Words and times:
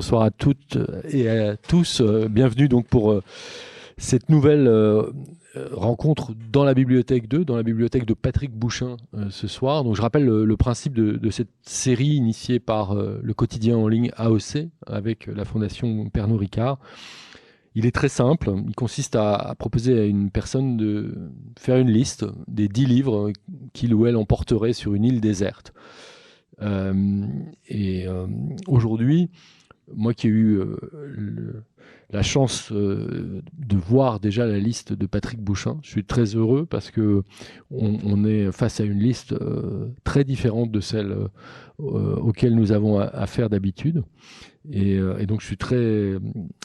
bonsoir 0.00 0.22
à 0.22 0.30
toutes 0.30 0.78
et 1.10 1.28
à 1.28 1.58
tous. 1.58 2.00
Bienvenue 2.00 2.68
donc 2.68 2.86
pour 2.86 3.20
cette 3.98 4.30
nouvelle 4.30 4.66
rencontre 5.72 6.32
dans 6.50 6.64
la 6.64 6.72
bibliothèque 6.72 7.28
2, 7.28 7.44
dans 7.44 7.54
la 7.54 7.62
bibliothèque 7.62 8.06
de 8.06 8.14
Patrick 8.14 8.50
Bouchin 8.50 8.96
ce 9.28 9.46
soir. 9.46 9.84
Je 9.94 10.00
rappelle 10.00 10.24
le, 10.24 10.56
principe 10.56 10.94
de, 10.94 11.30
cette 11.30 11.50
série 11.60 12.14
initiée 12.14 12.60
par 12.60 12.94
le 12.94 13.34
quotidien 13.34 13.76
en 13.76 13.88
ligne 13.88 14.10
AOC 14.16 14.70
avec 14.86 15.26
la 15.26 15.44
fondation 15.44 16.08
Pernod 16.08 16.40
Ricard. 16.40 16.78
Il 17.74 17.84
est 17.84 17.94
très 17.94 18.08
simple, 18.08 18.54
il 18.66 18.74
consiste 18.74 19.16
à, 19.16 19.54
proposer 19.58 20.00
à 20.00 20.04
une 20.06 20.30
personne 20.30 20.78
de 20.78 21.30
faire 21.58 21.76
une 21.76 21.90
liste 21.90 22.24
des 22.48 22.68
dix 22.68 22.86
livres 22.86 23.32
qu'il 23.74 23.92
ou 23.92 24.06
elle 24.06 24.16
emporterait 24.16 24.72
sur 24.72 24.94
une 24.94 25.04
île 25.04 25.20
déserte. 25.20 25.74
Euh, 26.62 27.26
et 27.68 28.06
euh, 28.06 28.26
aujourd'hui, 28.66 29.30
moi 29.94 30.14
qui 30.14 30.26
ai 30.26 30.30
eu 30.30 30.58
euh, 30.58 31.64
la 32.10 32.22
chance 32.22 32.72
de 32.72 33.76
voir 33.76 34.18
déjà 34.18 34.46
la 34.46 34.58
liste 34.58 34.92
de 34.92 35.06
Patrick 35.06 35.40
Bouchin, 35.40 35.78
je 35.82 35.90
suis 35.90 36.04
très 36.04 36.34
heureux 36.34 36.66
parce 36.66 36.90
que 36.90 37.22
on, 37.70 38.24
est 38.24 38.50
face 38.50 38.80
à 38.80 38.84
une 38.84 38.98
liste 38.98 39.34
très 40.02 40.24
différente 40.24 40.72
de 40.72 40.80
celle 40.80 41.14
auxquelles 41.78 42.56
nous 42.56 42.72
avons 42.72 42.98
affaire 42.98 43.48
d'habitude. 43.48 44.02
Et, 44.72 44.98
donc 45.26 45.40
je 45.40 45.46
suis 45.46 45.56
très, 45.56 46.14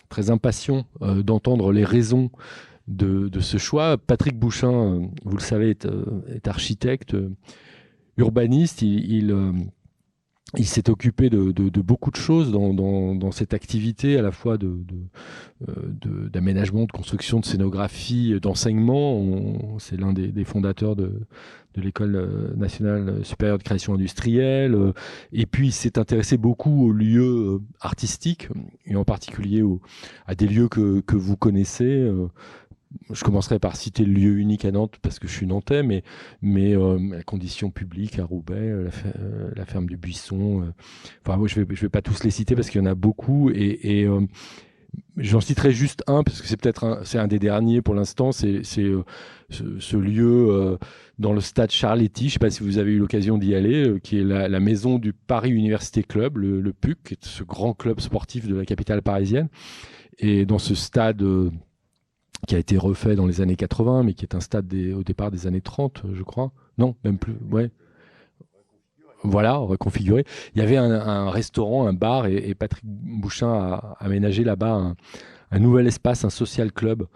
très 0.10 0.32
impatient 0.32 0.88
d'entendre 1.00 1.72
les 1.72 1.86
raisons 1.86 2.32
de, 2.88 3.40
ce 3.40 3.58
choix. 3.58 3.98
Patrick 3.98 4.38
Bouchin, 4.38 5.10
vous 5.24 5.38
le 5.38 5.42
savez, 5.42 5.78
est, 6.28 6.48
architecte, 6.48 7.16
urbaniste. 8.18 8.84
S'est 10.64 10.90
occupé 10.90 11.30
de, 11.30 11.82
beaucoup 11.82 12.12
de 12.12 12.16
choses 12.16 12.52
dans, 12.52 13.32
cette 13.32 13.54
activité, 13.54 14.18
à 14.18 14.22
la 14.22 14.32
fois 14.32 14.58
d'aménagement, 16.32 16.86
de, 16.86 16.92
construction, 16.92 17.42
de 17.42 17.46
scénographie, 17.46 18.40
d'enseignement. 18.40 19.78
C'est 19.80 20.00
l'un 20.00 20.14
des, 20.14 20.46
fondateurs 20.46 20.96
de, 20.96 21.12
l'École 21.76 22.16
euh, 22.16 22.56
nationale 22.56 23.26
supérieure 23.26 23.58
de 23.58 23.64
création 23.64 23.94
industrielle. 23.96 24.78
Et 25.34 25.46
puis, 25.46 25.68
il 25.68 25.72
s'est 25.74 26.00
intéressé 26.00 26.38
beaucoup 26.38 26.86
aux 26.86 26.92
lieux 26.94 27.56
euh, 27.56 27.62
artistiques, 27.82 28.48
et 28.86 28.96
en 28.96 29.04
particulier 29.04 29.62
à 30.26 30.36
des 30.36 30.48
lieux 30.48 30.70
que, 30.70 31.02
que 31.02 31.18
vous 31.18 31.36
connaissez 31.36 31.84
euh, 31.84 32.28
je 33.12 33.24
commencerai 33.24 33.60
par 33.60 33.76
citer 33.76 34.06
le 34.06 34.14
lieu 34.14 34.38
unique 34.38 34.66
à 34.66 34.72
Nantes 34.72 34.96
parce 35.02 35.20
que 35.20 35.28
je 35.28 35.34
suis 35.34 35.48
nantais, 35.48 35.84
mais, 35.84 36.04
mais 36.42 36.76
euh, 36.76 36.98
la 37.12 37.24
condition 37.24 37.70
publique 37.72 38.20
à 38.20 38.26
Roubaix, 38.26 38.56
euh, 38.56 38.90
euh, 39.20 39.52
la, 39.56 39.66
ferme 39.66 39.88
du 39.88 39.98
Buisson. 39.98 40.74
enfin, 41.26 41.38
moi, 41.38 41.48
je 41.48 41.60
ne 41.60 41.66
vais, 41.66 41.76
je 41.76 41.82
vais 41.82 41.90
pas 41.90 42.02
tous 42.02 42.24
les 42.24 42.32
citer 42.32 42.56
parce 42.56 42.70
qu'il 42.70 42.82
y 42.82 42.84
en 42.84 42.88
a 42.88 42.96
beaucoup. 42.96 43.50
Et, 43.52 44.02
et 44.02 44.08
j'en 45.18 45.42
citerai 45.42 45.72
juste 45.72 46.04
un 46.08 46.24
parce 46.24 46.42
que 46.42 46.48
c'est 46.48 46.60
peut-être 46.60 46.84
un, 46.84 47.02
un 47.20 47.28
des 47.28 47.40
derniers 47.40 47.82
pour 47.82 47.96
l'instant. 47.96 48.32
C'est, 48.32 48.62
c'est 48.64 48.92
ce, 49.50 49.98
lieu 49.98 50.78
dans 51.20 51.34
le 51.34 51.42
stade 51.42 51.72
Charletti. 51.72 52.24
Je 52.24 52.28
ne 52.28 52.32
sais 52.32 52.40
pas 52.40 52.50
si 52.50 52.64
vous 52.64 52.78
avez 52.78 52.92
eu 52.92 53.00
l'occasion 53.00 53.38
d'y 53.38 53.56
aller, 53.56 54.00
qui 54.04 54.20
est 54.20 54.24
la, 54.24 54.60
maison 54.60 54.98
du 54.98 55.14
Paris 55.14 55.52
Université 55.52 56.04
Club, 56.04 56.38
le, 56.38 56.62
le 56.62 56.74
PUC, 56.74 57.18
ce 57.22 57.44
grand 57.44 57.74
club 57.74 58.00
sportif 58.00 58.48
de 58.48 58.56
la 58.56 58.66
capitale 58.66 59.02
parisienne. 59.02 59.50
Et 60.18 60.46
dans 60.46 60.60
ce 60.60 60.76
stade 60.76 61.22
qui 62.48 62.56
a 62.56 62.58
été 62.58 62.78
refait 62.78 63.16
dans 63.16 63.26
les 63.26 63.42
années 63.42 63.56
80, 63.56 64.04
mais 64.04 64.14
qui 64.14 64.26
est 64.26 64.36
un 64.36 64.40
stade 64.40 64.74
au 64.96 65.04
départ 65.04 65.32
des 65.32 65.48
années 65.48 65.62
30, 65.62 66.04
je 66.14 66.24
crois. 66.24 66.52
Non, 66.78 66.96
même 67.04 67.18
plus. 67.18 67.36
Ouais. 67.52 67.72
Voilà, 69.24 69.56
reconfiguré. 69.56 70.26
Il 70.54 70.60
y 70.60 70.62
avait 70.62 70.78
un, 70.78 71.30
restaurant, 71.30 71.88
un 71.88 71.94
bar, 71.94 72.28
et, 72.28 72.54
Patrick 72.54 72.86
Bouchin 72.86 73.52
a 73.52 73.96
aménagé 74.00 74.44
là-bas 74.44 74.94
un, 75.52 75.60
nouvel 75.60 75.88
espace, 75.88 76.26
un 76.26 76.30
social 76.30 76.72
club 76.72 77.08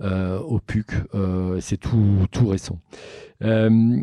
euh, 0.00 0.38
au 0.40 0.60
PUC. 0.60 0.86
Euh, 1.14 1.58
c'est 1.60 1.76
tout, 1.76 2.26
tout 2.30 2.46
récent. 2.46 2.80
Euh, 3.44 4.00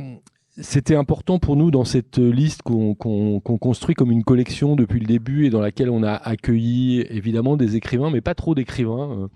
c'était 0.57 0.95
important 0.95 1.39
pour 1.39 1.55
nous 1.55 1.71
dans 1.71 1.83
cette 1.83 2.17
liste 2.17 2.61
qu'on 2.61 2.95
construit 2.95 3.95
comme 3.95 4.11
une 4.11 4.23
collection 4.23 4.75
depuis 4.75 4.99
le 4.99 5.05
début 5.05 5.45
et 5.45 5.49
dans 5.49 5.59
laquelle 5.59 5.89
on 5.89 6.03
a 6.03 6.13
accueilli 6.13 7.01
évidemment 7.09 7.57
des 7.57 7.75
écrivains, 7.75 8.09
mais 8.09 8.21
pas 8.21 8.35
trop 8.35 8.55
d'écrivains. 8.55 9.29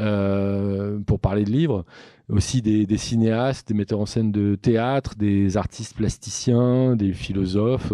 Euh, 0.00 1.00
pour 1.00 1.20
parler 1.20 1.44
de 1.44 1.50
livres, 1.50 1.84
aussi 2.30 2.62
des, 2.62 2.96
cinéastes, 2.96 3.68
des 3.68 3.74
metteurs 3.74 4.00
en 4.00 4.06
scène 4.06 4.32
de 4.32 4.54
théâtre, 4.54 5.16
des 5.16 5.58
artistes 5.58 5.94
plasticiens, 5.94 6.96
des 6.96 7.12
philosophes, 7.12 7.92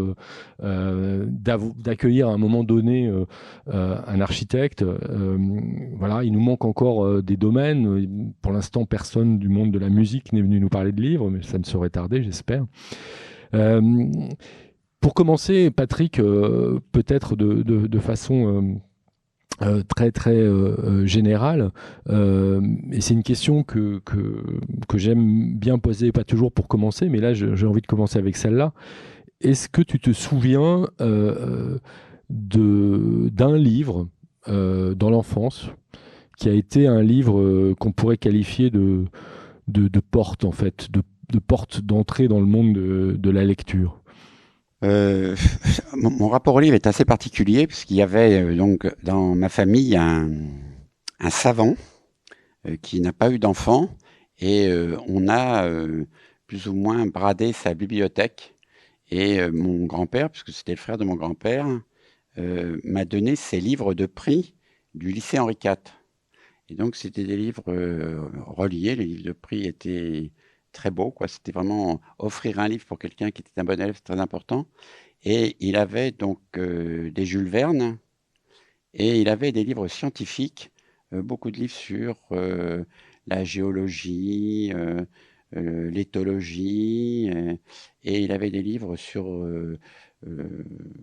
euh, 0.62 1.26
d'accueillir 1.26 2.28
à 2.28 2.32
un 2.32 2.38
moment 2.38 2.62
donné 2.62 3.08
euh, 3.08 3.24
un 3.66 4.20
architecte. 4.20 4.84
voilà, 5.96 6.22
il 6.22 6.32
nous 6.32 6.40
manque 6.40 6.64
encore 6.64 7.22
des 7.22 7.36
domaines. 7.36 8.32
Pour 8.40 8.52
l'instant, 8.52 8.84
personne 8.84 9.38
du 9.38 9.48
monde 9.48 9.72
de 9.72 9.78
la 9.78 9.88
musique 9.88 10.32
n'est 10.32 10.42
venu 10.42 10.60
nous 10.60 10.68
parler 10.68 10.92
de 10.92 11.02
livres, 11.02 11.30
mais 11.30 11.42
ça 11.42 11.58
ne 11.58 11.64
saurait 11.64 11.90
tarder, 11.90 12.22
j'espère. 12.22 12.64
pour 15.00 15.14
commencer, 15.14 15.72
Patrick, 15.72 16.22
peut-être 16.92 17.34
de, 17.34 17.98
façon 17.98 18.80
euh, 19.60 19.82
très 19.82 20.12
très 20.12 20.36
euh, 20.36 20.76
euh, 20.84 21.04
général 21.04 21.72
et 22.08 23.00
c'est 23.00 23.14
une 23.14 23.24
question 23.24 23.64
que, 23.64 24.00
j'aime 24.94 25.56
bien 25.56 25.78
poser, 25.78 26.12
pas 26.12 26.22
toujours 26.24 26.52
pour 26.52 26.68
commencer, 26.68 27.08
mais 27.08 27.18
là 27.18 27.34
j'ai 27.34 27.66
envie 27.66 27.80
de 27.80 27.86
commencer 27.86 28.18
avec 28.18 28.36
celle-là. 28.36 28.72
Est-ce 29.40 29.68
que 29.68 29.82
tu 29.82 29.98
te 29.98 30.12
souviens 30.12 30.86
d'un 32.30 33.56
livre 33.56 34.08
dans 34.46 35.10
l'enfance 35.10 35.68
qui 36.36 36.48
a 36.48 36.52
été 36.52 36.86
un 36.86 37.02
livre 37.02 37.74
qu'on 37.74 37.92
pourrait 37.92 38.16
qualifier 38.16 38.70
de, 38.70 39.06
porte 40.10 40.44
en 40.44 40.52
fait, 40.52 40.88
de, 40.90 41.38
porte 41.38 41.82
d'entrée 41.82 42.28
dans 42.28 42.40
le 42.40 42.46
monde 42.46 42.72
de, 42.72 43.16
de 43.18 43.30
la 43.30 43.44
lecture? 43.44 44.00
Euh, 44.84 45.34
mon, 45.96 46.28
rapport 46.28 46.54
au 46.54 46.60
livre 46.60 46.74
est 46.74 46.86
assez 46.86 47.04
particulier 47.04 47.66
puisqu'il 47.66 47.96
y 47.96 48.02
avait 48.02 48.40
euh, 48.40 48.56
donc 48.56 48.86
dans 49.02 49.34
ma 49.34 49.48
famille 49.48 49.96
un, 49.96 50.30
savant 51.30 51.74
euh, 52.66 52.76
qui 52.80 53.00
n'a 53.00 53.12
pas 53.12 53.30
eu 53.30 53.40
d'enfant 53.40 53.88
et 54.40 54.70
on 55.08 55.28
a 55.28 55.68
plus 56.46 56.68
ou 56.68 56.72
moins 56.72 57.06
bradé 57.06 57.52
sa 57.52 57.74
bibliothèque 57.74 58.54
et 59.10 59.40
mon 59.50 59.84
grand-père, 59.84 60.30
puisque 60.30 60.52
c'était 60.52 60.74
le 60.74 60.78
frère 60.78 60.96
de 60.96 61.02
mon 61.02 61.16
grand-père, 61.16 61.66
m'a 62.36 63.04
donné 63.04 63.34
ses 63.34 63.58
livres 63.58 63.94
de 63.94 64.06
prix 64.06 64.54
du 64.94 65.10
lycée 65.10 65.40
Henri 65.40 65.58
IV. 65.60 65.74
Et 66.68 66.76
donc 66.76 66.94
c'était 66.94 67.24
des 67.24 67.36
livres 67.36 67.64
reliés, 68.46 68.94
les 68.94 69.06
livres 69.06 69.24
de 69.24 69.32
prix 69.32 69.66
étaient 69.66 70.30
très 70.72 70.90
beau. 70.90 71.10
Quoi. 71.10 71.28
C'était 71.28 71.52
vraiment 71.52 72.00
offrir 72.18 72.58
un 72.58 72.68
livre 72.68 72.86
pour 72.86 72.98
quelqu'un 72.98 73.30
qui 73.30 73.42
était 73.42 73.60
un 73.60 73.64
bon 73.64 73.80
élève, 73.80 74.00
très 74.02 74.20
important. 74.20 74.66
Et 75.24 75.56
il 75.60 75.76
avait 75.76 76.12
donc 76.12 76.40
euh, 76.56 77.10
des 77.10 77.26
Jules 77.26 77.48
Verne 77.48 77.98
et 78.94 79.20
il 79.20 79.28
avait 79.28 79.52
des 79.52 79.64
livres 79.64 79.88
scientifiques, 79.88 80.70
euh, 81.12 81.22
beaucoup 81.22 81.50
de 81.50 81.58
livres 81.58 81.72
sur 81.74 82.16
euh, 82.32 82.84
la 83.26 83.44
géologie, 83.44 84.72
l'éthologie, 85.52 87.30
et 88.02 88.20
il 88.20 88.32
avait 88.32 88.50
des 88.50 88.62
livres 88.62 88.96
sur 88.96 89.46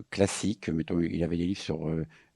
classiques. 0.10 0.70
Mettons, 0.70 1.00
il 1.02 1.24
avait 1.24 1.38
des 1.38 1.46
livres 1.46 1.62
sur 1.62 1.88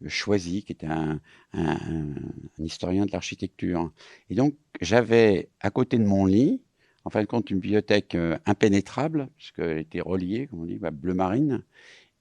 Choisy, 0.08 0.64
qui 0.64 0.72
était 0.74 0.88
un, 0.88 1.20
un 1.54 2.14
historien 2.60 3.06
de 3.06 3.12
l'architecture. 3.12 3.92
Et 4.30 4.36
donc 4.36 4.56
j'avais 4.82 5.50
à 5.60 5.72
côté 5.72 5.98
de 5.98 6.04
mon 6.06 6.26
lit 6.26 6.62
en 7.06 7.10
fin 7.10 7.22
de 7.22 7.28
compte, 7.28 7.50
une 7.50 7.60
bibliothèque 7.60 8.16
euh, 8.16 8.38
impénétrable, 8.46 9.30
puisqu'elle 9.38 9.80
était 9.80 10.02
reliée, 10.02 10.48
comme 10.48 10.62
on 10.62 10.66
dit, 10.66 10.80
à 10.84 10.92
bleu 10.92 11.14
marine. 11.14 11.64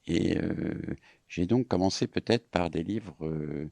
Et 0.07 0.39
euh, 0.39 0.75
j'ai 1.29 1.47
donc 1.47 1.69
commencé 1.69 2.07
peut-être 2.07 2.49
par 2.49 2.71
des 2.71 2.83
livres 2.83 3.17
euh, 3.23 3.71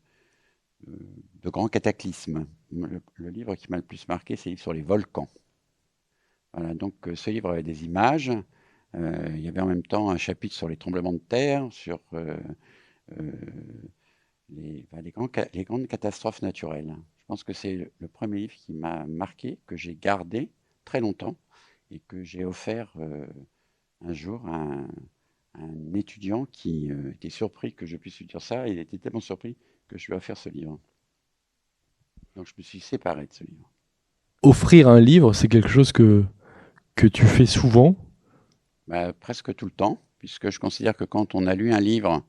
de 0.87 1.51
grands 1.51 1.69
cataclysmes. 1.69 2.47
Le, 2.73 3.01
livre 3.31 3.55
qui 3.55 3.71
m'a 3.71 3.77
le 3.77 3.83
plus 3.83 4.09
marqué, 4.09 4.37
c'est 4.37 4.51
le 4.51 4.53
livre 4.53 4.63
sur 4.63 4.73
les 4.73 4.83
volcans. 4.83 5.29
Voilà, 6.53 6.75
donc 6.75 6.95
ce 7.15 7.31
livre 7.31 7.51
avait 7.51 7.63
des 7.63 7.85
images. 7.85 8.33
il 8.95 9.41
y 9.41 9.49
avait 9.49 9.61
en 9.61 9.67
même 9.67 9.83
temps 9.83 10.11
un 10.11 10.17
chapitre 10.17 10.55
sur 10.55 10.69
les 10.69 10.77
tremblements 10.77 11.13
de 11.13 11.19
terre, 11.19 11.69
sur 11.71 12.01
les, 14.49 14.87
les, 15.03 15.13
grandes 15.13 15.87
catastrophes 15.87 16.43
naturelles. 16.43 16.95
Je 17.19 17.25
pense 17.27 17.45
que 17.45 17.53
c'est 17.53 17.91
le 17.99 18.09
premier 18.09 18.41
livre 18.41 18.55
qui 18.55 18.73
m'a 18.73 19.05
marqué, 19.07 19.59
que 19.67 19.77
j'ai 19.77 19.95
gardé 19.95 20.51
très 20.87 21.01
longtemps 21.01 21.37
et 21.91 22.01
que 22.09 22.23
j'ai 22.23 22.45
offert 22.47 22.91
euh, 22.97 23.27
un 24.01 24.15
jour 24.15 24.41
à 24.47 24.57
un, 24.57 25.95
étudiant 25.95 26.47
qui 26.47 26.91
euh, 26.91 27.13
était 27.13 27.31
surpris 27.31 27.75
que 27.75 27.87
je 27.87 27.97
puisse 27.99 28.19
lui 28.19 28.27
dire 28.27 28.43
ça. 28.43 28.69
Il 28.69 28.79
était 28.79 28.99
tellement 28.99 29.21
surpris 29.21 29.57
que 29.89 29.99
je 29.99 30.07
lui 30.07 30.15
ai 30.15 30.17
offert 30.17 30.37
ce 30.39 30.49
livre. 30.49 30.79
Donc 32.35 32.47
je 32.47 32.55
me 32.59 32.63
suis 32.63 32.81
séparé 32.81 33.27
de 33.27 33.33
ce 33.33 33.45
livre. 33.45 33.71
Offrir 34.43 34.89
un 34.89 35.01
livre, 35.01 35.33
c'est 35.33 35.49
quelque 35.49 35.69
chose 35.69 35.93
que, 35.93 36.25
que 36.95 37.07
tu 37.07 37.25
fais 37.27 37.47
souvent? 37.47 37.97
Bah, 38.87 39.13
Presque 39.15 39.55
tout 39.55 39.65
le 39.67 39.71
temps, 39.71 40.01
puisque 40.19 40.51
je 40.51 40.59
considère 40.59 40.97
que 40.97 41.05
quand 41.05 41.35
on 41.35 41.47
a 41.47 41.55
lu 41.55 41.73
un 41.73 41.81
livre, 41.81 42.23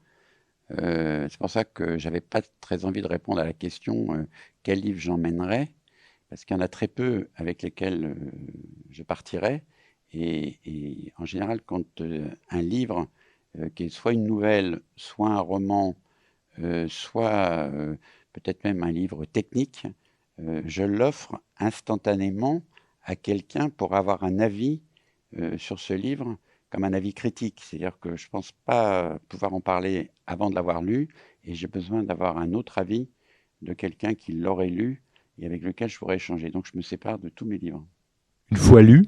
Euh, 0.71 1.27
c'est 1.29 1.37
pour 1.39 1.49
ça 1.49 1.63
que 1.63 1.97
j'avais 1.97 2.21
pas 2.21 2.41
très 2.61 2.83
envie 2.85 3.01
de 3.01 3.07
répondre 3.07 3.39
à 3.39 3.45
la 3.45 3.53
question 3.53 4.13
euh, 4.13 4.27
quel 4.63 4.81
livre 4.81 4.99
j'emmènerais, 4.99 5.69
parce 6.29 6.45
qu'il 6.45 6.55
y 6.55 6.59
en 6.59 6.63
a 6.63 6.67
très 6.67 6.87
peu 6.87 7.29
avec 7.35 7.61
lesquels 7.61 8.05
euh, 8.05 8.15
je 8.89 9.03
partirais. 9.03 9.63
Et, 10.13 11.11
en 11.17 11.25
général, 11.25 11.61
quand 11.61 12.01
un 12.49 12.61
livre 12.61 13.07
qui 13.75 13.83
est 13.85 13.89
soit 13.89 14.13
une 14.13 14.25
nouvelle, 14.25 14.81
soit 14.95 15.29
un 15.29 15.39
roman, 15.39 15.95
soit 16.87 17.69
peut-être 18.31 18.63
même 18.63 18.83
un 18.83 18.91
livre 18.91 19.25
technique, 19.25 19.85
je 20.37 20.83
l'offre 20.83 21.41
instantanément 21.59 22.63
à 23.03 23.17
quelqu'un 23.17 23.69
pour 23.69 23.95
avoir 23.95 24.23
un 24.23 24.39
avis 24.39 24.81
sur 25.57 25.79
ce 25.79 25.93
livre 25.93 26.37
comme 26.69 26.83
un 26.83 26.93
avis 26.93 27.13
critique. 27.13 27.61
C'est-à-dire 27.63 27.99
que 27.99 28.15
je 28.15 28.27
ne 28.27 28.31
pense 28.31 28.51
pas 28.51 29.19
pouvoir 29.27 29.53
en 29.53 29.61
parler 29.61 30.11
avant 30.25 30.49
de 30.49 30.55
l'avoir 30.55 30.81
lu 30.81 31.09
et 31.43 31.53
j'ai 31.53 31.67
besoin 31.67 32.03
d'avoir 32.03 32.37
un 32.37 32.53
autre 32.53 32.77
avis 32.77 33.09
de 33.61 33.73
quelqu'un 33.73 34.13
qui 34.13 34.33
l'aurait 34.33 34.69
lu 34.69 35.01
et 35.39 35.45
avec 35.45 35.61
lequel 35.61 35.89
je 35.89 35.97
pourrais 35.97 36.15
échanger. 36.15 36.49
Donc 36.49 36.67
je 36.71 36.77
me 36.77 36.81
sépare 36.81 37.19
de 37.19 37.29
tous 37.29 37.45
mes 37.45 37.57
livres. 37.57 37.85
Une 38.51 38.57
fois 38.57 38.81
lu 38.81 39.05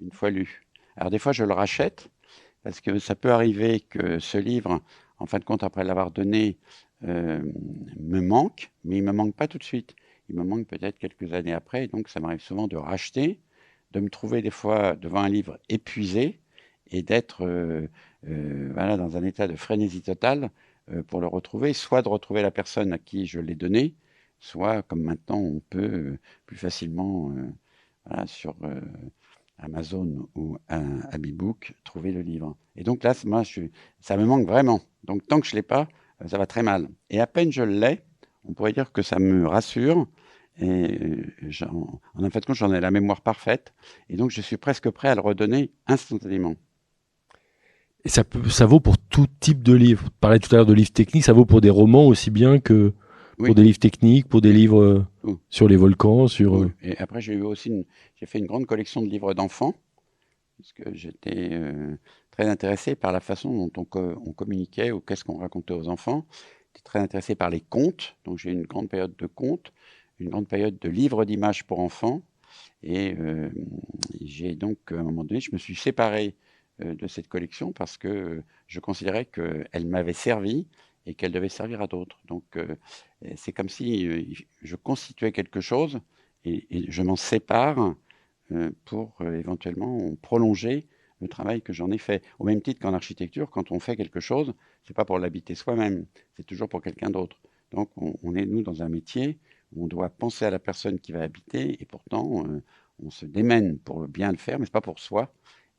Une 0.00 0.12
fois 0.12 0.30
lu. 0.30 0.66
Alors 0.96 1.10
des 1.10 1.18
fois 1.18 1.32
je 1.32 1.44
le 1.44 1.52
rachète 1.52 2.08
parce 2.66 2.80
que 2.80 2.98
ça 2.98 3.14
peut 3.14 3.30
arriver 3.30 3.78
que 3.78 4.18
ce 4.18 4.38
livre, 4.38 4.82
en 5.18 5.26
fin 5.26 5.38
de 5.38 5.44
compte, 5.44 5.62
après 5.62 5.84
l'avoir 5.84 6.10
donné, 6.10 6.58
euh, 7.04 7.40
me 8.00 8.20
manque, 8.20 8.72
mais 8.82 8.96
il 8.96 9.02
ne 9.02 9.06
me 9.06 9.12
manque 9.12 9.36
pas 9.36 9.46
tout 9.46 9.58
de 9.58 9.62
suite. 9.62 9.94
Il 10.28 10.34
me 10.34 10.42
manque 10.42 10.66
peut-être 10.66 10.98
quelques 10.98 11.32
années 11.32 11.52
après, 11.52 11.86
donc 11.86 12.08
ça 12.08 12.18
m'arrive 12.18 12.40
souvent 12.40 12.66
de 12.66 12.76
racheter, 12.76 13.38
de 13.92 14.00
me 14.00 14.10
trouver 14.10 14.42
des 14.42 14.50
fois 14.50 14.96
devant 14.96 15.20
un 15.20 15.28
livre 15.28 15.60
épuisé, 15.68 16.40
et 16.90 17.02
d'être 17.02 17.46
euh, 17.46 17.86
euh, 18.28 18.70
voilà, 18.74 18.96
dans 18.96 19.16
un 19.16 19.22
état 19.22 19.46
de 19.46 19.54
frénésie 19.54 20.02
totale 20.02 20.50
pour 21.06 21.20
le 21.20 21.28
retrouver, 21.28 21.72
soit 21.72 22.02
de 22.02 22.08
retrouver 22.08 22.42
la 22.42 22.50
personne 22.52 22.92
à 22.92 22.98
qui 22.98 23.26
je 23.26 23.38
l'ai 23.38 23.54
donné, 23.56 23.94
soit 24.38 24.82
comme 24.82 25.02
maintenant 25.02 25.38
on 25.38 25.60
peut 25.60 26.18
plus 26.46 26.56
facilement 26.56 27.32
voilà, 28.04 28.26
sur 28.26 28.54
Amazon 29.58 30.28
ou 30.34 30.58
à 30.68 31.18
Bibook 31.18 31.74
trouver 31.84 32.12
le 32.12 32.20
livre. 32.20 32.56
Et 32.76 32.84
donc 32.84 33.02
là, 33.02 33.14
moi, 33.24 33.42
je, 33.42 33.62
ça 34.00 34.16
me 34.16 34.24
manque 34.24 34.46
vraiment. 34.46 34.80
Donc 35.04 35.26
tant 35.26 35.40
que 35.40 35.46
je 35.46 35.52
ne 35.52 35.58
l'ai 35.58 35.62
pas, 35.62 35.88
ça 36.26 36.38
va 36.38 36.46
très 36.46 36.62
mal. 36.62 36.88
Et 37.10 37.20
à 37.20 37.26
peine 37.26 37.52
je 37.52 37.62
l'ai, 37.62 38.02
on 38.44 38.52
pourrait 38.52 38.72
dire 38.72 38.92
que 38.92 39.02
ça 39.02 39.18
me 39.18 39.46
rassure. 39.46 40.06
Et 40.58 41.22
en, 41.62 42.00
en 42.14 42.30
fait, 42.30 42.44
j'en 42.54 42.72
ai 42.72 42.80
la 42.80 42.90
mémoire 42.90 43.20
parfaite. 43.20 43.74
Et 44.08 44.16
donc, 44.16 44.30
je 44.30 44.40
suis 44.40 44.56
presque 44.56 44.88
prêt 44.88 45.08
à 45.08 45.14
le 45.14 45.20
redonner 45.20 45.70
instantanément. 45.86 46.54
Et 48.06 48.08
ça, 48.08 48.22
ça 48.48 48.66
vaut 48.66 48.80
pour 48.80 48.96
tout 48.98 49.26
type 49.40 49.62
de 49.62 49.74
livre. 49.74 50.04
Tu 50.04 50.10
parlais 50.20 50.38
tout 50.38 50.54
à 50.54 50.58
l'heure 50.58 50.66
de 50.66 50.72
livres 50.72 50.92
techniques, 50.92 51.24
ça 51.24 51.32
vaut 51.32 51.44
pour 51.44 51.60
des 51.60 51.70
romans 51.70 52.06
aussi 52.06 52.30
bien 52.30 52.58
que 52.58 52.94
pour 53.36 53.54
des 53.54 53.62
livres 53.62 53.78
techniques, 53.78 54.28
pour 54.28 54.40
des 54.40 54.52
livres 54.52 55.06
euh, 55.24 55.38
sur 55.48 55.68
les 55.68 55.76
volcans. 55.76 56.28
Sur, 56.28 56.56
euh, 56.56 56.72
Et 56.82 56.96
après, 56.98 57.20
j'ai 57.20 57.34
eu 57.34 57.42
aussi 57.42 57.86
j'ai 58.16 58.26
fait 58.26 58.38
une 58.38 58.46
grande 58.46 58.66
collection 58.66 59.02
de 59.02 59.08
livres 59.08 59.34
d'enfants, 59.34 59.74
parce 60.58 60.72
que 60.72 60.94
j'étais 60.94 61.50
euh, 61.52 61.96
très 62.30 62.46
intéressé 62.48 62.94
par 62.94 63.12
la 63.12 63.20
façon 63.20 63.68
dont 63.68 63.86
on, 63.92 64.16
on 64.24 64.32
communiquait 64.32 64.90
ou 64.90 65.00
qu'est-ce 65.00 65.24
qu'on 65.24 65.38
racontait 65.38 65.74
aux 65.74 65.88
enfants. 65.88 66.26
J'étais 66.74 66.84
très 66.84 66.98
intéressé 66.98 67.34
par 67.34 67.50
les 67.50 67.60
contes, 67.60 68.16
donc 68.24 68.38
j'ai 68.38 68.50
eu 68.50 68.54
une 68.54 68.66
grande 68.66 68.88
période 68.88 69.14
de 69.16 69.26
contes, 69.26 69.72
une 70.18 70.30
grande 70.30 70.48
période 70.48 70.78
de 70.78 70.88
livres 70.88 71.24
d'images 71.24 71.64
pour 71.64 71.80
enfants. 71.80 72.22
Et 72.82 73.14
j'ai 74.22 74.54
donc, 74.54 74.78
à 74.90 74.96
un 74.96 75.02
moment 75.02 75.24
donné, 75.24 75.40
je 75.40 75.50
me 75.52 75.58
suis 75.58 75.74
séparé 75.74 76.36
euh, 76.82 76.94
de 76.94 77.06
cette 77.06 77.26
collection 77.26 77.72
parce 77.72 77.96
que 77.96 78.42
je 78.66 78.80
considérais 78.80 79.24
qu'elle 79.24 79.86
m'avait 79.86 80.12
servi 80.12 80.66
et 81.06 81.14
qu'elle 81.14 81.32
devait 81.32 81.48
servir 81.48 81.80
à 81.80 81.86
d'autres. 81.86 82.18
Donc 82.26 82.44
euh, 82.56 82.76
c'est 83.36 83.52
comme 83.52 83.68
si 83.68 84.06
euh, 84.06 84.22
je 84.62 84.76
constituais 84.76 85.32
quelque 85.32 85.60
chose 85.60 86.00
et, 86.44 86.66
je 86.90 87.02
m'en 87.02 87.16
sépare 87.16 87.94
pour 88.84 89.20
éventuellement 89.22 90.14
prolonger 90.22 90.86
le 91.20 91.26
travail 91.26 91.60
que 91.62 91.72
j'en 91.72 91.90
ai 91.90 91.98
fait. 91.98 92.22
Au 92.38 92.44
même 92.44 92.62
titre 92.62 92.80
qu'en 92.80 92.94
architecture, 92.94 93.50
quand 93.50 93.72
on 93.72 93.80
fait 93.80 93.96
quelque 93.96 94.20
chose, 94.20 94.54
c'est 94.84 94.94
pas 94.94 95.04
pour 95.04 95.18
l'habiter 95.18 95.56
soi-même, 95.56 96.06
c'est 96.36 96.46
toujours 96.46 96.68
pour 96.68 96.80
quelqu'un 96.80 97.10
d'autre. 97.10 97.36
Donc 97.72 97.90
on, 97.96 98.36
est 98.36 98.46
nous 98.46 98.62
dans 98.62 98.84
un 98.84 98.88
métier 98.88 99.40
où 99.72 99.84
on 99.84 99.88
doit 99.88 100.08
penser 100.08 100.44
à 100.44 100.50
la 100.50 100.60
personne 100.60 101.00
qui 101.00 101.10
va 101.10 101.22
habiter 101.22 101.82
et 101.82 101.84
pourtant 101.84 102.44
on 103.00 103.10
se 103.10 103.26
démène 103.26 103.78
pour 103.78 104.06
bien 104.06 104.30
le 104.30 104.38
faire, 104.38 104.60
mais 104.60 104.66
c'est 104.66 104.72
pas 104.72 104.80
pour 104.80 105.00
soi. 105.00 105.32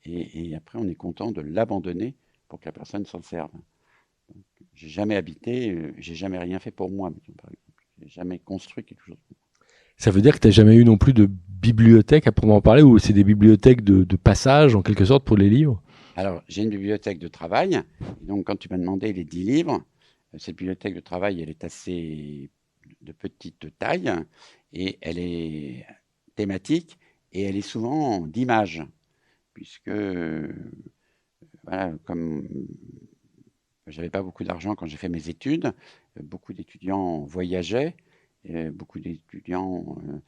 Et, 0.05 0.55
après, 0.55 0.79
on 0.79 0.87
est 0.87 0.95
content 0.95 1.31
de 1.31 1.41
l'abandonner 1.41 2.15
pour 2.47 2.59
que 2.59 2.65
la 2.65 2.71
personne 2.71 3.05
s'en 3.05 3.21
serve. 3.21 3.51
J'ai 4.77 4.89
jamais 4.89 5.15
habité, 5.15 5.71
euh, 5.71 5.91
j'ai 5.97 6.13
jamais 6.13 6.37
rien 6.37 6.59
fait 6.59 6.69
pour 6.69 6.91
moi, 6.91 7.09
par 7.09 7.49
exemple. 7.49 7.75
J'ai 7.99 8.09
jamais 8.09 8.37
construit 8.37 8.83
quelque 8.83 9.03
chose. 9.03 9.17
Ça 9.97 10.11
veut 10.11 10.21
dire 10.21 10.35
que 10.35 10.39
tu 10.39 10.47
n'as 10.47 10.51
jamais 10.51 10.75
eu 10.75 10.85
non 10.85 10.99
plus 10.99 11.13
de 11.13 11.27
bibliothèque 11.27 12.27
à 12.27 12.31
proprement 12.31 12.61
parler, 12.61 12.83
ou 12.83 12.99
c'est 12.99 13.13
des 13.13 13.23
bibliothèques 13.23 13.83
de, 13.83 14.15
passage, 14.15 14.75
en 14.75 14.83
quelque 14.83 15.03
sorte, 15.03 15.25
pour 15.25 15.35
les 15.35 15.49
livres? 15.49 15.81
Alors, 16.15 16.43
j'ai 16.47 16.61
une 16.61 16.69
bibliothèque 16.69 17.17
de 17.17 17.27
travail. 17.27 17.81
donc, 18.21 18.45
quand 18.45 18.55
tu 18.55 18.69
m'as 18.69 18.77
demandé 18.77 19.11
les 19.13 19.23
10 19.23 19.43
livres, 19.43 19.83
euh, 20.35 20.37
cette 20.37 20.55
bibliothèque 20.55 20.93
de 20.93 20.99
travail, 20.99 21.41
elle 21.41 21.49
est 21.49 21.63
assez 21.63 22.51
de 23.01 23.11
petite 23.13 23.75
taille, 23.79 24.13
et 24.73 24.99
elle 25.01 25.17
est 25.17 25.87
thématique, 26.35 26.99
et 27.33 27.41
elle 27.41 27.55
est 27.55 27.61
souvent 27.61 28.27
d'images 28.27 28.83
puisque, 29.57 29.87
euh, 29.87 30.53
voilà, 31.63 31.91
comme 32.05 32.47
j'avais 33.87 34.09
pas 34.09 34.21
beaucoup 34.21 34.43
d'argent 34.43 34.75
quand 34.75 34.85
j'ai 34.85 34.97
fait 34.97 35.09
mes 35.09 35.29
études, 35.29 35.73
beaucoup 36.21 36.53
d'étudiants 36.53 37.23
voyageaient, 37.23 37.95
beaucoup 38.71 38.99
d'étudiants 38.99 39.97
euh, 40.07 40.19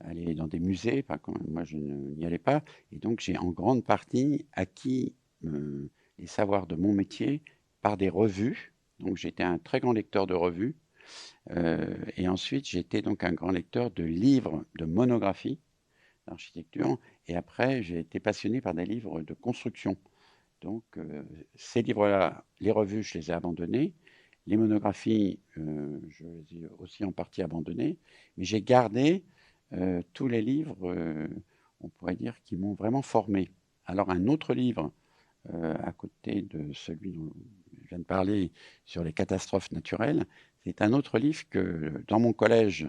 allaient 0.00 0.34
dans 0.34 0.46
des 0.46 0.60
musées, 0.60 1.04
moi 1.48 1.64
je 1.64 1.76
n'y 1.76 2.24
allais 2.24 2.38
pas, 2.38 2.62
et 2.92 2.98
donc 2.98 3.20
j'ai 3.20 3.36
en 3.36 3.50
grande 3.50 3.84
partie 3.84 4.46
acquis 4.52 5.14
euh, 5.44 5.90
les 6.18 6.26
savoirs 6.26 6.66
de 6.66 6.76
mon 6.76 6.92
métier 6.92 7.42
par 7.82 7.96
des 7.96 8.08
revues. 8.08 8.72
Donc 9.00 9.16
j'étais 9.16 9.42
un 9.42 9.58
très 9.58 9.80
grand 9.80 9.92
lecteur 9.92 10.26
de 10.26 10.34
revues, 10.34 10.76
et 12.16 12.28
ensuite 12.28 12.66
j'étais 12.66 13.02
donc 13.02 13.24
un 13.24 13.32
grand 13.32 13.50
lecteur 13.50 13.90
de 13.90 14.04
livres, 14.04 14.64
de 14.78 14.84
monographies 14.84 15.58
d'architecture. 16.26 16.98
Et 17.26 17.36
après, 17.36 17.82
j'ai 17.82 17.98
été 17.98 18.20
passionné 18.20 18.60
par 18.60 18.74
des 18.74 18.84
livres 18.84 19.20
de 19.22 19.34
construction. 19.34 19.96
Donc, 20.64 20.82
euh, 20.96 21.22
ces 21.56 21.82
livres-là, 21.82 22.42
les 22.58 22.70
revues, 22.70 23.02
je 23.02 23.18
les 23.18 23.30
ai 23.30 23.34
abandonnés. 23.34 23.92
Les 24.46 24.56
monographies, 24.56 25.38
euh, 25.58 26.00
je 26.08 26.24
les 26.24 26.64
ai 26.64 26.68
aussi 26.78 27.04
en 27.04 27.12
partie 27.12 27.42
abandonnées. 27.42 27.98
Mais 28.38 28.44
j'ai 28.44 28.62
gardé 28.62 29.24
euh, 29.74 30.00
tous 30.14 30.26
les 30.26 30.40
livres, 30.40 30.94
on 31.80 31.88
pourrait 31.90 32.16
dire, 32.16 32.34
qui 32.44 32.56
m'ont 32.56 32.72
vraiment 32.72 33.02
formé. 33.02 33.50
Alors, 33.84 34.08
un 34.10 34.26
autre 34.26 34.54
livre, 34.54 34.90
à 35.52 35.92
côté 35.92 36.40
de 36.40 36.72
celui 36.72 37.12
dont 37.12 37.30
je 37.82 37.88
viens 37.90 37.98
de 37.98 38.04
parler 38.04 38.50
sur 38.86 39.04
les 39.04 39.12
catastrophes 39.12 39.70
naturelles, 39.70 40.24
c'est 40.64 40.80
un 40.80 40.94
autre 40.94 41.18
livre 41.18 41.46
que, 41.50 42.02
dans 42.08 42.18
mon 42.18 42.32
collège, 42.32 42.86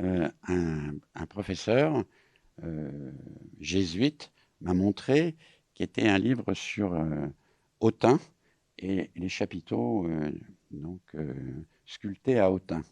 un, 0.00 0.92
professeur 1.28 2.04
jésuite 3.60 4.32
m'a 4.60 4.74
montré, 4.74 5.36
qui 5.74 5.82
était 5.82 6.08
un 6.08 6.18
livre 6.18 6.54
sur 6.54 6.94
euh, 6.94 7.26
Autun 7.80 8.18
et 8.78 9.10
les 9.16 9.28
chapiteaux 9.28 10.06
euh, 10.06 10.32
donc, 10.70 11.00
sculptés 11.84 12.38
à 12.38 12.50
Autun. 12.50 12.82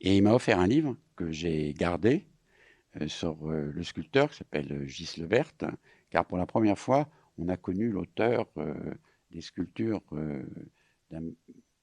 Et 0.00 0.16
il 0.16 0.22
m'a 0.22 0.34
offert 0.34 0.58
un 0.58 0.66
livre 0.66 0.96
que 1.14 1.30
j'ai 1.30 1.72
gardé 1.74 2.26
sur 3.06 3.46
le 3.48 3.82
sculpteur 3.82 4.30
qui 4.30 4.38
s'appelle 4.38 4.86
Gis 4.86 5.14
Leverte, 5.18 5.64
car 6.10 6.26
pour 6.26 6.36
la 6.36 6.46
première 6.46 6.78
fois, 6.78 7.08
on 7.38 7.48
a 7.48 7.56
connu 7.56 7.90
l'auteur 7.90 8.46
des 9.30 9.40
sculptures 9.40 10.02
d'un 11.10 11.22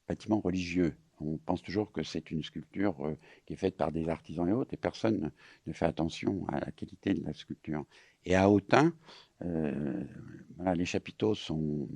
bâtiment 0.09 0.41
religieux. 0.41 0.95
On 1.21 1.37
pense 1.37 1.61
toujours 1.61 1.91
que 1.91 2.03
c'est 2.03 2.31
une 2.31 2.43
sculpture 2.43 2.95
euh, 3.05 3.17
qui 3.45 3.53
est 3.53 3.57
faite 3.57 3.75
par 3.75 3.91
des 3.91 4.07
artisans 4.09 4.47
et 4.47 4.53
autres, 4.53 4.73
et 4.73 4.77
personne 4.77 5.31
ne 5.67 5.73
fait 5.73 5.85
attention 5.85 6.47
à 6.47 6.59
la 6.59 6.71
qualité 6.71 7.13
de 7.13 7.23
la 7.25 7.33
sculpture. 7.33 7.85
Et 8.25 8.35
à 8.35 8.49
Autun, 8.49 8.93
euh, 9.43 10.03
les 10.75 10.85
chapiteaux 10.85 11.35
sont 11.35 11.87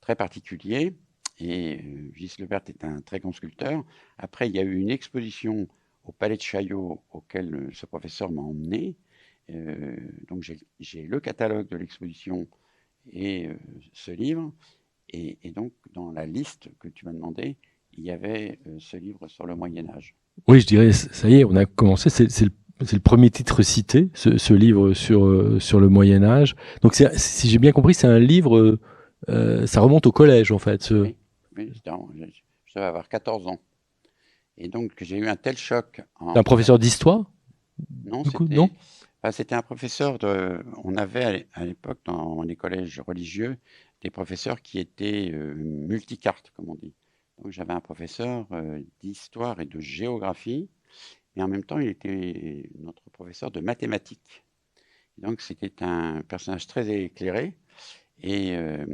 très 0.00 0.16
particuliers, 0.16 0.94
et 1.38 1.78
euh, 1.78 2.10
Gilles 2.14 2.30
Lebert 2.38 2.62
est 2.66 2.84
un 2.84 3.00
très 3.00 3.20
grand 3.20 3.32
sculpteur. 3.32 3.84
Après, 4.18 4.48
il 4.48 4.54
y 4.54 4.58
a 4.58 4.62
eu 4.62 4.78
une 4.78 4.90
exposition 4.90 5.68
au 6.04 6.12
Palais 6.12 6.36
de 6.36 6.42
Chaillot 6.42 7.02
auquel 7.12 7.70
ce 7.72 7.86
professeur 7.86 8.30
m'a 8.32 8.42
emmené. 8.42 8.96
donc 10.28 10.42
j'ai 10.80 11.02
le 11.06 11.20
catalogue 11.20 11.68
de 11.68 11.76
l'exposition 11.76 12.46
et 13.12 13.48
ce 13.92 14.10
livre. 14.12 14.52
et, 15.12 15.38
donc 15.54 15.72
dans 15.92 16.10
la 16.10 16.26
liste 16.26 16.70
que 16.78 16.88
tu 16.88 17.04
m'as 17.04 17.12
demandé, 17.12 17.56
il 17.96 18.04
y 18.04 18.10
avait 18.10 18.58
euh, 18.66 18.76
ce 18.78 18.96
livre 18.96 19.28
sur 19.28 19.46
le 19.46 19.54
Moyen 19.54 19.88
Âge. 19.90 20.14
Oui, 20.48 20.60
je 20.60 20.66
dirais, 20.66 20.92
ça 20.92 21.28
y 21.28 21.40
est, 21.40 21.44
on 21.44 21.56
a 21.56 21.66
commencé, 21.66 22.08
c'est 22.10 22.44
le, 22.44 22.50
premier 23.02 23.30
titre 23.30 23.62
cité, 23.62 24.10
ce, 24.14 24.54
livre 24.54 24.94
sur, 24.94 25.24
euh, 25.24 25.58
sur 25.60 25.80
le 25.80 25.88
Moyen 25.88 26.22
Âge. 26.22 26.56
Donc 26.82 26.94
si 26.94 27.48
j'ai 27.48 27.58
bien 27.58 27.72
compris, 27.72 27.94
c'est 27.94 28.06
un 28.06 28.18
livre, 28.18 28.78
euh, 29.28 29.66
ça 29.66 29.80
remonte 29.80 30.06
au 30.06 30.12
collège 30.12 30.52
en 30.52 30.58
fait. 30.58 30.90
Oui, 30.90 31.16
oui, 31.56 31.72
je, 31.74 32.74
devais 32.74 32.86
avoir 32.86 33.08
14 33.08 33.46
ans. 33.48 33.60
Et 34.56 34.68
donc, 34.68 34.92
j'ai 35.00 35.16
eu 35.16 35.26
un 35.26 35.36
tel 35.36 35.56
choc. 35.56 36.02
Un 36.20 36.42
professeur 36.42 36.78
d'histoire? 36.78 37.24
Non, 38.04 38.24
c'était 38.24 39.32
c'était 39.32 39.54
un 39.54 39.62
professeur 39.62 40.18
de. 40.18 40.62
On 40.84 40.96
avait 40.96 41.48
à 41.54 41.64
l'époque, 41.64 42.00
dans 42.04 42.42
les 42.42 42.56
collèges 42.56 43.00
religieux, 43.06 43.56
des 44.02 44.10
professeurs 44.10 44.62
qui 44.62 44.78
étaient 44.78 45.30
euh, 45.32 45.54
multicartes, 45.54 46.52
comme 46.56 46.68
on 46.68 46.74
dit. 46.74 46.94
Donc, 47.38 47.52
j'avais 47.52 47.72
un 47.72 47.80
professeur 47.80 48.46
euh, 48.52 48.80
d'histoire 49.00 49.60
et 49.60 49.66
de 49.66 49.80
géographie, 49.80 50.68
mais 51.34 51.42
en 51.42 51.48
même 51.48 51.64
temps, 51.64 51.78
il 51.78 51.88
était 51.88 52.70
notre 52.78 53.08
professeur 53.10 53.50
de 53.50 53.60
mathématiques. 53.60 54.44
donc, 55.18 55.40
c'était 55.40 55.82
un 55.82 56.22
personnage 56.22 56.66
très 56.66 56.88
éclairé 57.04 57.56
et 58.22 58.56
euh, 58.56 58.84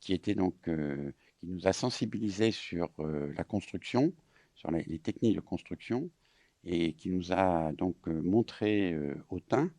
qui 0.00 0.14
était 0.14 0.34
donc 0.34 0.54
qui 0.64 1.46
nous 1.46 1.66
a 1.66 1.72
sensibilisés 1.72 2.50
sur 2.50 2.90
la 2.98 3.44
construction, 3.44 4.12
sur 4.54 4.70
les, 4.70 4.98
techniques 4.98 5.36
de 5.36 5.40
construction, 5.40 6.10
et 6.64 6.92
qui 6.92 7.10
nous 7.10 7.32
a 7.32 7.72
donc 7.72 8.06
montré 8.06 8.94
Autun. 9.30 9.70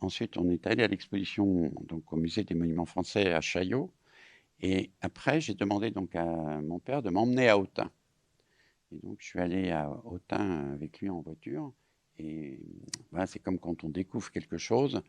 ensuite, 0.00 0.36
on 0.36 0.48
est 0.50 0.66
allé 0.66 0.84
à 0.84 0.88
l'exposition 0.88 1.72
donc 1.88 2.12
au 2.12 2.16
musée 2.16 2.44
des 2.44 2.54
monuments 2.54 2.86
français 2.86 3.32
à 3.32 3.40
Chaillot. 3.40 3.92
Et 4.60 4.90
après, 5.00 5.40
j'ai 5.40 5.54
demandé 5.54 5.90
donc 5.90 6.14
à 6.16 6.24
mon 6.60 6.78
père 6.78 7.02
de 7.02 7.10
m'emmener 7.10 7.48
à 7.48 7.58
Autun. 7.58 7.90
Et 8.92 8.98
donc, 9.02 9.18
je 9.20 9.26
suis 9.26 9.40
allé 9.40 9.70
à 9.70 9.90
Autun 10.04 10.72
avec 10.72 11.00
lui 11.00 11.10
en 11.10 11.20
voiture. 11.20 11.72
Et 12.18 12.60
voilà, 13.10 13.26
c'est 13.26 13.38
comme 13.38 13.58
quand 13.58 13.84
on 13.84 13.88
découvre 13.88 14.30
quelque 14.30 14.58
chose 14.58 15.02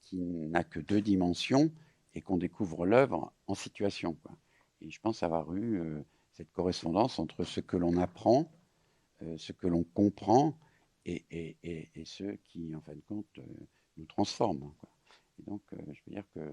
qui 0.00 0.16
n'a 0.16 0.64
que 0.64 0.80
deux 0.80 1.02
dimensions 1.02 1.70
et 2.14 2.22
qu'on 2.22 2.38
découvre 2.38 2.86
l'œuvre 2.86 3.32
en 3.46 3.54
situation. 3.54 4.16
Et 4.80 4.90
je 4.90 4.98
pense 5.00 5.22
avoir 5.22 5.54
eu 5.54 5.82
cette 6.38 6.52
correspondance 6.52 7.18
entre 7.18 7.42
ce 7.42 7.60
que 7.60 7.76
l'on 7.76 7.96
apprend, 7.96 8.48
euh, 9.22 9.36
ce 9.36 9.50
que 9.50 9.66
l'on 9.66 9.82
comprend 9.82 10.56
et, 11.04 11.24
et, 11.64 12.04
ce 12.04 12.36
qui, 12.44 12.72
en 12.76 12.80
fin 12.82 12.94
de 12.94 13.00
compte, 13.08 13.26
euh, 13.38 13.42
nous 13.96 14.04
transforme. 14.04 14.72
Et 15.40 15.42
donc, 15.50 15.62
euh, 15.72 15.78
je 15.92 16.00
veux 16.06 16.12
dire 16.12 16.24
que 16.34 16.52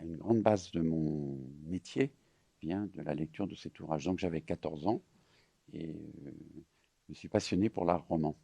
une 0.00 0.16
grande 0.16 0.42
base 0.42 0.72
de 0.72 0.80
mon 0.80 1.38
métier 1.64 2.12
vient 2.60 2.88
de 2.94 3.02
la 3.02 3.14
lecture 3.14 3.46
de 3.46 3.54
cet 3.54 3.78
ouvrage. 3.78 4.04
Donc, 4.04 4.18
j'avais 4.18 4.40
14 4.40 4.88
ans 4.88 5.00
et 5.72 5.86
je 5.86 7.12
me 7.12 7.14
suis 7.14 7.28
passionné 7.28 7.68
pour 7.68 7.84
l'art 7.84 8.04
roman. 8.06 8.36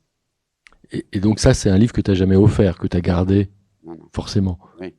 Et, 0.91 1.21
donc, 1.21 1.41
ça, 1.41 1.55
c'est 1.55 1.71
un 1.71 1.79
livre 1.79 1.93
que 1.93 2.01
tu 2.01 2.11
n'as 2.11 2.17
jamais 2.17 2.37
offert, 2.37 2.79
que 2.79 2.87
tu 2.87 2.97
as 2.97 3.01
gardé 3.01 3.51
forcément. 4.13 4.59
Oui. 4.81 4.95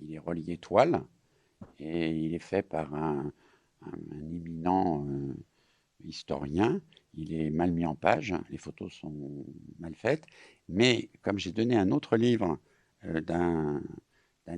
Il 0.00 0.12
est 0.12 0.18
relié 0.18 0.58
toile 0.58 1.02
et 1.78 2.10
il 2.10 2.34
est 2.34 2.40
fait 2.40 2.62
par 2.62 2.94
un, 2.94 3.32
un, 3.82 4.20
éminent 4.30 5.06
euh, 5.06 5.34
historien. 6.04 6.80
Il 7.14 7.34
est 7.34 7.50
mal 7.50 7.72
mis 7.72 7.86
en 7.86 7.94
page, 7.94 8.34
les 8.50 8.58
photos 8.58 8.92
sont 8.92 9.44
mal 9.78 9.94
faites. 9.94 10.24
Mais 10.68 11.10
comme 11.22 11.38
j'ai 11.38 11.52
donné 11.52 11.76
un 11.76 11.90
autre 11.90 12.16
livre 12.16 12.58
euh, 13.04 13.20
d'un 13.20 13.82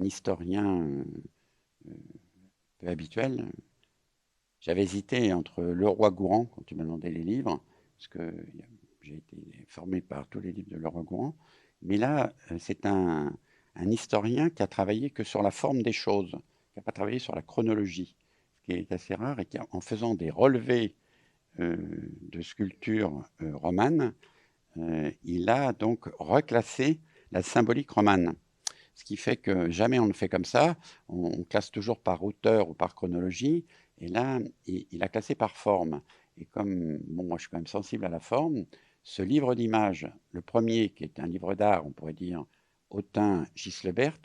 historien 0.02 0.80
euh, 0.80 1.94
peu 2.78 2.88
habituel, 2.88 3.50
j'avais 4.64 4.83
hésité 4.83 5.33
entre 5.35 5.62
Le 5.62 5.87
Roi 5.87 6.11
Gourand, 6.11 6.47
quand 6.47 6.62
tu 6.64 6.75
m'as 6.75 6.85
demandé 6.85 7.11
les 7.11 7.23
livres, 7.23 7.62
parce 7.99 8.09
que 8.09 8.35
j'ai 9.02 9.16
été 9.16 9.37
formé 9.68 10.00
par 10.00 10.26
tous 10.26 10.40
les 10.40 10.52
livres 10.52 10.71
de 10.71 10.78
Le 10.78 10.88
Roi 10.88 11.02
Gourand. 11.02 11.37
Mais 11.83 11.99
là, 11.99 12.33
c'est 12.59 12.87
un, 12.87 13.30
historien 13.76 14.49
qui 14.49 14.62
a 14.62 14.66
travaillé 14.66 15.11
que 15.11 15.23
sur 15.23 15.42
la 15.42 15.50
forme 15.50 15.83
des 15.83 15.92
choses, 15.92 16.30
qui 16.30 16.78
n'a 16.78 16.83
pas 16.83 16.92
travaillé 16.92 17.18
sur 17.18 17.35
la 17.35 17.42
chronologie 17.42 18.16
qui 18.62 18.73
est 18.73 18.90
assez 18.90 19.14
rare 19.14 19.38
et 19.38 19.44
qui, 19.44 19.59
en 19.59 19.80
faisant 19.83 20.14
des 20.14 20.30
relevés 20.30 20.94
euh, 21.61 21.76
de 22.33 22.40
sculptures 22.40 23.23
euh, 23.42 23.54
romanes, 23.54 24.14
euh, 24.78 25.11
il 25.25 25.50
a 25.50 25.75
donc 25.75 26.06
reclassé 26.18 27.00
la 27.33 27.42
symbolique 27.42 27.90
romane. 27.90 28.35
Ce 28.94 29.04
qui 29.04 29.16
fait 29.16 29.37
que 29.37 29.71
jamais 29.71 29.99
on 29.99 30.06
ne 30.06 30.12
fait 30.12 30.28
comme 30.28 30.44
ça, 30.44 30.76
on, 31.09 31.44
classe 31.44 31.71
toujours 31.71 32.00
par 32.00 32.23
auteur 32.23 32.71
ou 32.71 32.75
par 32.75 32.94
chronologie, 32.94 33.66
et 33.98 34.08
là, 34.08 34.40
il, 34.66 35.02
a 35.02 35.08
classé 35.08 35.34
par 35.34 35.56
forme. 35.56 36.02
Et 36.36 36.46
comme 36.46 36.98
bon, 37.06 37.24
moi 37.24 37.38
je 37.38 37.42
suis 37.42 37.50
quand 37.50 37.58
même 37.58 37.66
sensible 37.66 38.04
à 38.04 38.08
la 38.08 38.20
forme, 38.20 38.64
ce 39.02 39.22
livre 39.22 39.54
d'images, 39.54 40.08
le 40.32 40.42
premier 40.42 40.90
qui 40.90 41.04
est 41.04 41.20
un 41.20 41.26
livre 41.26 41.54
d'art, 41.54 41.86
on 41.86 41.92
pourrait 41.92 42.14
dire 42.14 42.44
Autun 42.90 43.46
Gislebert, 43.54 44.20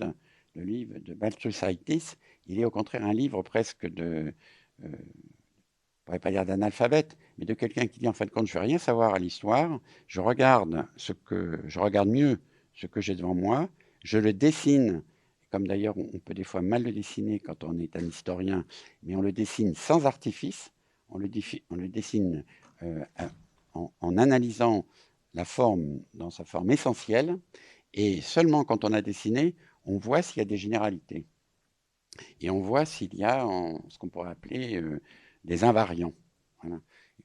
le 0.56 0.64
livre 0.64 0.98
de 1.00 1.14
Balthusaitis, 1.14 2.16
il 2.48 2.60
est 2.60 2.66
au 2.66 2.72
contraire 2.72 3.06
un 3.06 3.14
livre 3.14 3.44
presque 3.44 3.88
de, 3.88 4.34
euh, 4.84 4.88
je 6.10 6.14
ne 6.14 6.18
pourrais 6.18 6.20
pas 6.20 6.32
dire 6.32 6.46
d'analphabète, 6.46 7.18
mais 7.38 7.46
de 7.46 7.54
quelqu'un 7.54 7.86
qui 7.86 8.00
dit 8.00 8.08
en 8.08 8.14
fin 8.14 8.26
de 8.26 8.32
compte, 8.32 8.48
je 8.48 8.58
ne 8.58 8.64
veux 8.64 8.68
rien 8.68 8.78
savoir 8.80 9.14
à 9.14 9.20
l'histoire, 9.20 9.80
je 10.08 10.22
regarde 10.22 10.88
ce 10.96 11.14
que, 11.14 11.62
je 11.68 11.80
regarde 11.80 12.10
mieux 12.10 12.40
ce 12.74 12.88
que 12.88 13.02
j'ai 13.02 13.16
devant 13.16 13.36
moi, 13.36 13.70
je 14.04 14.18
le 14.18 14.34
dessine, 14.34 15.04
comme 15.50 15.68
d'ailleurs 15.68 15.98
on 15.98 16.20
peut 16.20 16.34
des 16.34 16.44
fois 16.44 16.62
mal 16.62 16.84
le 16.84 16.92
dessiner 16.92 17.40
quand 17.40 17.64
on 17.64 17.80
est 17.80 17.96
un 17.96 18.06
historien, 18.06 18.66
mais 19.04 19.16
on 19.16 19.22
le 19.22 19.32
dessine 19.32 19.74
sans 19.76 20.06
artifice, 20.06 20.72
on 21.10 21.18
le, 21.18 21.28
dessine 21.88 22.46
euh, 22.84 23.04
en, 23.74 24.18
analysant 24.18 24.86
la 25.34 25.46
forme 25.46 26.02
dans 26.14 26.30
sa 26.30 26.46
forme 26.46 26.72
essentielle, 26.72 27.38
et 27.94 28.22
seulement 28.22 28.64
quand 28.64 28.84
on 28.84 28.94
a 28.94 29.02
dessiné, 29.02 29.56
on 29.86 29.98
voit 29.98 30.22
s'il 30.22 30.38
y 30.38 30.42
a 30.42 30.46
des 30.46 30.58
généralités. 30.58 31.26
Et 32.42 32.50
on 32.50 32.60
voit 32.60 32.86
s'il 32.86 33.16
y 33.16 33.24
a 33.24 33.46
ce 33.90 33.98
qu'on 33.98 34.10
pourrait 34.10 34.32
appeler 34.32 34.76
euh, 34.76 35.02
des 35.46 35.64
invariants. 35.64 36.14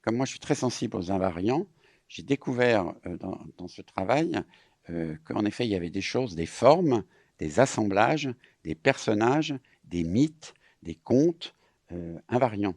comme 0.00 0.16
moi, 0.16 0.24
je 0.24 0.30
suis 0.30 0.40
très 0.40 0.54
sensible 0.54 0.96
aux 0.96 1.10
invariants, 1.10 1.66
j'ai 2.08 2.22
découvert 2.22 2.94
euh, 3.06 3.18
dans, 3.18 3.68
ce 3.68 3.82
travail 3.82 4.40
qu'en 5.24 5.46
effet, 5.46 5.64
il 5.64 5.70
y 5.70 5.74
avait 5.74 5.88
des 5.88 6.02
choses, 6.02 6.34
des 6.34 6.44
formes, 6.44 7.04
des 7.38 7.60
assemblages, 7.60 8.28
des 8.62 8.74
personnages, 8.74 9.54
des 9.84 10.04
mythes, 10.04 10.54
des 10.82 10.94
contes 10.94 11.54
invariants. 12.28 12.74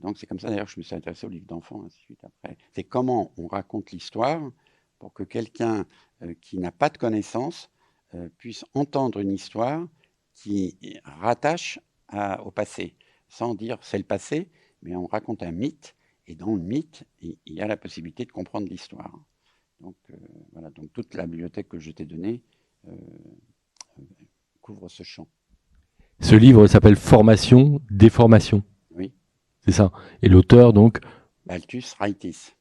Donc 0.00 0.18
c'est 0.18 0.26
comme 0.26 0.38
ça 0.38 0.48
d'ailleurs 0.48 0.66
que 0.66 0.72
je 0.72 0.80
me 0.80 0.84
suis 0.84 0.94
intéressé 0.94 1.26
au 1.26 1.30
livre 1.30 1.46
d'enfants, 1.46 1.82
ainsi 1.84 2.16
après. 2.22 2.56
C'est 2.72 2.84
comment 2.84 3.32
on 3.36 3.46
raconte 3.46 3.90
l'histoire 3.90 4.40
pour 4.98 5.12
que 5.12 5.22
quelqu'un 5.22 5.86
qui 6.40 6.58
n'a 6.58 6.72
pas 6.72 6.88
de 6.88 6.98
connaissances 6.98 7.70
puisse 8.38 8.64
entendre 8.74 9.20
une 9.20 9.32
histoire 9.32 9.86
qui 10.34 10.78
rattache 11.04 11.78
au 12.44 12.50
passé, 12.50 12.94
sans 13.28 13.54
dire 13.54 13.78
c'est 13.82 13.98
le 13.98 14.04
passé, 14.04 14.48
mais 14.82 14.96
on 14.96 15.06
raconte 15.06 15.42
un 15.42 15.52
mythe, 15.52 15.94
et 16.26 16.34
dans 16.34 16.54
le 16.54 16.62
mythe, 16.62 17.04
il 17.20 17.36
y 17.46 17.60
a 17.60 17.66
la 17.66 17.76
possibilité 17.76 18.24
de 18.24 18.32
comprendre 18.32 18.68
l'histoire. 18.68 19.18
Donc 19.80 19.96
euh, 20.10 20.16
voilà, 20.52 20.70
donc 20.70 20.92
toute 20.92 21.14
la 21.14 21.26
bibliothèque 21.26 21.68
que 21.68 21.78
je 21.78 21.90
t'ai 21.90 22.04
donnée 22.04 22.42
euh, 22.86 22.92
euh, 22.92 22.96
couvre 24.60 24.88
ce 24.88 25.02
champ. 25.02 25.28
Ce 26.20 26.34
livre 26.34 26.66
s'appelle 26.66 26.96
Formation, 26.96 27.80
déformation. 27.90 28.62
Oui. 28.90 29.12
C'est 29.64 29.72
ça. 29.72 29.92
Et 30.22 30.28
l'auteur 30.28 30.72
donc 30.72 30.98
Baltus 31.46 31.94
Raitis. 31.94 32.52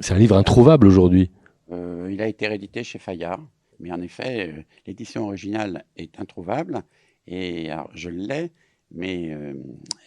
C'est 0.00 0.14
un 0.14 0.18
livre 0.18 0.36
introuvable 0.36 0.86
aujourd'hui. 0.86 1.30
il 1.70 2.20
a 2.20 2.28
été 2.28 2.46
réédité 2.46 2.84
chez 2.84 2.98
Fayard. 2.98 3.40
Mais 3.78 3.92
en 3.92 4.00
effet, 4.00 4.48
euh, 4.48 4.62
l'édition 4.86 5.24
originale 5.24 5.84
est 5.96 6.18
introuvable. 6.18 6.82
Et 7.26 7.70
je 7.94 8.08
l'ai, 8.08 8.52
mais 8.90 9.32
euh, 9.32 9.54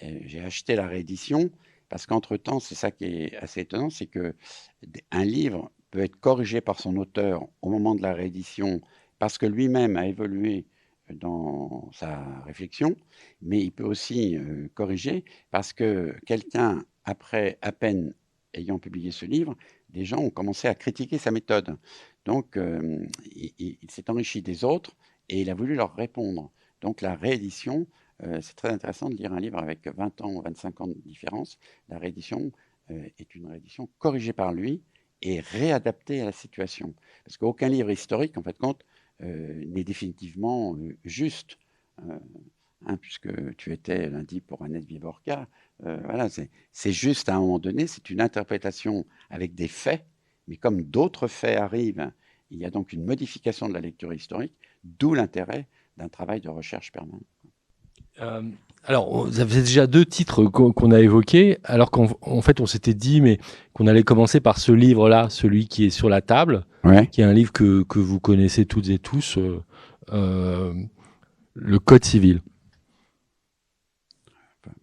euh, 0.03 0.19
j'ai 0.25 0.39
acheté 0.39 0.75
la 0.75 0.87
réédition 0.87 1.49
parce 1.89 2.05
qu'entre-temps, 2.05 2.59
c'est 2.59 2.75
ça 2.75 2.91
qui 2.91 3.05
est 3.05 3.35
assez 3.37 3.61
étonnant, 3.61 3.89
c'est 3.89 4.05
que 4.05 4.35
un 5.11 5.25
livre 5.25 5.71
peut 5.91 5.99
être 5.99 6.15
corrigé 6.17 6.61
par 6.61 6.79
son 6.79 6.95
auteur 6.97 7.47
au 7.61 7.69
moment 7.69 7.95
de 7.95 8.01
la 8.01 8.13
réédition 8.13 8.79
parce 9.19 9.37
que 9.37 9.45
lui-même 9.45 9.97
a 9.97 10.07
évolué 10.07 10.65
dans 11.13 11.89
sa 11.91 12.41
réflexion, 12.41 12.95
mais 13.41 13.61
il 13.61 13.71
peut 13.71 13.83
aussi 13.83 14.37
corriger 14.75 15.25
parce 15.51 15.73
que 15.73 16.15
quelqu'un, 16.25 16.83
après 17.03 17.57
à 17.61 17.71
peine 17.71 18.13
ayant 18.53 18.79
publié 18.79 19.11
ce 19.11 19.25
livre, 19.25 19.55
des 19.89 20.05
gens 20.05 20.19
ont 20.19 20.29
commencé 20.29 20.67
à 20.67 20.75
critiquer 20.75 21.17
sa 21.17 21.31
méthode. 21.31 21.77
Donc, 22.25 22.57
euh, 22.57 23.05
il, 23.35 23.77
s'est 23.89 24.09
enrichi 24.09 24.41
des 24.41 24.63
autres 24.63 24.95
et 25.29 25.41
il 25.41 25.49
a 25.49 25.55
voulu 25.55 25.75
leur 25.75 25.95
répondre. 25.95 26.51
Donc, 26.81 27.01
la 27.01 27.15
réédition, 27.15 27.87
euh, 28.23 28.39
c'est 28.41 28.55
très 28.55 28.69
intéressant 28.69 29.09
de 29.09 29.15
lire 29.15 29.33
un 29.33 29.39
livre 29.39 29.57
avec 29.57 29.87
20 29.87 30.21
ans 30.21 30.33
ou 30.33 30.41
25 30.41 30.81
ans 30.81 30.87
de 30.87 30.93
différence. 30.93 31.57
La 31.87 31.97
réédition 31.97 32.51
euh, 32.91 33.07
est 33.17 33.35
une 33.35 33.47
réédition 33.47 33.89
corrigée 33.97 34.33
par 34.33 34.53
lui 34.53 34.83
et 35.21 35.39
réadaptée 35.41 36.21
à 36.21 36.25
la 36.25 36.31
situation. 36.31 36.93
Parce 37.25 37.37
qu'aucun 37.37 37.67
livre 37.67 37.91
historique, 37.91 38.37
en 38.37 38.43
fait, 38.43 38.57
compte, 38.57 38.85
n'est 39.19 39.83
définitivement 39.83 40.77
juste. 41.03 41.57
Hein, 42.85 42.95
puisque 43.01 43.27
tu 43.57 43.73
étais 43.73 44.09
lundi 44.09 44.39
pour 44.39 44.63
Annette 44.63 44.85
Viborca, 44.85 45.47
voilà, 45.79 46.29
c'est 46.29 46.91
juste 46.91 47.27
à 47.27 47.35
un 47.35 47.39
moment 47.39 47.59
donné, 47.59 47.87
c'est 47.87 48.09
une 48.09 48.21
interprétation 48.21 49.05
avec 49.29 49.53
des 49.53 49.67
faits 49.67 50.05
mais 50.49 50.57
comme 50.57 50.81
d'autres 50.81 51.27
faits 51.27 51.57
arrivent, 51.57 52.11
il 52.51 52.57
y 52.57 52.65
a 52.65 52.71
donc 52.71 52.91
une 52.91 53.05
modification 53.05 53.69
de 53.69 53.73
la 53.73 53.79
lecture 53.79 54.13
historique, 54.13 54.53
d'où 54.83 55.13
l'intérêt 55.13 55.67
d'un 55.97 56.09
travail 56.09 56.41
de 56.41 56.49
recherche 56.49 56.91
permanent. 56.91 57.21
Euh, 58.21 58.41
alors, 58.83 59.27
ça 59.31 59.45
faisait 59.45 59.61
déjà 59.61 59.85
deux 59.85 60.05
titres 60.05 60.45
qu'on 60.45 60.91
a 60.91 60.99
évoqués, 60.99 61.59
alors 61.63 61.91
qu'en 61.91 62.41
fait, 62.41 62.59
on 62.59 62.65
s'était 62.65 62.95
dit 62.95 63.21
mais 63.21 63.37
qu'on 63.73 63.85
allait 63.85 64.03
commencer 64.03 64.39
par 64.39 64.57
ce 64.57 64.71
livre-là, 64.71 65.29
celui 65.29 65.67
qui 65.67 65.85
est 65.85 65.89
sur 65.91 66.09
la 66.09 66.21
table, 66.21 66.65
qui 67.11 67.21
est 67.21 67.25
un 67.25 67.33
livre 67.33 67.51
que, 67.51 67.83
que 67.83 67.99
vous 67.99 68.19
connaissez 68.19 68.65
toutes 68.65 68.89
et 68.89 68.99
tous, 68.99 69.37
euh, 69.37 69.61
euh, 70.11 70.73
le 71.53 71.79
Code 71.79 72.05
civil. 72.05 72.41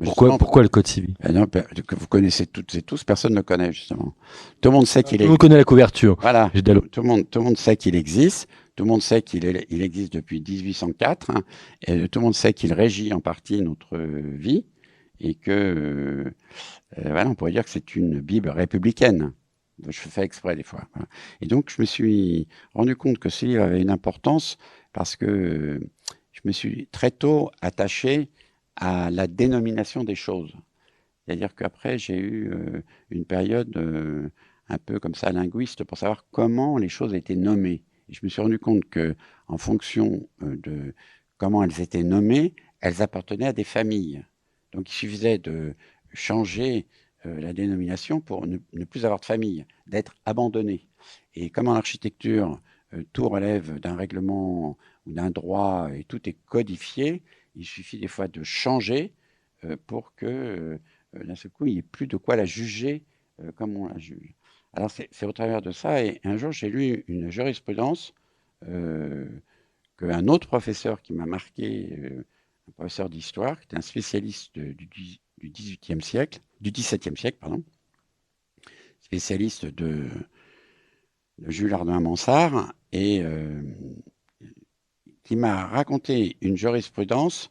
Pourquoi, 0.03 0.37
pourquoi 0.37 0.63
le 0.63 0.69
Code 0.69 0.87
civil? 0.87 1.15
Eh 1.27 1.33
non, 1.33 1.47
que 1.47 1.95
vous 1.95 2.09
connaissez 2.09 2.47
toutes 2.47 2.75
et 2.75 2.83
tous, 2.83 3.05
personne 3.05 3.33
ne 3.33 3.37
le 3.37 3.43
connaît 3.43 3.73
justement. 3.73 4.15
Tout 4.61 4.71
le 4.71 4.75
monde 4.75 4.87
sait 4.87 5.03
qu'il 5.03 5.17
est. 5.17 5.19
Tout 5.19 5.25
le 5.25 5.31
monde 5.31 5.39
connaît 5.39 5.57
la 5.57 5.65
couverture. 5.65 6.17
Voilà. 6.21 6.51
Tout, 6.91 7.03
le 7.03 7.09
monde, 7.09 7.31
tout 7.31 7.39
le 7.39 7.45
monde 7.45 7.57
sait 7.57 7.77
qu'il 7.77 7.95
existe. 7.95 8.49
Tout 8.75 8.85
le 8.85 8.91
monde 8.91 9.03
sait 9.03 9.23
qu'il 9.23 9.65
il 9.71 9.83
existe 9.83 10.13
depuis 10.13 10.43
1804 10.47 11.31
hein, 11.31 11.43
et 11.87 12.09
tout 12.09 12.19
le 12.19 12.25
monde 12.25 12.35
sait 12.35 12.53
qu'il 12.53 12.75
régit 12.75 13.15
en 13.15 13.21
partie 13.21 13.63
notre 13.63 13.97
vie 13.97 14.67
et 15.19 15.35
que 15.35 15.51
euh, 15.51 16.31
voilà, 16.99 17.31
on 17.31 17.35
pourrait 17.35 17.53
dire 17.53 17.65
que 17.65 17.71
c'est 17.71 17.97
une 17.97 18.21
Bible 18.21 18.51
républicaine. 18.51 19.33
Je 19.87 20.01
fais 20.01 20.23
exprès 20.23 20.57
des 20.57 20.63
fois. 20.63 20.89
Et 21.41 21.47
donc 21.47 21.71
je 21.71 21.81
me 21.81 21.87
suis 21.87 22.49
rendu 22.75 22.97
compte 22.97 23.19
que 23.19 23.29
ce 23.29 23.47
livre 23.47 23.63
avait 23.63 23.83
une 23.83 23.91
importance 23.91 24.57
parce 24.93 25.17
que 25.17 25.81
je 26.33 26.41
me 26.45 26.53
suis 26.53 26.87
très 26.89 27.11
tôt 27.11 27.51
attaché 27.61 28.31
à 28.77 29.11
la 29.11 29.27
dénomination 29.27 30.05
des 30.05 30.15
choses. 30.15 30.55
C'est-à-dire 31.25 31.55
qu'après 31.55 31.99
j'ai 31.99 32.17
eu 32.17 32.51
euh, 32.53 32.83
une 33.11 33.25
période 33.25 33.77
un 34.69 34.79
peu 34.79 34.99
comme 34.99 35.15
ça 35.15 35.31
linguiste 35.33 35.85
pour 35.85 35.99
savoir 35.99 36.27
comment 36.31 36.79
les 36.79 36.89
choses 36.89 37.15
étaient 37.15 37.37
nommées 37.37 37.83
je 38.09 38.21
me 38.23 38.29
suis 38.29 38.41
rendu 38.41 38.59
compte 38.59 38.85
que, 38.87 39.17
en 39.49 39.59
fonction 39.59 40.29
euh, 40.43 40.57
de 40.57 40.95
comment 41.39 41.63
elles 41.63 41.81
étaient 41.81 42.03
nommées, 42.03 42.55
elles 42.81 43.03
appartenaient 43.03 43.47
à 43.47 43.53
des 43.53 43.65
familles. 43.65 44.25
Donc 44.73 44.91
il 44.91 44.95
suffisait 44.95 45.39
de 45.39 45.75
changer 46.13 46.87
euh, 47.25 47.41
la 47.41 47.53
dénomination 47.53 48.21
pour 48.21 48.47
ne, 48.47 48.59
plus 48.85 49.05
avoir 49.05 49.21
de 49.21 49.25
famille, 49.25 49.65
d'être 49.87 50.15
abandonné. 50.25 50.89
Et 51.35 51.51
comme 51.51 51.69
en 51.69 51.75
architecture, 51.75 52.61
euh, 52.93 53.05
tout 53.13 53.29
relève 53.29 53.79
d'un 53.79 53.97
règlement 53.97 54.77
ou 55.07 55.13
d'un 55.13 55.31
droit 55.31 55.89
et 55.95 56.05
tout 56.05 56.29
est 56.29 56.37
codifié, 56.47 57.23
il 57.55 57.65
suffit 57.65 57.99
des 57.99 58.09
fois 58.09 58.29
de 58.29 58.43
changer 58.43 59.15
pour 59.87 60.15
que 60.15 60.79
d'un 61.15 61.35
seul 61.35 61.51
coup, 61.51 61.67
il 61.67 61.73
n'y 61.73 61.79
ait 61.79 61.83
plus 61.83 62.07
de 62.07 62.19
quoi 62.19 62.37
la 62.37 62.45
juger 62.45 63.03
comme 63.57 63.77
on 63.77 63.89
la 63.89 63.99
juge. 63.99 64.35
Alors 64.75 64.91
c'est 64.91 65.25
au 65.25 65.33
travers 65.33 65.63
de 65.63 65.71
ça, 65.71 66.05
et 66.05 66.21
un 66.23 66.37
jour 66.37 66.53
j'ai 66.53 66.69
lu 66.69 67.05
une 67.09 67.31
jurisprudence 67.31 68.13
euh, 68.65 69.27
qu'un 69.99 70.29
autre 70.29 70.47
professeur 70.49 71.01
qui 71.01 71.15
m'a 71.15 71.25
marqué, 71.27 71.97
euh, 71.99 72.27
un 72.69 72.73
professeur 72.73 73.09
d'histoire, 73.09 73.59
qui 73.59 73.65
était 73.65 73.79
un 73.79 73.83
spécialiste 73.83 74.59
du, 74.59 74.89
XVIIIe 75.43 76.03
siècle, 76.03 76.41
du 76.61 76.71
XVIIe 76.71 77.17
siècle, 77.17 77.39
pardon, 77.41 77.63
spécialiste 79.01 79.67
de, 79.67 80.09
Jules 81.47 81.75
Ardouin 81.75 82.01
Mansart, 82.01 82.73
et 82.93 83.21
euh, 83.23 83.63
qui 85.23 85.37
m'a 85.37 85.67
raconté 85.67 86.37
une 86.41 86.57
jurisprudence 86.57 87.51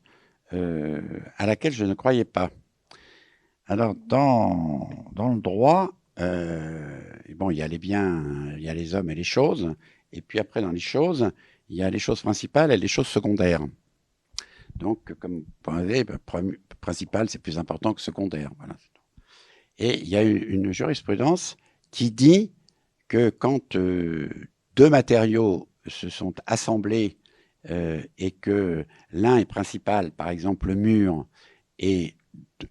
à 0.52 1.46
laquelle 1.46 1.74
je 1.74 1.84
ne 1.84 1.94
croyais 1.94 2.24
pas. 2.24 2.50
Alors, 3.68 3.94
dans, 3.96 4.90
dans 5.12 5.34
le 5.34 5.42
droit, 5.42 5.92
euh, 6.20 7.02
bon, 7.36 7.50
il 7.52 7.58
y 7.58 7.62
a 7.62 7.68
les 7.68 7.78
biens, 7.78 8.54
il 8.58 8.64
y 8.64 8.70
a 8.70 8.74
les 8.74 8.96
hommes 8.96 9.10
et 9.10 9.16
les 9.16 9.24
choses. 9.24 9.74
Et 10.12 10.22
puis 10.22 10.40
après, 10.40 10.62
dans 10.62 10.72
les 10.72 10.80
choses, 10.80 11.32
il 11.70 11.78
y 11.78 11.84
a 11.84 11.90
les 11.90 12.00
choses 12.00 12.22
principales 12.22 12.72
et 12.72 12.78
les 12.78 12.88
choses 12.88 13.08
secondaires. 13.08 13.66
Donc, 14.76 15.14
comme 15.20 15.44
vous 15.66 16.04
bah, 16.04 16.18
principal, 16.86 17.28
c'est 17.30 17.42
plus 17.42 17.58
important 17.58 17.96
que 17.96 18.02
secondaire. 18.02 18.52
Et 19.80 20.00
il 20.02 20.08
y 20.08 20.16
a 20.16 20.22
une 20.22 20.72
jurisprudence 20.72 21.58
qui 21.90 22.12
dit 22.12 22.54
que 23.08 23.30
quand 23.30 23.76
euh, 23.76 24.30
deux 24.76 24.90
matériaux 24.90 25.68
se 25.88 26.10
sont 26.10 26.36
assemblés 26.46 27.18
euh, 27.72 28.04
et 28.20 28.32
que 28.32 28.86
l'un 29.12 29.38
est 29.38 29.50
principal, 29.58 30.12
par 30.12 30.30
exemple 30.30 30.68
le 30.68 30.76
mur, 30.76 31.26
et 31.80 32.14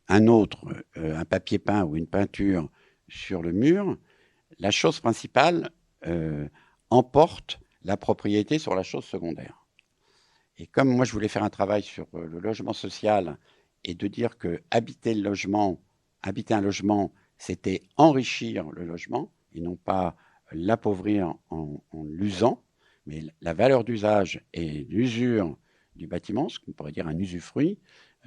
un 0.09 0.29
autre, 0.29 0.61
euh, 0.97 1.17
un 1.17 1.25
papier 1.25 1.59
peint 1.59 1.85
ou 1.85 1.97
une 1.97 2.07
peinture, 2.07 2.71
sur 3.09 3.43
le 3.43 3.53
mur, 3.53 3.99
la 4.59 4.71
chose 4.71 5.01
principale 5.01 5.71
emporte 6.91 7.61
la 7.83 7.97
propriété 7.97 8.59
sur 8.59 8.75
la 8.75 8.83
chose 8.83 9.05
secondaire. 9.05 9.57
Et 10.59 10.67
comme 10.67 10.89
moi 10.89 11.05
je 11.05 11.13
voulais 11.13 11.29
faire 11.29 11.43
un 11.43 11.55
travail 11.59 11.83
sur 11.83 12.07
le 12.13 12.39
logement 12.41 12.75
social 12.75 13.39
et 13.85 13.95
de 13.95 14.07
dire 14.09 14.39
que 14.39 14.61
habiter 14.71 15.13
un 15.13 16.61
logement, 16.61 17.13
c'était 17.39 17.83
enrichir 17.97 18.71
le 18.71 18.85
logement 18.85 19.31
et 19.53 19.61
non 19.61 19.77
pas 19.77 20.17
l'appauvrir 20.53 21.35
en, 21.51 21.83
l'usant, 22.11 22.63
mais 23.07 23.23
la 23.41 23.55
valeur 23.55 23.85
d'usage 23.85 24.43
et 24.53 24.85
l'usure 24.85 25.57
du 25.97 26.07
bâtiment, 26.07 26.49
ce 26.49 26.59
qu'on 26.59 26.73
pourrait 26.73 26.93
dire 26.93 27.07
un 27.07 27.19
usufruit, 27.19 27.79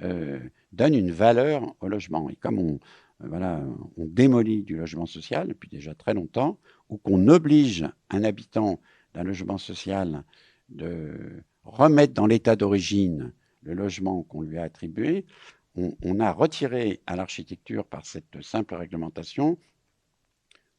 euh, 0.02 0.38
donne 0.72 0.94
une 0.94 1.10
valeur 1.10 1.74
au 1.80 1.88
logement. 1.88 2.30
Et 2.30 2.36
comme 2.36 2.58
on, 2.58 2.78
voilà, 3.20 3.62
on 3.96 4.06
démolit 4.06 4.62
du 4.62 4.76
logement 4.76 5.06
social 5.06 5.48
depuis 5.48 5.68
déjà 5.68 5.94
très 5.94 6.14
longtemps, 6.14 6.58
ou 6.88 6.98
qu'on 6.98 7.28
oblige 7.28 7.86
un 8.10 8.22
habitant 8.24 8.80
d'un 9.14 9.24
logement 9.24 9.58
social 9.58 10.24
de 10.68 11.42
remettre 11.64 12.14
dans 12.14 12.26
l'état 12.26 12.56
d'origine 12.56 13.32
le 13.68 13.74
logement 13.74 14.22
qu'on 14.22 14.40
lui 14.40 14.56
a 14.56 14.62
attribué, 14.62 15.26
on, 15.76 16.18
a 16.18 16.32
retiré 16.32 17.00
à 17.06 17.14
l'architecture 17.14 17.84
par 17.84 18.04
cette 18.04 18.42
simple 18.42 18.74
réglementation 18.74 19.58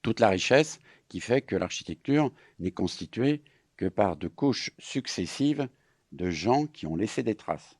toute 0.02 0.20
la 0.20 0.30
richesse 0.30 0.80
qui 1.08 1.22
fait 1.22 1.42
que 1.42 1.56
l'architecture 1.56 2.34
n'est 2.58 2.72
constituée 2.72 3.42
que 3.78 3.86
par 3.86 4.18
de 4.18 4.28
couches 4.28 4.72
successives 4.78 5.70
de 6.12 6.32
gens 6.32 6.66
qui 6.66 6.86
ont 6.86 6.96
laissé 6.96 7.24
des 7.24 7.36
traces. 7.36 7.78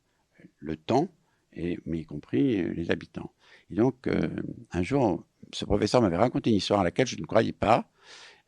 Le 0.60 0.76
temps, 0.76 1.08
et, 1.52 1.78
mais 1.84 1.98
y 1.98 2.04
compris 2.06 2.62
les 2.62 2.90
habitants. 2.90 3.32
Et 3.70 3.74
donc, 3.74 4.06
euh, 4.06 4.28
un 4.70 4.82
jour, 4.82 5.24
ce 5.52 5.64
professeur 5.64 6.00
m'avait 6.00 6.16
raconté 6.16 6.50
une 6.50 6.56
histoire 6.56 6.80
à 6.80 6.84
laquelle 6.84 7.08
je 7.08 7.16
ne 7.16 7.26
croyais 7.26 7.52
pas. 7.52 7.90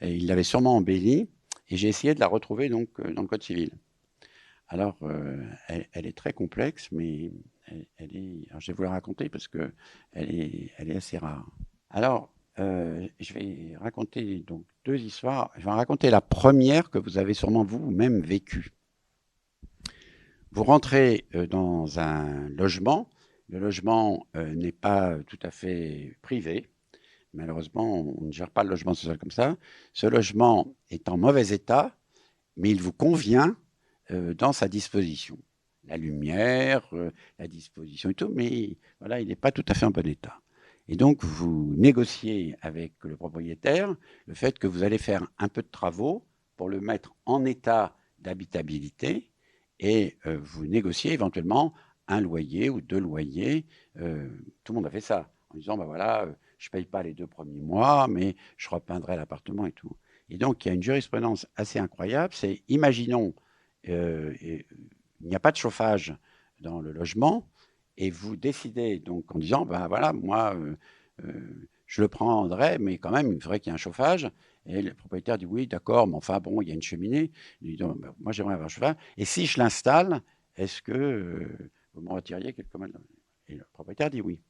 Il 0.01 0.27
l'avait 0.27 0.45
sûrement 0.45 0.77
embellie. 0.77 1.29
Et 1.69 1.77
j'ai 1.77 1.89
essayé 1.89 2.15
de 2.15 2.21
la 2.21 2.27
retrouver 2.27 2.69
donc 2.69 2.89
euh, 3.01 3.13
dans 3.13 3.23
le 3.23 3.29
Code 3.29 3.43
civil. 3.43 3.73
Alors, 4.73 4.97
euh, 5.03 5.37
elle, 5.69 6.07
est 6.07 6.17
très 6.17 6.33
complexe, 6.33 6.89
mais 6.93 7.31
elle, 7.67 8.17
est. 8.17 8.49
Je 8.59 8.73
vais 8.73 8.73
vous 8.73 8.83
la 8.83 8.91
raconter 8.91 9.29
parce 9.29 9.47
que 9.47 9.73
elle 10.13 10.35
est, 10.35 10.97
assez 10.97 11.19
rare. 11.19 11.47
Alors, 11.91 12.33
je 12.57 13.35
vais 13.35 13.77
raconter 13.79 14.43
donc 14.47 14.65
deux 14.85 14.99
histoires. 14.99 15.51
Je 15.59 15.65
vais 15.65 15.71
raconter 15.71 16.11
la 16.11 16.23
première 16.23 16.91
que 16.91 16.99
vous 16.99 17.19
avez 17.19 17.35
sûrement 17.35 17.65
vous-même 17.65 18.21
vécue. 18.21 18.73
Vous 20.53 20.65
rentrez 20.65 21.27
dans 21.51 21.99
un 21.99 22.49
logement 22.49 23.09
le 23.53 23.59
logement 23.59 24.27
euh, 24.35 24.55
n'est 24.55 24.73
pas 24.73 25.19
tout 25.27 25.39
à 25.43 25.51
fait 25.51 26.17
privé. 26.23 26.71
Malheureusement, 27.35 28.01
on 28.01 28.25
ne 28.25 28.33
gère 28.33 28.51
pas 28.51 28.65
le 28.65 28.71
logement 28.71 28.95
social 28.95 29.19
comme 29.19 29.31
ça. 29.31 29.57
Ce 29.93 30.07
logement 30.07 30.75
est 30.91 31.11
en 31.11 31.19
mauvais 31.19 31.49
état, 31.49 31.95
mais 32.57 32.71
il 32.71 32.81
vous 32.81 32.93
convient 32.93 33.49
euh, 33.51 33.62
dans 34.13 34.53
sa 34.53 34.69
disposition. 34.69 35.39
La 35.85 35.97
lumière, 35.97 36.87
euh, 36.93 37.11
la 37.39 37.49
disposition 37.49 38.11
et 38.11 38.15
tout, 38.15 38.31
mais 38.33 38.77
voilà, 39.01 39.21
il 39.21 39.29
n'est 39.29 39.37
pas 39.37 39.51
tout 39.51 39.65
à 39.69 39.75
fait 39.75 39.87
en 39.87 39.91
bon 39.91 40.07
état. 40.07 40.41
Et 40.89 40.97
donc, 40.97 41.25
vous 41.25 41.75
négociez 41.77 42.57
avec 42.61 42.93
le 43.03 43.17
propriétaire 43.17 43.95
le 44.27 44.35
fait 44.35 44.59
que 44.59 44.67
vous 44.67 44.83
allez 44.85 44.99
faire 44.99 45.27
un 45.39 45.49
peu 45.49 45.63
de 45.63 45.69
travaux 45.69 46.25
pour 46.57 46.69
le 46.69 46.81
mettre 46.81 47.15
en 47.27 47.45
état 47.45 47.97
d'habitabilité 48.19 49.31
et 49.81 50.17
vous 50.25 50.67
négociez 50.67 51.13
éventuellement 51.13 51.75
un 52.09 52.21
loyer 52.21 52.71
ou 52.71 52.81
deux 52.81 52.99
loyers. 52.99 53.67
Euh, 53.99 54.29
tout 54.65 54.73
le 54.73 54.77
monde 54.77 54.87
a 54.87 54.91
fait 54.91 55.01
ça, 55.01 55.31
en 55.51 55.57
disant, 55.57 55.77
ben 55.77 55.85
voilà, 55.85 56.23
euh, 56.23 56.33
je 56.59 56.69
ne 56.69 56.73
paye 56.73 56.85
pas 56.85 57.03
les 57.03 57.15
deux 57.15 57.27
premiers 57.27 57.61
mois, 57.61 58.07
mais 58.09 58.37
je 58.57 58.69
repeindrai 58.69 59.17
l'appartement 59.17 59.67
et 59.67 59.73
tout. 59.73 59.97
Et 60.29 60.39
donc, 60.39 60.65
il 60.65 60.69
y 60.69 60.71
a 60.71 60.75
une 60.75 60.83
jurisprudence 60.83 61.47
assez 61.57 61.79
incroyable, 61.79 62.35
c'est, 62.35 62.63
imaginons, 62.69 63.35
euh, 63.89 64.35
il 64.41 64.65
n'y 65.29 65.37
a 65.37 65.41
pas 65.41 65.53
de 65.53 65.57
chauffage 65.57 66.15
dans 66.61 66.81
le 66.81 66.93
logement, 66.93 67.49
et 67.97 68.11
vous 68.11 68.37
décidez 68.37 68.99
donc 68.99 69.35
en 69.35 69.39
disant, 69.39 69.67
ben 69.67 69.87
voilà, 69.89 70.13
moi, 70.13 70.57
je 71.87 72.01
le 72.01 72.09
prendrai, 72.09 72.79
mais 72.79 72.99
quand 72.99 73.11
même, 73.11 73.33
il 73.33 73.41
faudrait 73.41 73.61
qu'il 73.61 73.71
y 73.71 73.73
ait 73.73 73.75
un 73.75 73.79
chauffage. 73.79 74.31
Et 74.65 74.81
le 74.81 74.95
propriétaire 74.95 75.39
dit 75.39 75.47
oui, 75.47 75.67
d'accord, 75.67 76.07
mais 76.07 76.15
enfin 76.15 76.39
bon, 76.39 76.63
il 76.63 76.69
y 76.69 76.71
a 76.71 76.75
une 76.75 76.83
cheminée. 76.83 77.33
Ben, 77.61 77.95
moi 78.21 78.33
j'aimerais 78.33 78.55
avoir 78.55 78.67
un 78.67 78.69
chauffage. 78.69 78.97
Et 79.17 79.25
si 79.25 79.47
je 79.47 79.59
l'installe, 79.59 80.23
est-ce 80.57 80.81
que 80.81 81.49
vous 81.95 82.01
m'en 82.01 82.15
retiriez 82.15 82.53
quelques 82.53 82.75
mois. 82.75 82.89
Et 83.49 83.55
le 83.55 83.65
propriétaire 83.73 84.11
dit 84.11 84.21
oui. 84.21 84.41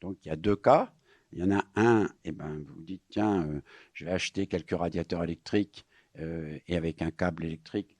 Donc 0.00 0.18
il 0.24 0.28
y 0.28 0.30
a 0.30 0.36
deux 0.36 0.56
cas. 0.56 0.92
Il 1.32 1.38
y 1.38 1.42
en 1.44 1.52
a 1.52 1.64
un, 1.76 2.06
et 2.06 2.30
eh 2.30 2.32
ben, 2.32 2.64
vous 2.66 2.82
dites, 2.82 3.04
tiens, 3.08 3.46
euh, 3.46 3.60
je 3.92 4.04
vais 4.04 4.10
acheter 4.10 4.48
quelques 4.48 4.76
radiateurs 4.76 5.22
électriques 5.22 5.86
euh, 6.18 6.58
et 6.66 6.76
avec 6.76 7.02
un 7.02 7.12
câble 7.12 7.44
électrique, 7.44 7.96
euh, 7.96 7.99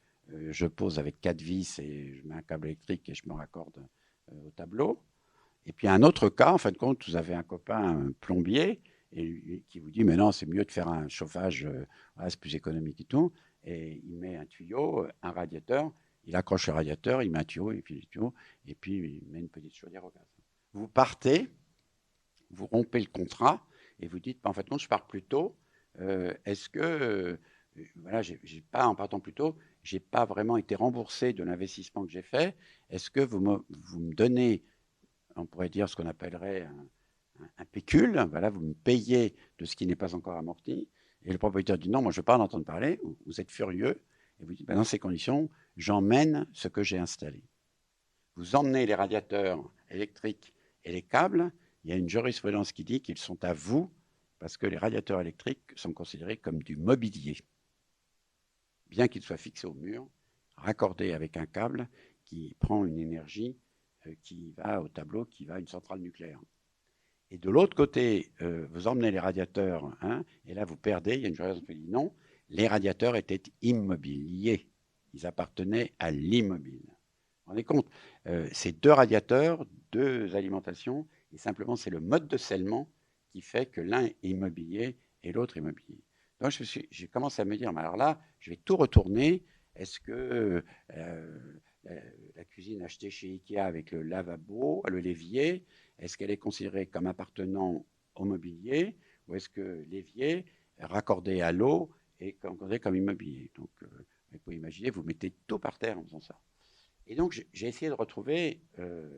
je 0.51 0.67
pose 0.67 0.99
avec 0.99 1.21
quatre 1.21 1.41
vis 1.41 1.79
et 1.79 2.15
je 2.15 2.27
mets 2.27 2.35
un 2.35 2.43
câble 2.43 2.69
électrique 2.69 3.09
et 3.09 3.15
je 3.15 3.23
me 3.27 3.35
raccorde 3.35 3.87
au 4.29 4.51
tableau. 4.51 5.03
Et 5.67 5.73
puis 5.73 5.89
un 5.89 6.03
autre 6.03 6.29
cas, 6.29 6.53
en 6.53 6.59
fin 6.59 6.71
de 6.71 6.79
compte, 6.79 7.05
vous 7.07 7.17
avez 7.17 7.35
un 7.35 7.43
copain 7.43 8.13
plombier 8.21 8.81
et 9.13 9.63
qui 9.69 9.81
vous 9.81 9.91
dit 9.91 10.05
mais 10.05 10.17
non, 10.17 10.33
c'est 10.33 10.47
mieux 10.47 10.65
de 10.65 10.71
faire 10.71 10.89
un 10.89 11.09
chauffage, 11.09 11.65
euh, 11.65 11.85
c'est 12.29 12.39
plus 12.39 12.55
économique 12.55 13.01
et 13.01 13.05
tout. 13.05 13.33
Et 13.65 14.01
il 14.05 14.17
met 14.17 14.37
un 14.37 14.47
tuyau, 14.47 15.07
un 15.23 15.31
radiateur, 15.33 15.93
il 16.25 16.37
accroche 16.37 16.69
le 16.69 16.75
radiateur, 16.75 17.23
il 17.23 17.31
met 17.31 17.41
un 17.41 17.45
tuyau, 17.45 17.73
et 17.73 17.83
puis 17.83 17.97
le 17.97 18.07
tuyau, 18.07 18.35
et 18.67 18.75
puis 18.75 19.21
il 19.23 19.31
met 19.31 19.41
une 19.41 19.49
petite 19.49 19.75
chaudière 19.75 20.05
au 20.05 20.11
gaz. 20.11 20.27
Vous 20.73 20.89
partez, 20.89 21.51
vous 22.51 22.67
rompez 22.67 23.01
le 23.01 23.07
contrat 23.07 23.65
et 23.99 24.09
vous 24.09 24.19
dites 24.19 24.45
en 24.47 24.53
fait 24.53 24.71
non, 24.71 24.79
je 24.79 24.89
pars 24.89 25.07
plus 25.07 25.23
tôt. 25.23 25.57
Euh, 25.99 26.33
est-ce 26.45 26.69
que 26.69 26.79
euh, 26.81 27.37
voilà, 27.97 28.23
j'ai 28.23 28.63
pas 28.71 28.87
en 28.87 28.95
partant 28.95 29.21
plus 29.21 29.33
tôt, 29.33 29.57
j'ai 29.83 30.01
pas 30.01 30.25
vraiment 30.25 30.57
été 30.57 30.75
remboursé 30.75 31.33
de 31.33 31.43
l'investissement 31.43 32.05
que 32.05 32.11
j'ai 32.11 32.23
fait. 32.23 32.57
Est-ce 32.91 33.11
que 33.11 33.21
vous 33.21 33.41
me, 33.41 34.15
donnez, 34.15 34.63
on 35.37 35.47
pourrait 35.47 35.71
dire 35.71 35.89
ce 35.89 35.97
qu'on 35.97 36.07
appellerait 36.07 36.63
un, 36.63 36.87
un 37.59 37.65
pécule, 37.65 38.21
voilà, 38.31 38.51
vous 38.51 38.61
me 38.61 38.75
payez 38.75 39.35
de 39.59 39.65
ce 39.65 39.77
qui 39.77 39.87
n'est 39.87 39.97
pas 39.97 40.15
encore 40.15 40.37
amorti. 40.37 40.89
Et 41.25 41.33
le 41.33 41.39
propriétaire 41.39 41.79
dit 41.79 41.89
non, 41.89 42.03
moi 42.03 42.13
je 42.13 42.19
ne 42.19 42.21
veux 42.21 42.25
pas 42.25 42.39
en 42.39 42.41
entendre 42.41 42.65
parler, 42.65 43.01
vous 43.27 43.41
êtes 43.41 43.51
furieux, 43.51 44.03
et 44.41 44.45
vous 44.45 44.55
dites 44.55 44.67
ben, 44.67 44.75
dans 44.75 44.85
ces 44.85 44.99
conditions, 44.99 45.51
j'emmène 45.77 46.47
ce 46.53 46.69
que 46.69 46.83
j'ai 46.83 46.99
installé. 46.99 47.43
Vous 48.37 48.57
emmenez 48.57 48.87
les 48.87 48.95
radiateurs 48.95 49.63
électriques 49.91 50.55
et 50.85 50.93
les 50.93 51.03
câbles, 51.03 51.53
il 51.85 51.91
y 51.91 51.93
a 51.93 51.97
une 51.97 52.09
jurisprudence 52.09 52.73
qui 52.73 52.85
dit 52.85 53.01
qu'ils 53.01 53.19
sont 53.19 53.43
à 53.45 53.53
vous, 53.53 53.93
parce 54.39 54.57
que 54.57 54.67
les 54.67 54.79
radiateurs 54.79 55.21
électriques 55.21 55.73
sont 55.77 55.93
considérés 55.93 56.39
comme 56.39 56.63
du 56.63 56.77
mobilier, 56.77 57.37
bien 58.91 59.09
qu'ils 59.09 59.23
soient 59.23 59.37
fixés 59.37 59.67
au 59.67 59.75
mur, 59.75 60.07
raccordés 60.57 61.13
avec 61.13 61.37
un 61.37 61.47
câble 61.47 61.89
qui 62.25 62.55
prend 62.59 62.85
une 62.85 62.99
énergie 62.99 63.57
euh, 64.07 64.15
qui 64.23 64.53
va 64.53 64.83
au 64.83 64.89
tableau, 64.89 65.25
qui 65.25 65.45
va 65.45 65.55
à 65.55 65.59
une 65.59 65.67
centrale 65.67 66.01
nucléaire. 66.01 66.41
Et 67.31 67.39
de 67.39 67.49
l'autre 67.49 67.77
côté, 67.77 68.33
euh, 68.43 68.67
vous 68.73 68.89
emmenez 68.89 69.11
les 69.11 69.21
radiateurs, 69.21 69.97
hein, 70.03 70.25
et 70.47 70.55
là 70.55 70.65
vous 70.65 70.77
perdez, 70.77 71.15
il 71.15 71.21
y 71.21 71.25
a 71.25 71.29
une 71.29 71.37
chose 71.37 71.63
qui 71.67 71.75
dit 71.75 71.89
non, 71.89 72.13
les 72.49 72.67
radiateurs 72.67 73.17
étaient 73.17 73.43
immobiliers. 73.63 74.67
Ils 75.13 75.27
appartenaient 75.27 75.93
à 75.99 76.11
l'immobile. 76.11 76.83
Vous 76.85 76.91
vous 76.91 77.51
rendez 77.51 77.65
compte 77.65 77.89
euh, 78.27 78.49
C'est 78.53 78.73
deux 78.73 78.93
radiateurs, 78.93 79.65
deux 79.93 80.35
alimentations, 80.35 81.07
et 81.33 81.39
simplement 81.39 81.77
c'est 81.77 81.91
le 81.91 82.01
mode 82.01 82.27
de 82.27 82.37
scellement 82.37 82.89
qui 83.31 83.41
fait 83.41 83.67
que 83.67 83.81
l'un 83.81 84.05
est 84.05 84.17
immobilier 84.23 84.99
et 85.23 85.33
l'autre 85.33 85.57
immobilier. 85.57 86.03
Donc 86.41 86.53
j'ai 86.53 87.09
commencé 87.09 87.43
à 87.43 87.45
me 87.45 87.57
dire, 87.57 87.73
mais 87.73 87.81
alors 87.81 87.97
là, 87.97 88.21
je 88.39 88.51
vais 88.51 88.57
tout 88.57 88.77
retourner. 88.77 89.45
Est-ce 89.77 90.01
que 90.01 90.65
euh, 90.97 91.61
la, 91.85 92.45
cuisine 92.45 92.83
achetée 92.83 93.11
chez 93.11 93.29
Ikea 93.29 93.59
avec 93.59 93.93
le 93.93 94.03
lavabo, 94.03 94.83
le 94.89 94.99
l'évier, 94.99 95.65
est-ce 95.99 96.17
qu'elle 96.17 96.31
est 96.31 96.39
considérée 96.39 96.87
comme 96.87 97.07
appartenant 97.07 97.87
au 98.15 98.25
mobilier 98.25 98.97
ou 99.29 99.37
est-ce 99.37 99.49
que 99.49 99.87
l'évier, 99.89 100.45
raccordé 100.79 101.41
à 101.41 101.53
l'eau, 101.53 101.91
est 102.19 102.33
considéré 102.33 102.81
comme 102.81 102.97
immobilier? 102.97 103.51
Donc, 103.55 103.71
euh, 103.83 104.07
vous 104.33 104.39
pouvez 104.39 104.57
imaginer, 104.57 104.91
vous 104.91 105.03
mettez 105.03 105.33
tout 105.47 105.59
par 105.59 105.79
terre 105.79 105.99
en 105.99 106.05
faisant 106.05 106.21
ça. 106.21 106.39
Et 107.07 107.15
donc, 107.15 107.33
j'ai 107.53 107.67
essayé 107.67 107.89
de 107.89 107.95
retrouver 107.95 108.61
euh, 108.79 109.09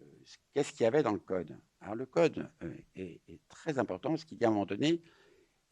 euh, 0.00 0.04
qu'est-ce 0.52 0.72
qu'il 0.72 0.82
y 0.82 0.86
avait 0.86 1.02
dans 1.02 1.12
le 1.12 1.18
code? 1.18 1.56
Alors, 1.80 1.94
le 1.94 2.06
code 2.06 2.50
est, 2.96 3.20
très 3.48 3.78
important 3.78 4.10
parce 4.10 4.24
qu'il 4.24 4.38
y 4.38 4.44
a 4.44 4.48
un 4.48 4.50
moment 4.50 4.66
donné, 4.66 5.02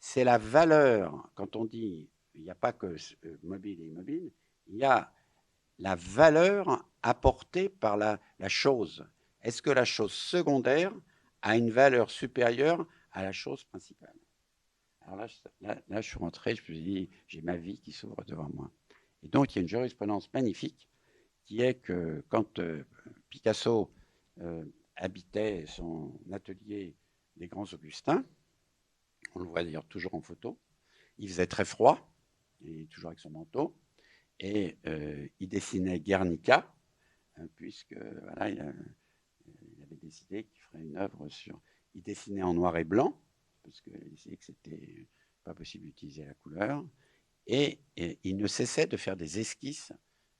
c'est 0.05 0.25
la 0.25 0.37
valeur, 0.37 1.29
quand 1.33 1.55
on 1.55 1.63
dit 1.63 2.09
il 2.35 2.41
n'y 2.41 2.49
a 2.49 2.55
pas 2.55 2.73
que 2.73 2.97
mobile 3.41 3.79
et 3.79 3.85
immobile, 3.85 4.33
il 4.67 4.75
y 4.75 4.83
a 4.83 5.13
la 5.79 5.95
valeur 5.95 6.85
apportée 7.01 7.69
par 7.69 7.95
la 7.95 8.19
chose. 8.49 9.07
Est-ce 9.41 9.61
que 9.61 9.69
la 9.69 9.85
chose 9.85 10.11
secondaire 10.11 10.91
a 11.41 11.55
une 11.55 11.71
valeur 11.71 12.11
supérieure 12.11 12.85
à 13.13 13.23
la 13.23 13.31
chose 13.31 13.63
principale? 13.63 14.19
Alors 15.03 15.25
là, 15.61 15.81
là, 15.87 16.01
je 16.01 16.09
suis 16.09 16.19
rentré, 16.19 16.53
je 16.53 16.61
me 16.63 16.65
suis 16.65 16.81
dit, 16.81 17.09
j'ai 17.27 17.41
ma 17.41 17.55
vie 17.55 17.79
qui 17.79 17.93
s'ouvre 17.93 18.25
devant 18.27 18.49
moi. 18.53 18.69
Et 19.23 19.29
donc, 19.29 19.55
il 19.55 19.55
y 19.55 19.59
a 19.59 19.61
une 19.61 19.69
jurisprudence 19.69 20.31
magnifique 20.33 20.89
qui 21.45 21.61
est 21.61 21.75
que 21.75 22.25
quand 22.27 22.59
euh, 22.59 22.83
Picasso 23.29 23.89
euh, 24.41 24.65
habitait 24.97 25.63
son 25.65 26.19
atelier 26.29 26.93
des 27.37 27.47
Grands 27.47 27.71
Augustins, 27.71 28.25
on 29.35 29.39
le 29.39 29.45
voit 29.45 29.63
d'ailleurs 29.63 29.87
toujours 29.87 30.15
en 30.15 30.21
photo, 30.21 30.59
il 31.17 31.29
faisait 31.29 31.47
très 31.47 31.65
froid, 31.65 32.13
et 32.65 32.85
toujours 32.87 33.09
avec 33.09 33.19
son 33.19 33.31
manteau, 33.31 33.75
et 34.39 34.77
euh, 34.87 35.27
il 35.39 35.49
dessinait 35.49 35.99
Guernica, 35.99 36.73
hein, 37.37 37.47
puisque 37.55 37.95
voilà, 37.95 38.49
il, 38.49 38.75
décidé 40.01 40.43
qu'il 40.45 40.61
ferait 40.61 40.81
une 40.81 40.97
œuvre 40.97 41.29
sur. 41.29 41.61
Il 41.95 42.01
dessinait 42.01 42.43
en 42.43 42.53
noir 42.53 42.75
et 42.77 42.83
blanc, 42.83 43.17
parce 43.63 43.79
qu'il 43.81 43.97
disait 44.15 44.35
que 44.35 44.45
c'était 44.45 45.07
pas 45.43 45.53
possible 45.53 45.85
d'utiliser 45.85 46.25
la 46.25 46.33
couleur, 46.33 46.83
et, 47.47 47.79
il 47.95 48.37
ne 48.37 48.47
cessait 48.47 48.87
de 48.87 48.97
faire 48.97 49.15
des 49.17 49.39
esquisses 49.39 49.91